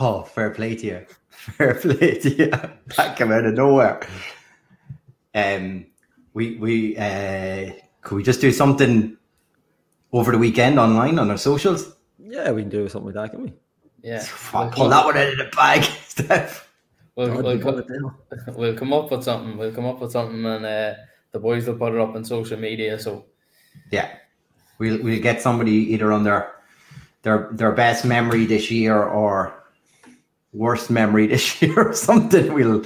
[0.00, 1.06] Oh, fair play to you.
[1.30, 2.50] Fair play to you.
[2.96, 4.00] That came out of nowhere.
[5.34, 5.86] Um,
[6.34, 9.16] we we uh, could we just do something
[10.12, 11.96] over the weekend online on our socials?
[12.18, 13.52] Yeah, we can do something like that, can we?
[14.02, 14.24] Yeah,
[14.54, 16.67] we'll pull that one out of the bag, Steph.
[17.18, 17.84] We'll, we'll, come,
[18.54, 19.56] we'll come up with something.
[19.56, 20.94] We'll come up with something, and uh,
[21.32, 22.96] the boys will put it up on social media.
[22.96, 23.24] So,
[23.90, 24.08] yeah,
[24.78, 26.52] we'll we'll get somebody either on their
[27.22, 29.52] their their best memory this year or
[30.52, 32.54] worst memory this year or something.
[32.54, 32.84] We'll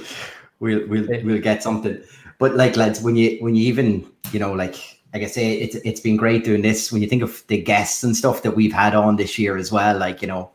[0.59, 2.01] we'll we'll we'll get something.
[2.39, 5.75] But like lads, when you when you even you know like like I say, it's
[5.75, 6.91] it's been great doing this.
[6.91, 9.71] When you think of the guests and stuff that we've had on this year as
[9.71, 10.49] well, like you know,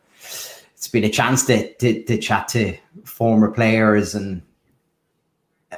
[0.78, 4.42] it's been a chance to, to, to chat to former players and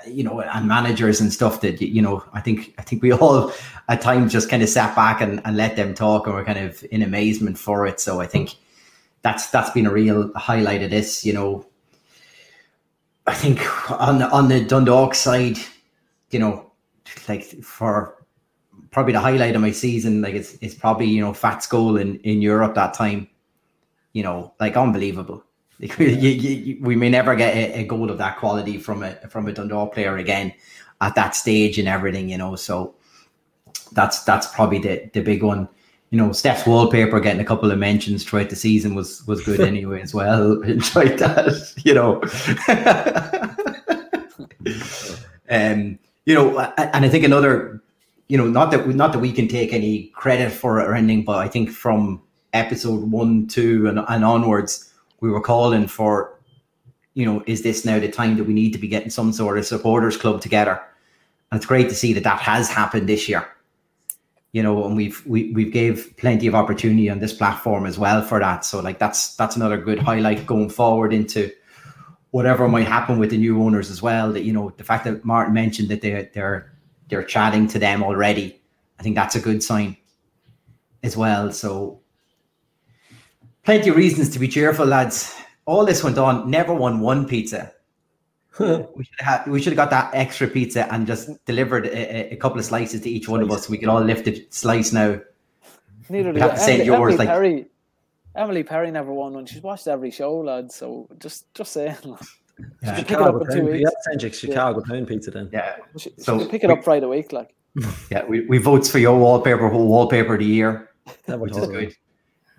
[0.07, 3.51] you know and managers and stuff that you know i think i think we all
[3.89, 6.59] at times just kind of sat back and, and let them talk and we're kind
[6.59, 7.99] of in amazement for it.
[7.99, 8.55] So i think
[9.23, 11.67] that's that's been a real highlight of this you know.
[13.27, 13.59] I think
[13.91, 15.57] on the on the dundalk side
[16.31, 16.71] you know
[17.27, 18.17] like for
[18.91, 22.19] probably the highlight of my season like it's, it's probably you know fats goal in
[22.21, 23.30] in europe that time
[24.13, 25.45] you know, like unbelievable.
[25.81, 29.15] Like, you, you, we may never get a, a, goal of that quality from a
[29.31, 30.53] from a Dundalk player again
[31.01, 32.55] at that stage and everything, you know.
[32.55, 32.97] So
[33.93, 35.71] that's that's probably the the big one.
[36.11, 39.61] you know, Steph's wallpaper getting a couple of mentions throughout the season was was good
[39.73, 40.61] anyway as well.
[40.65, 42.21] Enjoyed that, you know.
[45.49, 47.83] um, you know, and I think another,
[48.29, 51.25] you know, not that not that we can take any credit for it or anything,
[51.25, 56.39] but I think from episode one, two, and, and onwards, we were calling for,
[57.15, 59.59] you know, is this now the time that we need to be getting some sort
[59.59, 60.81] of supporters club together?
[61.51, 63.47] And it's great to see that that has happened this year.
[64.53, 68.21] You know, and we've we we've gave plenty of opportunity on this platform as well
[68.21, 68.65] for that.
[68.65, 71.53] So like that's that's another good highlight going forward into
[72.33, 74.33] whatever might happen with the new owners as well.
[74.33, 76.73] That you know the fact that Martin mentioned that they're they're
[77.09, 78.61] they're chatting to them already.
[78.99, 79.97] I think that's a good sign
[81.05, 81.53] as well.
[81.53, 82.01] So
[83.65, 85.35] plenty of reasons to be cheerful, lads.
[85.67, 86.51] All this went on.
[86.51, 87.73] Never won one pizza
[88.61, 92.37] we should have we should have got that extra pizza and just delivered a, a
[92.37, 93.69] couple of slices to each one of us.
[93.69, 95.21] We could all lift a slice now.
[96.09, 97.15] Neither we have to say yours.
[97.15, 97.67] Emily like Perry,
[98.35, 99.47] Emily Perry never won one.
[99.47, 100.73] She's watched every show, lad.
[100.73, 101.97] So just just saying.
[102.83, 102.95] Yeah.
[102.95, 103.91] Chicago pick it up in two weeks.
[104.21, 105.05] Yeah, Chicago yeah.
[105.07, 105.49] pizza then.
[105.51, 105.77] Yeah.
[105.97, 107.55] She, so pick it we, up Friday week, like.
[108.11, 110.91] Yeah, we, we votes for your wallpaper, whole wallpaper of the year,
[111.27, 111.97] which is good.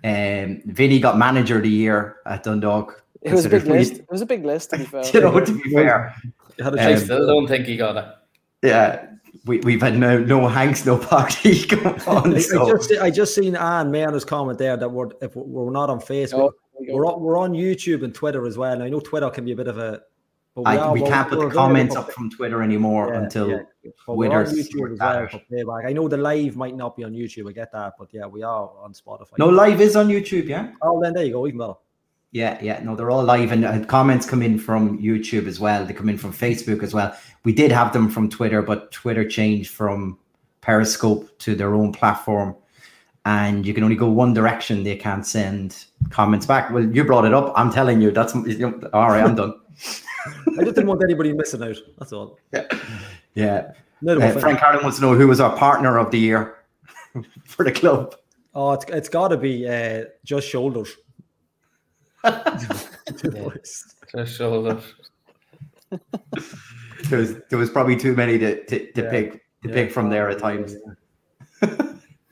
[0.04, 3.04] Um, Vinny got manager of the year at Dundalk.
[3.22, 3.94] It was a big list.
[3.94, 5.04] It was a big list, to be fair.
[5.14, 6.14] you know, to be fair.
[6.60, 8.06] Um, I still don't think he got it.
[8.62, 9.06] Yeah,
[9.44, 12.40] we, we've had no no Hanks, no party going on.
[12.40, 12.62] So.
[12.62, 16.00] I just I just seen Anne Mayer's comment there that we're if we're not on
[16.00, 16.54] Facebook, oh,
[16.88, 18.72] we're on, we're on YouTube and Twitter as well.
[18.72, 20.00] And I know Twitter can be a bit of a.
[20.54, 23.62] we, are, we can't put the comments up from Twitter anymore yeah, until yeah.
[23.84, 25.86] YouTube well for playback.
[25.86, 27.48] I know the live might not be on YouTube.
[27.48, 29.38] I get that, but yeah, we are on Spotify.
[29.38, 30.48] No, live is on YouTube.
[30.48, 30.72] Yeah.
[30.82, 31.46] Oh, then there you go.
[31.46, 31.74] Even better.
[32.32, 35.84] Yeah, yeah, no, they're all live, and uh, comments come in from YouTube as well.
[35.84, 37.14] They come in from Facebook as well.
[37.44, 40.18] We did have them from Twitter, but Twitter changed from
[40.62, 42.56] Periscope to their own platform,
[43.26, 44.82] and you can only go one direction.
[44.82, 46.70] They can't send comments back.
[46.70, 47.52] Well, you brought it up.
[47.54, 49.24] I'm telling you, that's all right.
[49.24, 49.54] I'm done.
[50.26, 51.76] I just didn't want anybody missing out.
[51.98, 52.38] That's all.
[52.52, 52.66] Yeah,
[53.34, 53.72] yeah.
[54.06, 56.56] Uh, Frank Harlan wants to know who was our partner of the year
[57.46, 58.16] for the club.
[58.54, 60.96] Oh, it's, it's got to be uh, just shoulders.
[64.14, 64.94] Just shoulders.
[65.90, 69.10] there was there was probably too many to to, to yeah.
[69.10, 69.74] pick to yeah.
[69.74, 70.76] pick from there at times.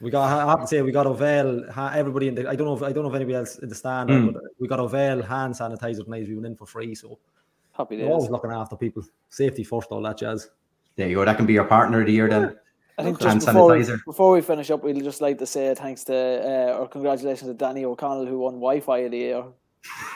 [0.00, 2.76] we got I have to say we got Ovale everybody in the I don't know
[2.76, 4.32] if I don't know if anybody else in the stand mm.
[4.32, 7.18] but we got Ovale hand sanitizer tonight we went in for free so
[7.80, 8.08] happy days.
[8.08, 10.50] always looking after people safety first all that jazz
[10.96, 12.56] there you go that can be your partner of the year then
[12.98, 16.14] I think just before, before we finish up, we'd just like to say thanks to
[16.14, 19.44] uh, or congratulations to Danny O'Connell who won Wi-Fi of the year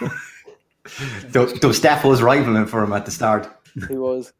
[1.28, 3.49] though, though Steph was rivaling for him at the start.
[3.89, 4.32] He was.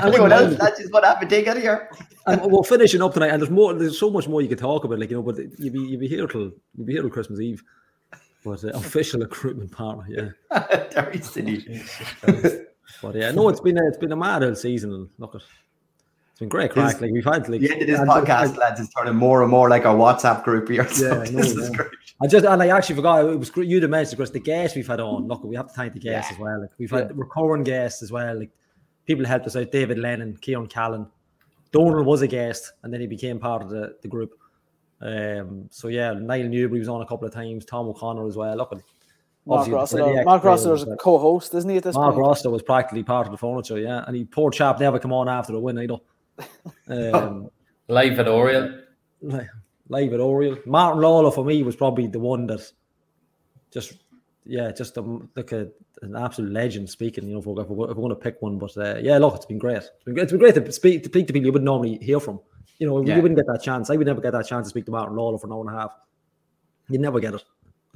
[0.00, 0.56] Anyone else?
[0.58, 1.30] That's just what happened.
[1.30, 1.90] Take it here.
[2.26, 3.74] And we're finishing up tonight, and there's more.
[3.74, 5.22] There's so much more you could talk about, like you know.
[5.22, 7.62] But you be you be here till you be here till Christmas Eve.
[8.44, 10.04] But uh, official recruitment partner,
[10.50, 10.86] yeah.
[10.92, 11.82] Very silly.
[13.02, 15.08] but yeah, no, it's been a, it's been a mad old season.
[15.18, 17.00] Look at it's been great crack.
[17.00, 19.70] Like we've had like the end of this podcast, lads, is turning more and more
[19.70, 20.86] like a WhatsApp group here.
[20.88, 21.90] So yeah, this is great.
[22.20, 23.68] I just and I actually forgot it was great.
[23.68, 25.26] You the mentioned Chris the guests we've had on.
[25.26, 26.34] Look, we have to thank the guests yeah.
[26.34, 26.60] as well.
[26.60, 27.12] Like we've had yeah.
[27.14, 28.38] recurring guests as well.
[28.38, 28.50] Like
[29.06, 29.70] people helped us out.
[29.70, 31.06] David Lennon, Kieran Callan,
[31.72, 34.32] Donal was a guest, and then he became part of the, the group.
[35.00, 37.64] Um, so yeah, Niall Newbury was on a couple of times.
[37.64, 38.56] Tom O'Connor as well.
[38.56, 38.72] Look,
[39.46, 40.24] Mark Rossiter.
[40.24, 41.76] Mark Rossiter's a co-host, isn't he?
[41.76, 42.26] At this Mark point?
[42.26, 44.04] Rossiter was practically part of the furniture, yeah.
[44.06, 45.96] And he poor chap never come on after the win either.
[46.86, 47.48] Um,
[47.88, 48.82] live at Oriel.
[49.22, 50.58] Live at Oriel.
[50.66, 52.70] Martin Lawler for me was probably the one that
[53.70, 53.94] just,
[54.44, 55.68] yeah, just a, like a,
[56.02, 57.26] an absolute legend speaking.
[57.26, 59.16] You know, if we're, if we're, if we're going to pick one, but uh, yeah,
[59.16, 59.78] look, it's been great.
[59.78, 62.20] It's been, it's been great to speak to speak to people you wouldn't normally hear
[62.20, 62.40] from.
[62.78, 63.16] You know, yeah.
[63.16, 63.90] you wouldn't get that chance.
[63.90, 65.70] I would never get that chance to speak to Martin Lawler for an hour and
[65.70, 65.92] a half.
[66.88, 67.44] You'd never get it.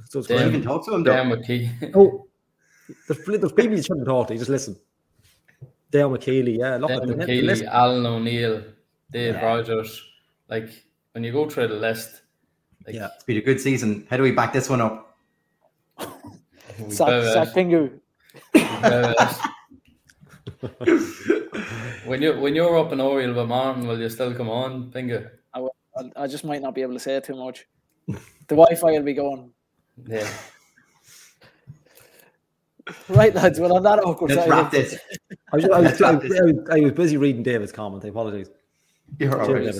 [0.09, 0.45] So it's great.
[0.45, 1.13] You can talk to him, though.
[1.13, 1.91] Dan McKee.
[1.95, 2.27] oh,
[3.07, 4.33] there's, there's people you shouldn't talk to.
[4.33, 4.77] You just listen.
[5.91, 6.77] Dale McKeely, yeah.
[6.77, 8.63] Look Dale McKeely, Alan O'Neill,
[9.11, 9.45] Dave yeah.
[9.45, 10.03] Rogers.
[10.47, 10.69] Like
[11.11, 12.21] when you go through the list,
[12.85, 14.07] like, yeah, it's been a good season.
[14.09, 15.17] How do we back this one up?
[16.89, 17.99] Sack, sack Pingu.
[22.05, 25.29] When you when you're up in Oriel with Martin, will you still come on, Pingu?
[25.53, 25.75] I, will,
[26.15, 27.67] I just might not be able to say too much.
[28.07, 29.51] The Wi-Fi will be going.
[30.07, 30.27] Yeah.
[33.07, 33.59] Right, lads.
[33.59, 34.97] Well, on that awkward Let's side, wrap this.
[35.53, 38.03] I was, I, was, I, was, I was busy reading David's comment.
[38.03, 38.49] I apologize.
[39.19, 39.75] You're all right.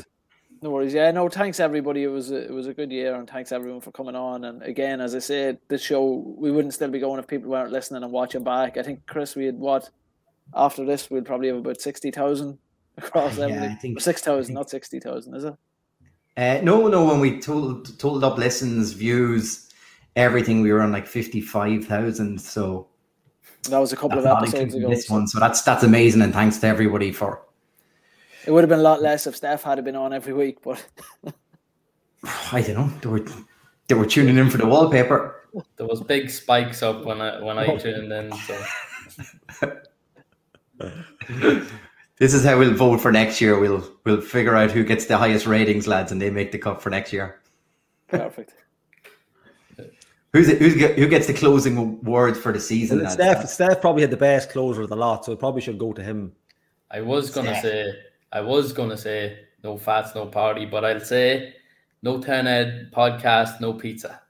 [0.62, 0.94] No worries.
[0.94, 1.30] Yeah, no.
[1.30, 2.04] Thanks everybody.
[2.04, 4.44] It was a, it was a good year, and thanks everyone for coming on.
[4.44, 7.72] And again, as I said, this show we wouldn't still be going if people weren't
[7.72, 8.78] listening and watching back.
[8.78, 9.90] I think Chris, we had what
[10.54, 12.58] after this, we'll probably have about sixty thousand
[12.98, 13.72] across uh, yeah, everything.
[13.72, 15.56] I think six thousand, not sixty thousand, is it?
[16.38, 17.06] Uh, no, no.
[17.06, 19.70] When we told told up listens, views,
[20.16, 22.40] everything, we were on like fifty five thousand.
[22.40, 22.88] So
[23.70, 24.90] that was a couple of episodes ago.
[24.90, 25.16] This so.
[25.16, 27.42] one, so that's that's amazing, and thanks to everybody for.
[28.46, 30.84] It would have been a lot less if Steph had been on every week, but
[32.52, 32.92] I don't know.
[33.02, 33.26] They were
[33.88, 35.36] they were tuning in for the wallpaper.
[35.78, 38.32] There was big spikes up when I when I tuned in.
[38.32, 39.72] So.
[42.18, 43.60] this is how we'll vote for next year.
[43.60, 46.82] We'll we'll figure out who gets the highest ratings, lads, and they make the cup
[46.82, 47.42] for next year.
[48.08, 48.54] Perfect.
[50.32, 53.02] Who's it, who's who gets the closing word for the season?
[53.02, 55.80] Well, Steph, Steph probably had the best closer of the lot, so it probably should
[55.80, 56.34] go to him.
[56.92, 57.64] I was gonna Steph.
[57.64, 57.94] say,
[58.32, 61.56] I was gonna say, no fats, no party, but I'll say,
[62.04, 64.22] no ten ed podcast, no pizza.